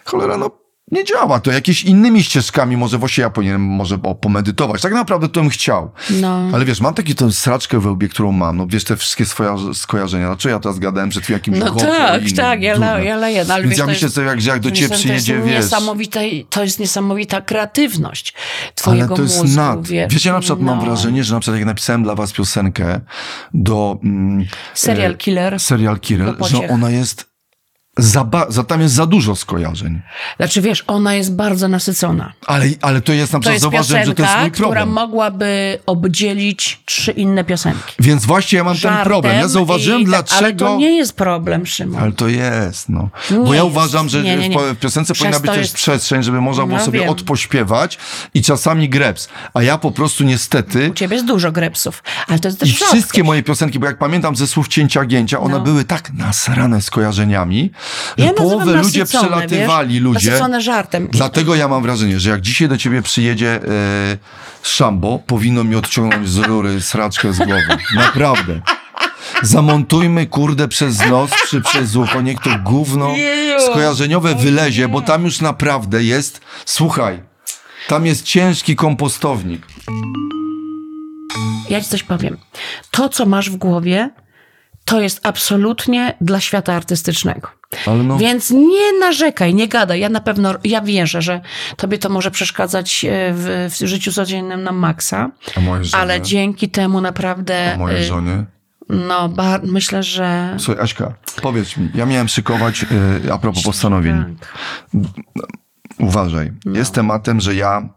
[0.06, 1.40] cholera, no nie działa.
[1.40, 4.82] To jakieś innymi ścieżkami, może właśnie ja powinienem może o, pomedytować.
[4.82, 5.92] Tak naprawdę to bym chciał.
[6.10, 6.50] No.
[6.54, 8.58] Ale wiesz, mam taki tę sraczkę we łbie, którą mam.
[8.58, 10.28] No wiesz, te wszystkie swoje skojarzenia.
[10.28, 13.46] Dlaczego ja teraz gadałem przed chwilą jakimś No tak, innym tak, ja, ja leję.
[13.48, 15.40] No, ale Więc wiesz, ja myślę sobie, jak, że jak do ciebie Wiesz, przyjedzie, to
[15.40, 15.64] jest wiesz...
[15.64, 16.20] Niesamowite,
[16.50, 19.56] to jest niesamowita kreatywność Ale twojego to jest mózgu.
[19.56, 19.88] nad.
[19.88, 20.86] wie- Wiecie, na przykład mam no.
[20.86, 23.02] wrażenie, że na przykład jak napisałem dla was piosenkę
[23.54, 24.00] do...
[24.04, 25.60] Mm, Serial e, Killer.
[25.60, 27.35] Serial Killer, że ona jest...
[27.98, 30.02] Za, za, tam jest za dużo skojarzeń.
[30.38, 32.34] Znaczy wiesz, ona jest bardzo nasycona.
[32.48, 34.90] Ale, ale to jest na przykład, zauważyłem, że to jest mój która problem.
[34.90, 37.94] mogłaby obdzielić trzy inne piosenki.
[38.00, 39.38] Więc właśnie ja mam ten Żartem problem.
[39.40, 40.38] Ja zauważyłem, i, dlaczego...
[40.46, 42.02] Ale to nie jest problem, Szymon.
[42.04, 43.10] Ale to jest, no.
[43.30, 43.66] Bo Nie ja jest.
[43.68, 44.58] uważam, że Nie, nie, nie.
[44.60, 47.10] w piosence Przez powinna być też jest- przestrzeń, żeby można było No, sobie wiem.
[47.10, 47.98] odpośpiewać
[48.34, 49.30] i czasami greps.
[49.54, 50.90] A ja po prostu niestety...
[50.92, 53.98] U ciebie jest dużo grepsów, ale to jest też I wszystkie moje piosenki, bo jak
[53.98, 55.60] pamiętam ze słów cięcia gięcia, one No.
[55.64, 57.72] były tak nasrane skojarzeniami,
[58.18, 60.04] że Ja połowę ludzie przelatywali wiesz?
[60.04, 60.30] ludzie.
[60.32, 61.08] Nasycone żartem.
[61.12, 64.18] Dlatego ja mam wrażenie, że jak dzisiaj do ciebie przyjedzie e,
[64.64, 67.78] Szambo, powinno mi odciągnąć z rury sraczkę z głowy.
[67.96, 68.62] Naprawdę.
[69.42, 73.10] Zamontujmy kurde przez nos czy przez ucho, niech to gówno
[73.72, 77.22] skojarzeniowe wylezie, bo tam już naprawdę jest, słuchaj,
[77.88, 79.68] tam jest ciężki kompostownik.
[81.70, 82.38] Ja ci coś powiem.
[82.92, 84.10] To, co masz w głowie,
[84.86, 87.50] to jest absolutnie dla świata artystycznego.
[88.04, 90.00] No, Więc nie narzekaj, nie gadaj.
[90.00, 91.42] Ja na pewno, ja wierzę, że
[91.78, 95.32] tobie to może przeszkadzać e, w, w życiu codziennym na maksa,
[95.92, 98.46] ale dzięki temu naprawdę, a mojej e, żonie.
[98.90, 99.30] no,
[99.64, 100.56] myślę, że...
[100.60, 102.86] Słuchaj, Aśka, powiedz mi, ja miałem szykować,
[103.26, 104.36] y, a propos postanowień.
[104.40, 104.54] Tak.
[106.00, 106.78] Uważaj, No.
[106.78, 107.90] jest tematem, że ja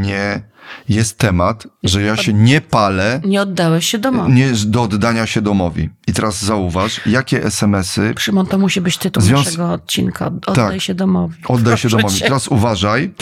[0.00, 0.42] nie,
[0.88, 4.32] jest temat, że ja się nie palę Nie oddałeś się domowi.
[4.32, 5.90] nie, do oddania się domowi.
[6.06, 10.26] I teraz zauważ, jakie SMS-y Szymon, to musi być tytuł Związ- naszego odcinka.
[10.26, 10.80] Od- Oddaj Tak.
[10.82, 11.34] się domowi.
[11.48, 12.14] oddaj się domowi.
[12.16, 12.24] cię.
[12.24, 13.14] Teraz uważaj,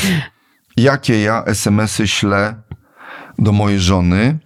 [0.76, 2.55] jakie ja SMS-y ślę
[3.39, 4.39] do mojej żony.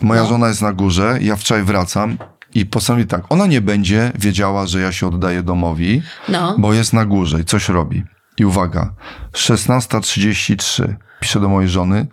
[0.00, 0.28] Moja No.
[0.28, 2.18] żona jest na górze, ja wczoraj wracam
[2.54, 6.54] i postanowi tak, ona nie będzie wiedziała, że ja się oddaję domowi, No.
[6.58, 8.04] bo jest na górze i coś robi.
[8.38, 8.92] I uwaga,
[9.32, 12.06] 16.33 piszę do mojej żony,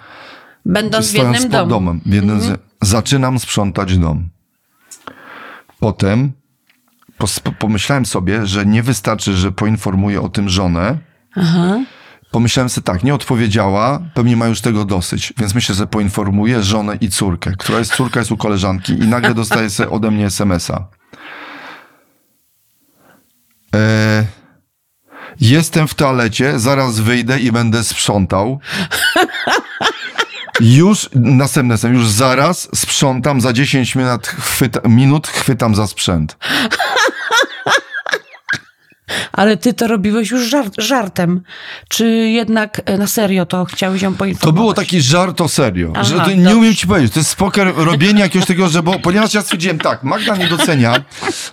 [0.66, 1.70] Będąc w jednym domu.
[1.70, 2.02] domem.
[2.06, 2.60] W jednym z...
[2.82, 4.30] Zaczynam sprzątać dom.
[5.80, 6.32] Potem
[7.60, 10.98] pomyślałem sobie, że nie wystarczy, że poinformuję o tym żonę.
[11.36, 11.80] Aha.
[12.32, 16.98] Pomyślałem sobie tak, nie odpowiedziała, pewnie ma już tego dosyć, więc myślę, że poinformuję żonę
[17.02, 20.88] i córkę, która jest córka jest u koleżanki i nagle dostaje sobie ode mnie SMS-a.
[23.76, 24.26] E,
[25.42, 28.60] jestem w toalecie, zaraz wyjdę i będę sprzątał.
[30.60, 36.38] Już, następne są, już zaraz sprzątam, za 10 minut, chwyta, minut chwytam za sprzęt.
[39.32, 41.42] Ale ty to robiłeś już żart, żartem.
[41.88, 44.56] Czy jednak e, na serio to chciałeś ją To poinformować?
[44.62, 46.56] było taki żart o serio, Aha, że to, nie dobrze.
[46.58, 50.04] umiem ci powiedzieć, to jest poker robienie jakiegoś tego, że bo, ponieważ ja stwierdziłem tak,
[50.04, 50.94] Magda nie docenia,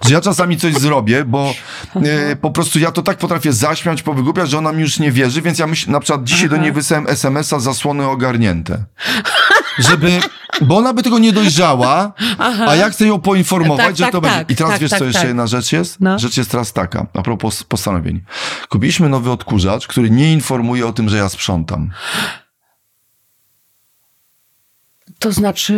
[0.07, 1.55] że ja czasami coś zrobię, bo
[2.30, 5.42] e, po prostu ja to tak potrafię zaśmiać, powygłupiać, że ona mi już nie wierzy,
[5.42, 8.78] więc ja myślę, na przykład dzisiaj do niej wysłałem SMS-a zasłony ogarnięte.
[9.79, 10.20] Żeby,
[10.61, 12.12] bo ona by tego nie dojrzała,
[12.68, 14.39] a ja chcę ją poinformować, Tak, że tak, to będzie.
[14.39, 15.29] tak, I teraz tak, wiesz, tak, co jeszcze tak.
[15.29, 16.01] jedna rzecz jest?
[16.01, 16.18] No.
[16.18, 18.20] Rzecz jest teraz taka, a propos postanowień.
[18.68, 21.91] Kupiliśmy nowy odkurzacz, który nie informuje o tym, że ja sprzątam.
[25.18, 25.75] To znaczy...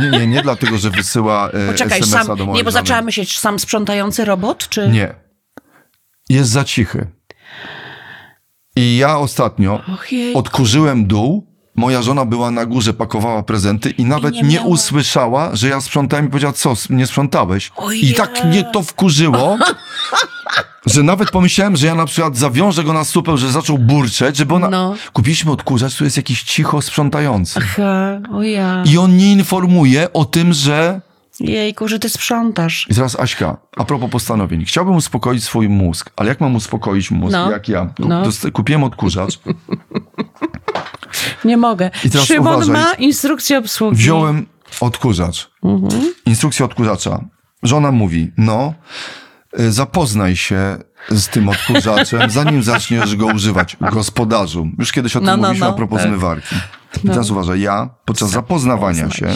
[0.00, 2.82] Nie, nie, nie dlatego, że wysyła e, Poczekaj, SMS-a sam, do mojej nie, bo żony.
[2.82, 4.88] zaczęłam myśleć, sam sprzątający robot, czy...
[4.88, 5.14] Nie.
[6.28, 7.06] Jest za cichy.
[8.76, 10.34] I ja ostatnio Ojej.
[10.34, 11.49] odkurzyłem dół,
[11.80, 15.80] moja żona była na górze, pakowała prezenty i nawet nie nie, miała- usłyszała, że ja
[15.80, 17.72] sprzątałem i powiedziała, co, nie sprzątałeś?
[17.76, 18.10] Ojej.
[18.10, 19.58] I tak mnie to wkurzyło,
[20.86, 24.54] że nawet pomyślałem, że ja na przykład zawiążę go na supę, że zaczął burczeć, żeby
[24.54, 24.70] ona...
[24.70, 24.94] No.
[25.12, 27.60] Kupiliśmy odkurzacz, tu jest jakiś cicho sprzątający.
[27.62, 28.82] Aha, o ja.
[28.86, 31.00] I on nie informuje o tym, że...
[31.40, 32.86] Jejku, że ty sprzątasz.
[32.90, 34.64] I teraz Aśka, a propos postanowień.
[34.64, 37.50] Chciałbym uspokoić swój mózg, ale jak mam uspokoić mózg, No.
[37.50, 37.86] jak ja?
[37.96, 38.22] Kup, No.
[38.22, 39.38] dost- Kupiłem odkurzacz,
[41.44, 41.90] Nie mogę.
[42.04, 42.72] I teraz Szymon uważaj.
[42.74, 43.96] ma instrukcję obsługi.
[43.96, 44.46] wziąłem
[44.80, 45.50] odkurzacz,
[46.26, 47.24] instrukcję odkurzacza.
[47.62, 48.74] Żona mówi, no,
[49.60, 50.76] y, zapoznaj się
[51.10, 53.76] z tym odkurzaczem, zanim zaczniesz go używać.
[53.92, 54.68] Gospodarzu.
[54.78, 56.08] Już kiedyś o tym No, no, mówiliśmy no, a propos tak.
[56.08, 56.54] zmywarki.
[57.04, 59.26] I teraz uważaj, ja podczas zapoznawania się,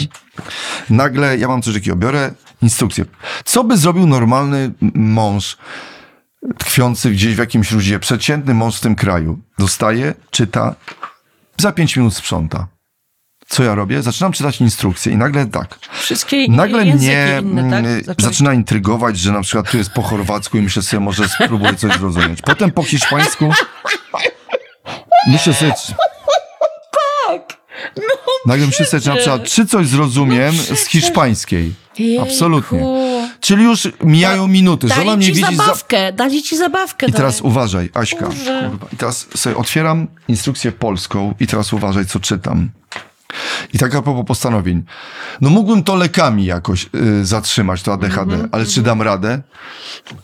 [0.89, 2.31] nagle ja mam coś takiego, biorę
[2.61, 3.05] instrukcję.
[3.45, 5.57] Co by zrobił normalny mąż
[6.57, 9.39] tkwiący gdzieś w jakimś ludzie, przeciętny mąż w tym kraju?
[9.59, 10.75] Dostaje, czyta,
[11.57, 12.67] za pięć minut sprząta.
[13.47, 14.01] Co ja robię?
[14.01, 15.79] Zaczynam czytać instrukcje i nagle tak.
[15.93, 17.79] Wszystkie Nagle mnie inne, tak?
[17.83, 21.29] mm, Zacząłeś- zaczyna intrygować, że na przykład tu jest po chorwacku i myślę sobie, może
[21.29, 22.41] spróbuję coś zrozumieć.
[22.41, 23.51] Potem po hiszpańsku
[25.27, 25.73] myślę sobie,
[27.95, 28.01] czy-
[28.49, 31.73] nagle myślę czy na przykład, czy coś zrozumiem z hiszpańskiej.
[32.21, 32.77] Absolutnie.
[32.77, 33.05] Jejku.
[33.39, 35.63] Czyli już mijają minuty, że ona Dali mnie ci widzi za...
[35.63, 37.05] zabawkę, dali ci zabawkę.
[37.07, 37.47] I teraz dali.
[37.47, 38.25] uważaj, Aśka.
[38.25, 38.87] Kurwa.
[38.93, 42.69] I teraz sobie otwieram instrukcję polską i teraz uważaj, co czytam.
[43.73, 44.83] I tak a propos postanowień.
[45.41, 49.41] No mógłbym to lekami jakoś y, zatrzymać, to ADHD, Mhm, ale czy dam radę?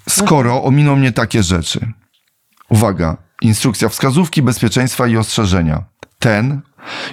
[0.10, 1.80] Skoro ominą mnie takie rzeczy.
[2.70, 5.84] Uwaga, instrukcja wskazówki bezpieczeństwa i ostrzeżenia.
[6.20, 6.62] Ten,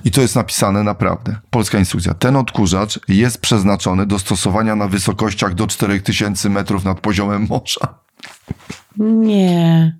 [0.04, 5.54] i to jest napisane naprawdę, polska instrukcja, ten odkurzacz jest przeznaczony do stosowania na wysokościach
[5.54, 7.98] do 4000 metrów nad poziomem morza.
[8.96, 9.96] Nie.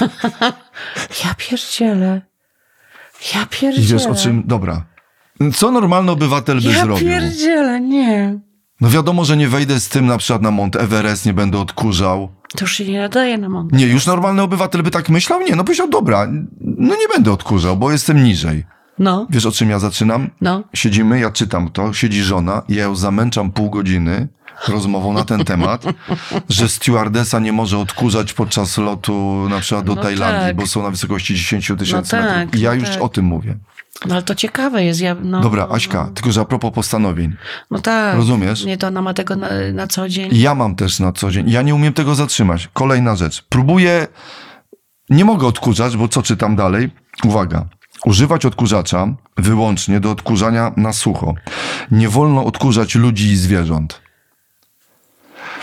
[1.24, 2.22] ja pierdzielę.
[3.34, 3.86] Ja pierdzielę.
[3.86, 4.84] wiesz o czym, dobra.
[5.54, 7.06] Co normalny obywatel by Ja zrobił?
[7.08, 8.38] pierdzielę, nie.
[8.80, 12.28] No wiadomo, że nie wejdę z tym na przykład na Mont Everest, nie będę odkurzał.
[12.56, 13.78] To już się nie nadaje na mądre.
[13.78, 15.40] Nie, już normalny obywatel by tak myślał?
[15.40, 16.26] Nie, no powiedział, dobra,
[16.60, 18.64] no nie będę odkurzał, bo jestem niżej.
[18.98, 20.30] No, Wiesz o czym ja zaczynam?
[20.40, 20.62] no.
[20.74, 24.28] Siedzimy, ja czytam to, siedzi żona ja ją zamęczam pół godziny
[24.68, 25.84] rozmową na ten temat,
[26.48, 30.56] że stewardesa nie może odkurzać podczas lotu na przykład do No Tajlandii, tak.
[30.56, 32.60] bo są na wysokości 10 tysięcy No tak, metrów.
[32.62, 33.02] Ja no już tak.
[33.02, 33.56] o tym mówię.
[34.06, 35.00] No ale to ciekawe jest.
[35.00, 37.36] Ja, no, Dobra, Aśka, tylko że a propos postanowień.
[37.70, 38.16] No tak.
[38.16, 38.64] Rozumiesz?
[38.64, 40.30] Nie, to ona ma tego na, na co dzień.
[40.32, 41.50] Ja mam też na co dzień.
[41.50, 42.68] Ja nie umiem tego zatrzymać.
[42.72, 43.44] Kolejna rzecz.
[43.48, 44.06] Próbuję.
[45.10, 46.90] Nie mogę odkurzać, bo co czytam dalej?
[47.24, 47.64] Uwaga.
[48.04, 49.06] Używać odkurzacza
[49.36, 51.34] wyłącznie do odkurzania na sucho.
[51.90, 54.00] Nie wolno odkurzać ludzi i zwierząt.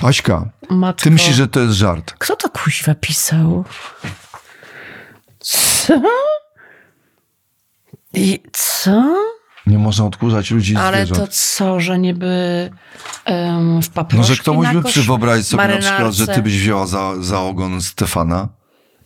[0.04, 1.04] Aśka, Matko.
[1.04, 2.14] ty myślisz, że to jest żart.
[2.18, 3.66] Kto to kuźwa pisał?
[5.40, 6.02] Co?
[8.14, 9.16] I co?
[9.68, 11.20] Nie można odkurzać ludzi Ale zwierząt.
[11.30, 12.70] to co, że niby
[13.28, 16.36] um, w No, paproszki że na przy wyobrazić sobie na przykład, że marynarce?
[16.36, 18.48] ty byś wzięła za, za ogon Stefana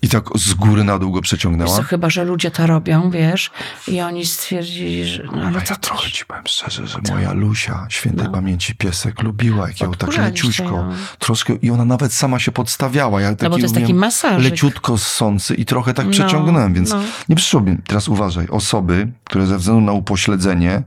[0.03, 1.77] i tak z góry na dół go Wiesz przeciągnęła.
[1.77, 3.51] co, chyba, że ludzie to robią, wiesz,
[3.87, 5.23] i oni stwierdzili, że...
[5.23, 8.31] No, ale ja trochę ci powiem szczerze, że moja Lusia, świętej No.
[8.31, 10.85] pamięci piesek, lubiła, jak ją tak leciuśko,
[11.19, 13.21] troszkę, i ona nawet sama się podstawiała.
[13.21, 14.51] Ja taki, No bo to jest taki masażyk.
[14.51, 16.99] Leciutko ssący i trochę tak No, przeciągnąłem, więc no.
[17.29, 17.77] nie przyszło mi.
[17.87, 20.83] Teraz uważaj, osoby, które ze względu na upośledzenie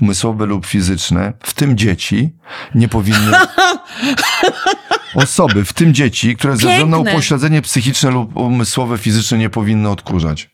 [0.00, 2.30] umysłowe lub fizyczne, w tym dzieci,
[2.74, 3.32] nie powinny...
[5.14, 7.12] Osoby, w tym dzieci, które ze względu na Piękne.
[7.12, 10.50] upośledzenie psychiczne lub umysłowe, fizyczne nie powinny odkurzać.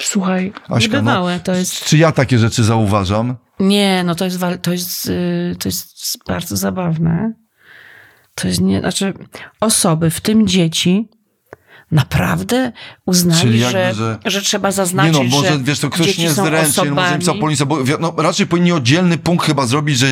[0.00, 1.84] Słuchaj, Aśka, niebywałe no, to jest...
[1.84, 3.36] Czy ja takie rzeczy zauważam?
[3.58, 7.32] Nie, no to jest, to jest, y, to jest bardzo zabawne.
[8.34, 9.14] To jest nie, znaczy
[9.60, 11.08] osoby, w tym dzieci,
[11.92, 12.72] naprawdę
[13.06, 14.42] uznali, Czyli jakby, że, że- że...
[14.42, 17.02] trzeba Nie zaznaczyć, no, może że wiesz, to ktoś dzieci nie są zręcznie, no może
[17.06, 20.06] osobami, cała policja, bo wi- no, raczej powinni oddzielny punkt chyba zrobić, że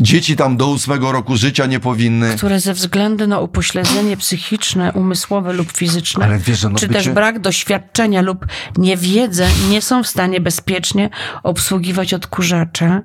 [0.00, 2.36] dzieci tam do ósmego roku życia nie powinny.
[2.36, 7.38] które ze względu na upośledzenie psychiczne, umysłowe lub fizyczne, wiesz, no czy bycie- też brak
[7.38, 8.46] doświadczenia lub
[8.76, 11.10] niewiedzę, nie są w stanie bezpiecznie
[11.42, 13.02] obsługiwać odkurzacza,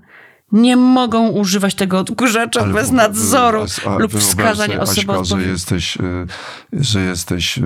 [0.51, 5.41] nie mogą używać tego odkurzacza Ale bez nadzoru a- a lub wskazań osoby Aśka, że
[5.41, 6.01] jesteś, y,
[6.73, 7.61] że jesteś y,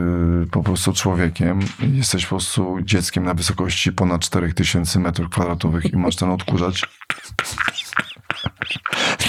[0.52, 1.60] po prostu człowiekiem,
[1.94, 6.82] jesteś po prostu dzieckiem na wysokości ponad 4000 metrów kwadratowych i masz ten odkurzacz.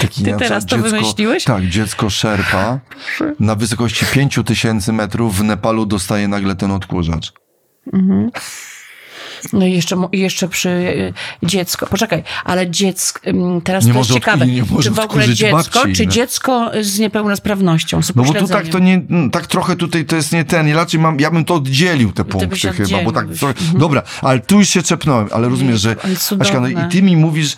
[0.01, 1.43] Taki, Ty teraz to wymyśliłeś?
[1.43, 2.79] Tak, dziecko szerpa
[3.39, 7.33] na wysokości 5000 metrów w Nepalu dostaje nagle ten odkurzacz.
[7.93, 7.97] I
[9.53, 11.13] jeszcze, mu- i jeszcze przy y,
[11.43, 11.87] dziecko.
[11.87, 13.19] Poczekaj, ale dziecko,
[13.63, 14.45] teraz Nie to jest ciekawe.
[14.83, 16.11] czy w ogóle dziecko, czy no.
[16.11, 20.15] dziecko z niepełnosprawnością, z No bo tu tak to nie, mm, tak trochę tutaj to
[20.15, 23.27] jest nie ten, ja raczej mam, ja bym to oddzielił te punkty chyba, bo tak,
[23.39, 25.95] trochę, dobra, ale tu już się czepnąłem, ale rozumiesz, że,
[26.39, 27.55] Aśka, no i ty mi mówisz,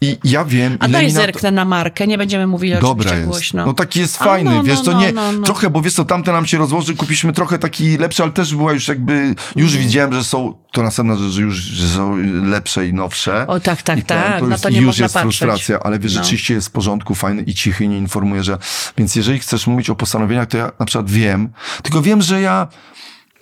[0.00, 3.28] i ja wiem, A daj zerknę na markę, nie będziemy mówili Dobra oczywiście jest.
[3.28, 3.66] głośno.
[3.66, 5.42] No taki jest fajny, no, wiesz, no, to no, nie, no, no.
[5.42, 8.72] trochę, bo wiesz co, tamte nam się rozłoży, kupiliśmy trochę taki lepszy, ale też była
[8.72, 9.86] już jakby, już Mhm.
[9.88, 13.46] widziałem, że są, to następna rzecz, że już że są lepsze i nowsze.
[13.46, 15.38] O, tak, tak, tak, to jest, to nie już można jest patrzeć.
[15.38, 16.22] frustracja, ale wiesz, No.
[16.22, 18.58] rzeczywiście jest w porządku, fajny i cichy, i nie informuje, że,
[18.98, 21.48] więc jeżeli chcesz mówić o postanowieniach, to ja na przykład wiem,
[21.82, 22.68] tylko wiem, że ja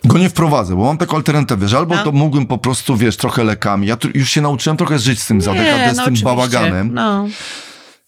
[0.05, 2.03] go nie wprowadzę, bo mam taką alternatywę, że albo No.
[2.03, 3.87] to mógłbym po prostu, wiesz, trochę lekami.
[3.87, 6.25] Ja tu już się nauczyłem trochę żyć z tym z ADHD, z tym oczywiście.
[6.25, 6.93] bałaganem.
[6.93, 7.27] No.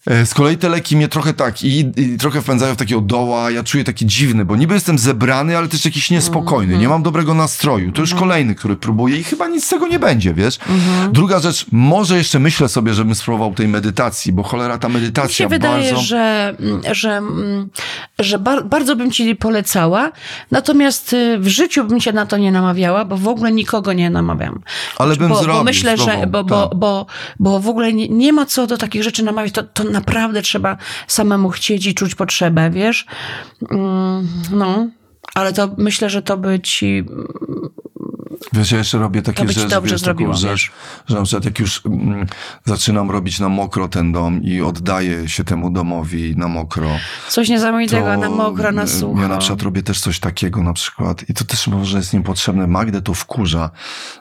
[0.08, 3.50] E, Z kolei te leki mnie trochę tak i, i trochę wpędzają w takiego doła,
[3.50, 6.80] ja czuję taki dziwny, bo niby jestem zebrany, ale też jakiś niespokojny, Mhm.
[6.80, 7.92] nie mam dobrego nastroju.
[7.92, 10.58] To już kolejny, który próbuję i chyba nic z tego nie będzie, wiesz?
[10.68, 11.12] Mhm.
[11.12, 15.00] Druga rzecz, może jeszcze myślę sobie, żebym spróbował tej medytacji, bo cholera ta Mi się
[15.00, 16.00] medytacja wydaje, bardzo...
[16.06, 16.54] że,
[16.90, 17.22] że,
[18.18, 20.12] że bar, bardzo bym ci polecała,
[20.50, 24.10] natomiast y, w życiu bym cię na to nie namawiała, bo w ogóle nikogo nie
[24.10, 24.60] namawiam.
[24.98, 26.78] Ale bym bo, zrobił, bo myślę, że bo, bo, tak.
[26.78, 27.06] bo,
[27.40, 30.76] bo w ogóle nie, nie ma co do takich rzeczy namawiać, to, to naprawdę trzeba
[31.06, 33.06] samemu chcieć i czuć potrzebę, wiesz?
[33.70, 34.88] Mm, No.
[35.34, 37.04] Ale to myślę, że to by ci
[38.52, 40.70] Wiesz, ja jeszcze robię takie rzeczy, dobrze wiesz, zrobiło, taką rzecz,
[41.06, 42.26] że na przykład jak już mm,
[42.64, 46.88] zaczynam robić na mokro ten dom i oddaję się temu domowi na mokro,
[47.28, 49.22] coś niesamowitego na mokro, na mm, sucho.
[49.22, 52.66] Ja na przykład robię też coś takiego na przykład i to też może jest niepotrzebne.
[52.66, 53.70] Magdę to wkurza,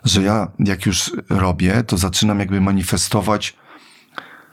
[0.03, 3.55] że ja jak już robię, to zaczynam jakby manifestować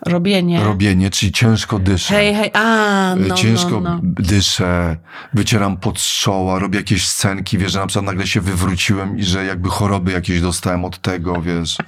[0.06, 0.64] Robienie.
[0.64, 2.14] robienie, czyli ciężko dyszę.
[2.14, 4.00] Hej, hej, a, no, ciężko no, no.
[4.02, 4.96] dyszę,
[5.34, 9.44] wycieram pod czoła, robię jakieś scenki, wiesz, że na przykład nagle się wywróciłem i że
[9.44, 11.78] jakby choroby jakieś dostałem od tego, wiesz.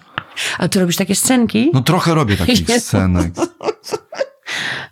[0.58, 1.70] A ty robisz takie scenki?
[1.74, 2.86] No trochę robię takich Jezu.
[2.86, 3.32] scenek.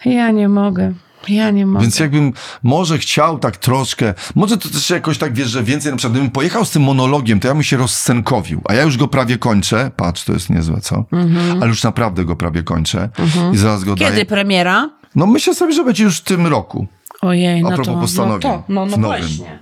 [0.04, 0.92] Ja nie mogę.
[1.28, 1.82] Ja nie mogę.
[1.82, 2.32] Więc jakbym
[2.62, 6.30] może chciał tak troszkę, może to też jakoś tak, wiesz, że więcej, na przykład gdybym
[6.30, 9.90] pojechał z tym monologiem, to ja bym się rozscenkowił, a ja już go prawie kończę.
[9.96, 11.04] Patrz, to jest niezłe, co?
[11.60, 13.08] Ale już naprawdę go prawie kończę
[13.52, 13.96] i zaraz go Mhm.
[13.98, 14.26] Kiedy daję.
[14.26, 14.90] premiera?
[15.14, 16.86] No myślę sobie, że będzie już w tym roku.
[17.22, 19.58] Ojej, A no propos to, no to, no, no właśnie.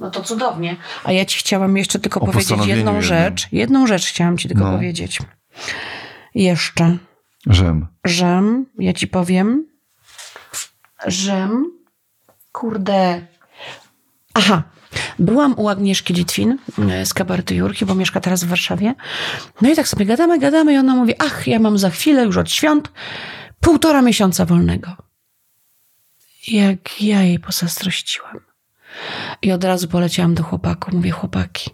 [0.00, 0.76] No to cudownie.
[1.04, 3.02] A ja ci chciałam jeszcze tylko O powiedzieć jedną jednym.
[3.02, 3.48] rzecz.
[3.52, 4.72] Jedną rzecz chciałam ci tylko No.
[4.72, 5.18] powiedzieć.
[6.34, 6.96] Jeszcze,
[7.46, 7.86] Żem.
[8.04, 8.42] że
[8.78, 9.66] ja ci powiem,
[11.06, 11.48] że
[12.52, 13.26] kurde.
[14.34, 14.62] Aha.
[15.18, 16.58] Byłam u Agnieszki Litwin
[16.90, 18.94] e, z kabaretu Jurki, bo mieszka teraz w Warszawie.
[19.62, 22.36] No i tak sobie gadamy, gadamy i ona mówi, ach, ja mam za chwilę, już
[22.36, 22.92] od świąt,
[23.60, 24.96] półtora miesiąca wolnego.
[26.48, 28.40] Jak ja jej pozazdrościłam.
[29.42, 30.94] I od razu poleciałam do chłopaków.
[30.94, 31.70] Mówię, chłopaki,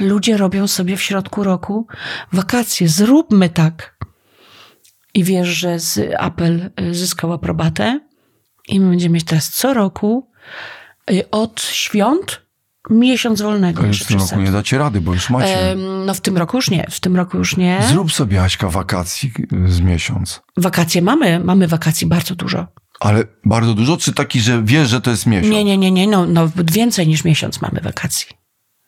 [0.00, 1.86] ludzie robią sobie w środku roku
[2.32, 3.98] wakacje, zróbmy tak.
[5.14, 8.00] I wiesz, że z apel y, zyskał aprobatę
[8.68, 10.30] i my będziemy mieć teraz co roku
[11.10, 12.42] y, od świąt
[12.90, 13.86] miesiąc wolnego.
[13.86, 15.70] Już w tym roku nie dacie rady, bo już macie.
[15.70, 17.80] Em, No w tym roku już nie, w tym roku już nie.
[17.88, 19.32] Zrób sobie Aśka wakacji
[19.66, 20.40] y, z miesiąc.
[20.56, 22.66] Wakacje mamy, mamy wakacji bardzo dużo.
[23.00, 25.52] Ale bardzo dużo, czy taki, że wiesz, że to jest miesiąc?
[25.52, 28.26] Nie, nie, nie, nie, no, no więcej niż miesiąc mamy wakacji.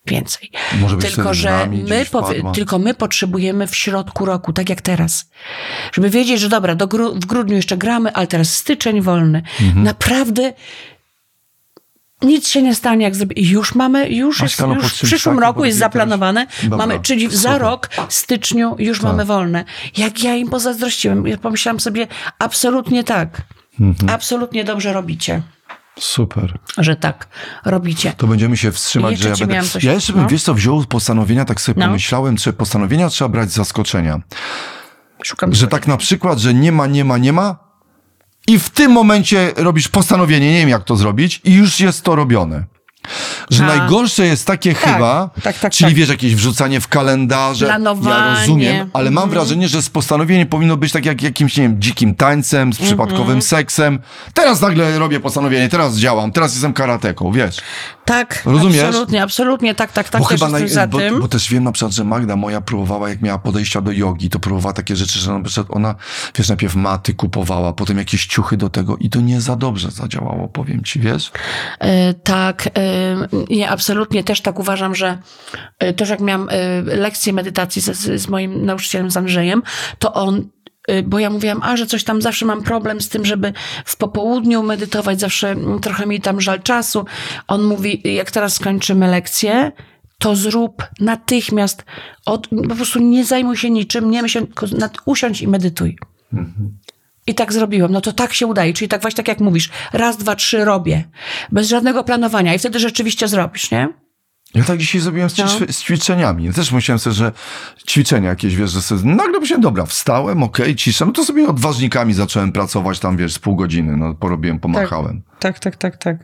[0.06, 0.50] Więcej.
[0.80, 2.06] Może Tylko, że my,
[2.54, 5.30] tylko my potrzebujemy w środku roku, tak jak teraz.
[5.92, 9.42] Żeby wiedzieć, że dobra, do gru- w grudniu jeszcze gramy, ale teraz styczeń wolny.
[9.60, 9.84] Mhm.
[9.84, 10.52] Naprawdę
[12.22, 13.50] nic się nie stanie, jak zrobi.
[13.50, 16.46] Już mamy, już, jest, już w przyszłym szlaki, roku jest zaplanowane.
[16.62, 17.52] Dobra, mamy, czyli za super.
[17.52, 17.60] Tak.
[17.60, 19.64] rok, w styczniu już mamy wolne.
[19.96, 21.26] Jak ja im pozazdrościłem.
[21.26, 22.06] Ja pomyślałam sobie,
[22.38, 23.42] absolutnie tak.
[23.80, 24.10] Mhm.
[24.10, 25.42] Absolutnie dobrze robicie
[26.00, 26.58] Super.
[26.78, 27.28] że tak
[27.64, 28.12] robicie.
[28.16, 29.62] To będziemy się wstrzymać, że ja będę...
[29.62, 30.28] coś- ja jeszcze bym, no.
[30.28, 31.86] wiesz co, wziął postanowienia, tak sobie No.
[31.86, 34.20] pomyślałem, że postanowienia trzeba brać z zaskoczenia.
[35.24, 37.56] Szukam Że tak na przykład, że nie ma, nie ma, nie ma
[38.46, 42.16] i w tym momencie robisz postanowienie, nie wiem jak to zrobić i już jest to
[42.16, 42.64] robione.
[43.50, 43.66] Że A.
[43.66, 45.94] najgorsze jest takie chyba, tak, tak, czyli tak.
[45.98, 47.66] wiesz, jakieś wrzucanie w kalendarze.
[47.66, 48.40] Ja Planowanie.
[48.40, 49.30] rozumiem, ale mam Mhm.
[49.30, 53.42] wrażenie, że postanowienie powinno być tak jak jakimś, nie wiem, dzikim tańcem, z przypadkowym Mhm.
[53.42, 53.98] seksem.
[54.34, 57.56] Teraz nagle robię postanowienie, teraz działam, teraz jestem karateką, wiesz.
[58.04, 58.82] Tak, Rozumiesz?
[58.84, 61.20] absolutnie, absolutnie, tak, tak, tak, bo też chyba jestem za bo, tym.
[61.20, 64.38] bo też wiem na przykład, że Magda moja próbowała, jak miała podejścia do jogi, to
[64.38, 65.94] próbowała takie rzeczy, że na przykład ona,
[66.34, 70.48] wiesz, najpierw maty kupowała, potem jakieś ciuchy do tego i to nie za dobrze zadziałało,
[70.48, 71.30] powiem ci, wiesz?
[71.78, 72.70] E, tak, e,
[73.50, 75.18] nie, absolutnie też tak uważam, że
[75.78, 79.62] e, też jak miałam e, lekcję medytacji z, z moim nauczycielem, z Andrzejem,
[79.98, 80.48] to on
[80.88, 83.52] e, bo ja mówiłam, a że coś tam zawsze mam problem z tym, żeby
[83.84, 87.04] w popołudniu medytować, zawsze trochę mi tam żal czasu.
[87.48, 89.72] On mówi, jak teraz skończymy lekcję,
[90.18, 91.84] to zrób natychmiast,
[92.26, 94.46] od, po prostu nie zajmuj się niczym, nie myśl,
[95.06, 95.96] usiądź i medytuj.
[97.30, 97.92] I tak zrobiłem.
[97.92, 98.72] No to tak się udaje.
[98.72, 99.70] Czyli tak właśnie tak jak mówisz.
[99.92, 101.04] Raz, dwa, trzy robię.
[101.52, 102.54] Bez żadnego planowania.
[102.54, 103.88] I wtedy rzeczywiście zrobisz, nie?
[104.54, 105.44] Ja tak dzisiaj zrobiłem z, No.
[105.44, 106.44] ćwi- z ćwiczeniami.
[106.44, 107.32] Ja też myślałem sobie, że
[107.88, 112.12] ćwiczenia jakieś, wiesz, że sobie, nagle myślałem, dobra, wstałem, okej, cisza, no to sobie odważnikami
[112.14, 115.22] zacząłem pracować tam, wiesz, z pół godziny, no porobiłem, pomachałem.
[115.38, 116.16] Tak, tak, tak, tak.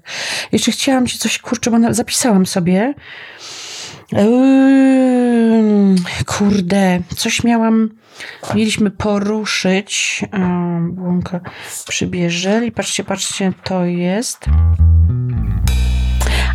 [0.52, 2.94] Jeszcze chciałam ci coś, kurczę, bo zapisałam sobie.
[6.26, 7.90] Kurde, coś miałam,
[8.54, 10.24] mieliśmy poruszyć.
[10.80, 11.40] Błąka
[11.88, 12.72] przybierzeli.
[12.72, 14.46] Patrzcie, patrzcie, to jest.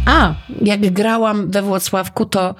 [0.06, 2.56] A, jak grałam we Włocławku, to,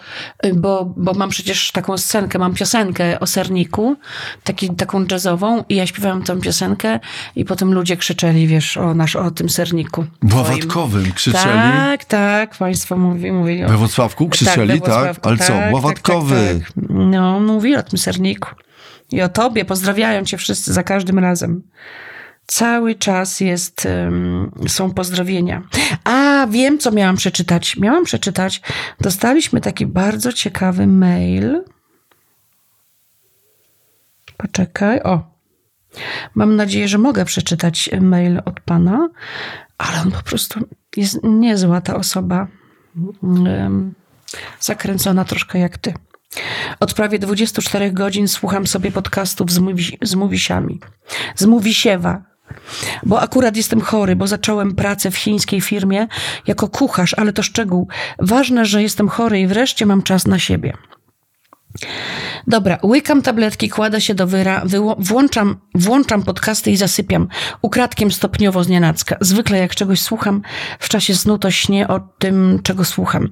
[0.46, 3.96] y, bo, bo mam przecież taką scenkę, mam piosenkę o serniku,
[4.44, 7.00] taki, taką jazzową i ja śpiewałam tą piosenkę
[7.36, 10.06] i potem ludzie krzyczeli, wiesz, o, nasz, o tym serniku.
[10.22, 11.72] Bławatkowym krzyczeli.
[11.74, 13.70] Tak, tak, państwo mówi, mówili o...
[13.70, 14.90] We Wrocławku krzyczeli, we tak?
[14.90, 16.36] Włocławku, Ale co, tak, Bławatkowy.
[16.36, 16.90] Tak, tak, tak.
[16.90, 18.50] No, mówili o tym serniku.
[19.12, 21.62] I o tobie, pozdrawiają cię wszyscy za każdym razem.
[22.52, 23.88] Cały czas jest,
[24.68, 25.62] są pozdrowienia.
[26.04, 27.78] A, wiem, co miałam przeczytać.
[27.78, 28.62] Miałam przeczytać.
[29.02, 31.64] Dostaliśmy taki bardzo ciekawy mail.
[34.38, 35.32] Poczekaj, o.
[36.36, 39.10] Mam nadzieję, że mogę przeczytać mail od pana,
[39.78, 40.60] ale on po prostu
[40.98, 42.48] Jest niezła ta osoba.
[44.60, 45.94] Zakręcona troszkę jak ty.
[46.80, 50.80] Od prawie 24 godzin słucham sobie podcastów z, mówi, z Mówisiami.
[51.36, 52.31] Z Mówisiewa.
[53.04, 56.08] Bo akurat jestem chory, bo zacząłem pracę w chińskiej firmie
[56.48, 57.88] jako kucharz, ale to szczegół.
[58.20, 60.74] Ważne, że jestem chory i wreszcie mam czas na siebie.
[62.48, 64.64] Dobra, łykam tabletki, kładę się do wyra,
[64.98, 67.28] włączam, włączam podcasty i zasypiam.
[67.62, 69.18] Ukradkiem stopniowo z nienacka.
[69.22, 70.42] Zwykle jak czegoś słucham,
[70.80, 73.30] w czasie snu to śnię o tym, czego słucham.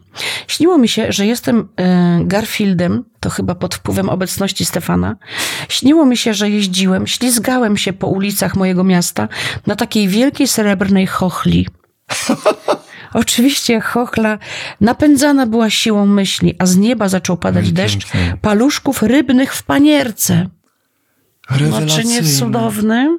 [0.48, 5.16] Śniło mi się, że jestem e, Garfieldem, to chyba pod wpływem obecności Stefana.
[5.70, 9.28] Śniło mi się, że jeździłem, ślizgałem się po ulicach mojego miasta
[9.68, 11.68] na takiej wielkiej srebrnej chochli.
[13.14, 14.38] Oczywiście chochla
[14.82, 18.08] napędzana była siłą myśli, a z nieba zaczął padać deszcz
[18.42, 20.50] paluszków rybnych w panierce.
[21.72, 23.18] No, czy nie cudowny?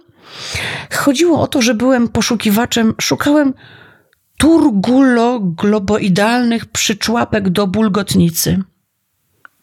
[0.94, 3.54] Chodziło o to, że byłem poszukiwaczem, szukałem
[4.38, 8.62] turgulogloboidalnych przyczłapek do bulgotnicy.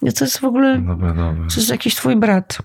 [0.02, 0.80] Nie, to jest w ogóle...
[0.80, 1.48] Dobra, dobra.
[1.50, 2.58] To jest jakiś twój brat.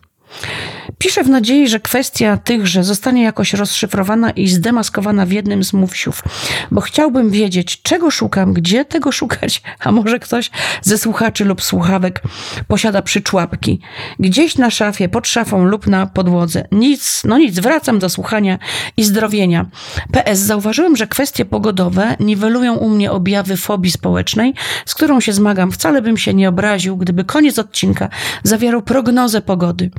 [0.99, 6.23] Piszę w nadziei, że kwestia tychże zostanie jakoś rozszyfrowana i zdemaskowana w jednym z mówsiów,
[6.71, 10.51] bo chciałbym wiedzieć, czego szukam, gdzie tego szukać, a może ktoś
[10.83, 12.23] ze słuchaczy lub słuchawek
[12.69, 13.81] posiada przyczłapki.
[14.19, 16.69] Gdzieś na szafie, pod szafą lub na podłodze.
[16.73, 18.59] Nic, no nic, wracam do słuchania
[18.97, 19.67] i zdrowienia.
[20.13, 24.55] PS, zauważyłem, że kwestie pogodowe niwelują u mnie objawy fobii społecznej,
[24.87, 25.73] z którą się zmagam.
[25.73, 28.09] Wcale bym się nie obraził, gdyby koniec odcinka
[28.43, 29.91] zawierał prognozę pogody.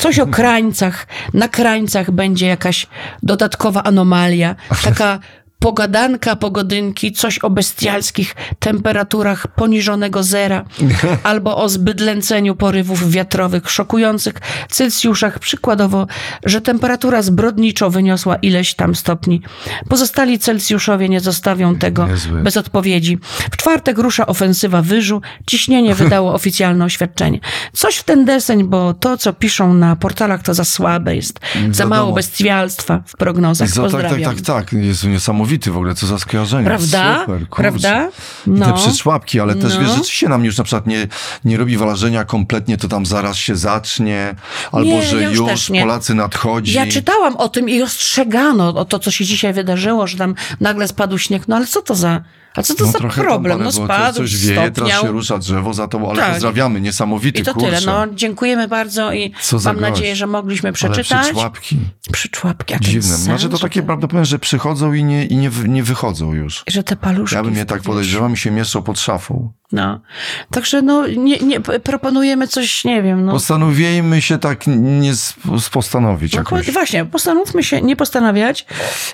[0.00, 1.06] Coś o krańcach.
[1.34, 2.86] Na krańcach będzie jakaś
[3.22, 4.56] dodatkowa anomalia.
[4.84, 5.18] Taka
[5.60, 10.64] pogadanka, pogodynki, coś o bestialskich temperaturach poniżonego zera,
[11.22, 14.34] albo o zbydlęceniu porywów wiatrowych, szokujących
[14.68, 15.38] Celsjuszach.
[15.38, 16.06] Przykładowo,
[16.44, 19.42] że temperatura zbrodniczo wyniosła ileś tam stopni.
[19.88, 22.42] Pozostali Celsjuszowie nie zostawią tego Niezły.
[22.42, 23.18] bez odpowiedzi.
[23.52, 25.22] W czwartek rusza ofensywa wyżu.
[25.46, 27.40] Ciśnienie wydało oficjalne oświadczenie.
[27.72, 31.40] Coś w ten deseń, bo to, co piszą na portalach, to za słabe jest.
[31.70, 33.68] Za mało bestialstwa w prognozach.
[33.68, 34.72] Za, tak, tak, tak, tak.
[34.72, 35.04] Jest
[35.50, 36.64] niesamowity w ogóle, co za skojarzenie.
[36.66, 37.20] Prawda?
[37.20, 37.62] Super, kurczę.
[37.70, 38.08] Prawda?
[38.46, 38.66] I No.
[38.66, 39.80] te przyczłapki, ale też No.
[39.80, 41.08] wiesz, rzeczywiście nam już na przykład nie,
[41.44, 44.34] nie robi wrażenia kompletnie, to tam zaraz się zacznie,
[44.72, 45.70] albo Nie, że ja już już.
[45.80, 46.72] Polacy nadchodzi.
[46.72, 50.88] Ja czytałam o tym i ostrzegano o to, co się dzisiaj wydarzyło, że tam nagle
[50.88, 51.48] spadł śnieg.
[51.48, 52.20] No ale co to za,
[52.56, 53.42] a co to no, za problem?
[53.42, 56.32] parę, No spadł, coś wieje, teraz się rusza drzewo za to, ale Tak.
[56.32, 57.68] pozdrawiamy, niesamowity, I to kurczę.
[57.68, 57.80] tyle.
[57.86, 61.24] No, dziękujemy bardzo i Co mam nadzieję, że mogliśmy Ale przeczytać.
[61.26, 61.76] przyczłapki,
[62.12, 62.74] Przyczłapki.
[62.74, 63.02] a dziwne.
[63.02, 66.62] sens, Znaczy to takie prawdopodobnie, że przychodzą i nie, i nie, nie wychodzą już.
[66.68, 67.36] Że te paluszki.
[67.36, 67.86] Ja bym je tak wstawiać.
[67.86, 69.52] podejrzewam i się mieszczą pod szafą.
[69.72, 70.00] No.
[70.50, 73.32] Także no, nie, nie, proponujemy coś, nie wiem, no.
[73.32, 75.12] Postanowimy się tak nie
[75.60, 76.70] spostanowić No, jakoś.
[76.70, 78.66] Właśnie, postanówmy się nie postanawiać.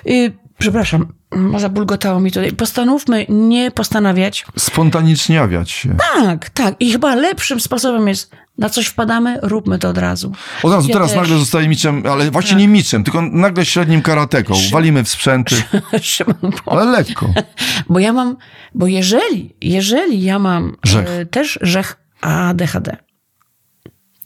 [0.05, 2.51] Yy, przepraszam, mm, zabulgotało mi tutaj.
[2.51, 4.45] Postanówmy nie postanawiać.
[4.57, 5.95] Spontaniczniawiać się.
[6.13, 6.75] Tak, tak.
[6.79, 10.31] I chyba lepszym sposobem jest, na coś wpadamy, róbmy to od razu.
[10.63, 11.17] Od razu Ja teraz też.
[11.17, 14.53] nagle zostaje miczem, ale właśnie nie miczem, tylko nagle średnim karateką.
[14.71, 15.55] Walimy w sprzęty,
[16.01, 16.35] Szymon,
[16.65, 17.33] bo, ale lekko.
[17.89, 18.37] bo ja mam,
[18.75, 21.07] bo jeżeli, jeżeli ja mam Rzech.
[21.09, 22.97] e, też rzech ADHD,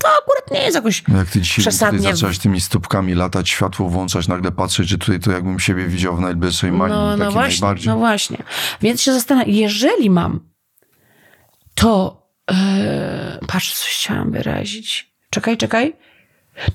[0.01, 3.49] to akurat nie jest jakoś No Jak ty dzisiaj tutaj przesadnie zaczęłaś tymi stópkami latać,
[3.49, 7.31] światło włączać, nagle patrzeć, że tutaj to jakbym siebie widział w najbliższej manii, No, no
[7.31, 7.87] właśnie, najbardziej.
[7.87, 8.37] no właśnie.
[8.81, 10.39] Więc się zastanawiam, jeżeli mam,
[11.75, 12.21] to
[12.51, 15.13] e, patrz, coś chciałam wyrazić.
[15.29, 15.93] Czekaj, czekaj.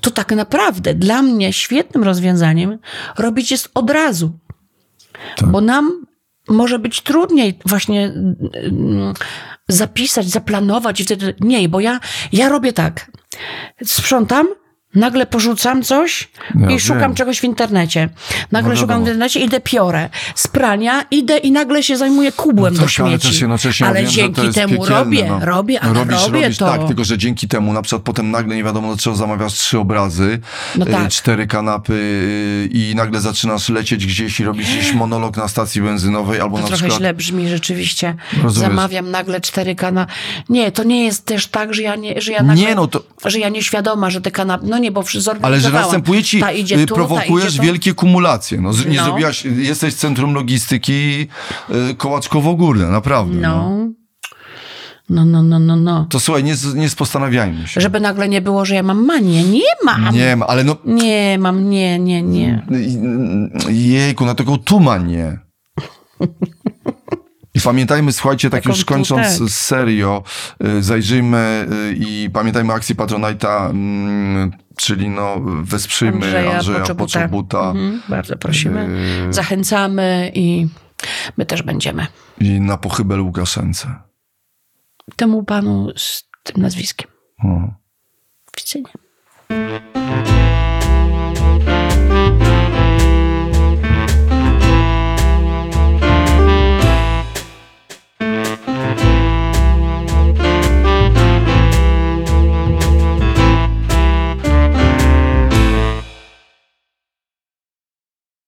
[0.01, 2.79] To tak naprawdę dla mnie świetnym rozwiązaniem
[3.17, 4.39] robić jest od razu.
[5.37, 5.49] Tak.
[5.49, 6.05] Bo nam
[6.49, 8.13] może być trudniej właśnie
[8.53, 9.13] mm,
[9.67, 11.99] zapisać, zaplanować i wtedy nie, bo ja,
[12.31, 13.11] ja robię tak.
[13.83, 14.47] Sprzątam,
[14.97, 16.29] nagle porzucam coś
[16.59, 17.15] Ja i szukam wiem.
[17.15, 18.09] czegoś w internecie.
[18.51, 20.09] Nagle No szukam w internecie, idę piorę.
[20.35, 23.27] Z prania idę i nagle się zajmuję kubłem No do tak, ale śmieci.
[23.27, 25.45] też jednocześnie ale wiem, dzięki to temu robię, no.
[25.45, 26.65] robię, ale robisz, robię robisz, to.
[26.65, 30.39] tak, tylko że dzięki temu na przykład potem nagle nie wiadomo dlaczego zamawiasz trzy obrazy,
[30.77, 31.09] No y, tak.
[31.09, 36.39] cztery kanapy y, i nagle zaczynasz lecieć gdzieś i robić gdzieś monolog na stacji benzynowej
[36.41, 36.99] albo To na trochę przykład...
[36.99, 38.15] źle brzmi rzeczywiście.
[38.43, 38.69] Rozumiesz.
[38.69, 40.07] Zamawiam nagle cztery kana.
[40.49, 43.03] Nie, to nie jest też tak, że ja nie, że ja nagle, Nie, no to-
[43.25, 45.85] że ja nieświadoma, że te kanapy, no nie, bo Ale że zorganizowałam.
[45.85, 48.61] następuje ci, ta idzie y, tu, prowokujesz ta idzie wielkie kumulacje.
[48.61, 49.03] No, nie No.
[49.05, 51.27] zrobiłaś, jesteś centrum logistyki
[51.69, 53.35] y, Kołaczkowo-Górne, naprawdę.
[53.35, 53.69] No.
[53.69, 53.87] No.
[55.09, 56.05] No, no, no, no, no.
[56.09, 57.81] To słuchaj, nie, nie postanawiajmy się.
[57.81, 59.43] Żeby nagle nie było, że ja mam manię.
[59.43, 60.13] Nie mam.
[60.15, 62.65] Nie ma, ale no Nie mam, nie, nie, nie.
[63.69, 65.39] Jejku, na taką tumanię.
[67.55, 69.49] I pamiętajmy, słuchajcie, tak Taką już kończąc tak.
[69.49, 70.23] serio,
[70.79, 71.67] y, zajrzyjmy
[71.99, 77.05] i pamiętajmy akcji Patronite'a, mm, czyli no wesprzyjmy Andrzeja, Andrzeja Poczobuta.
[77.05, 77.59] Poczobuta.
[77.59, 78.89] Mhm, bardzo prosimy.
[79.25, 79.33] Yy.
[79.33, 80.67] Zachęcamy i
[81.37, 82.07] My też będziemy.
[82.39, 83.95] I na pochybę Łukaszence.
[85.15, 87.11] Temu panu z tym nazwiskiem.
[87.43, 87.73] O.
[88.57, 90.46] Widzenia.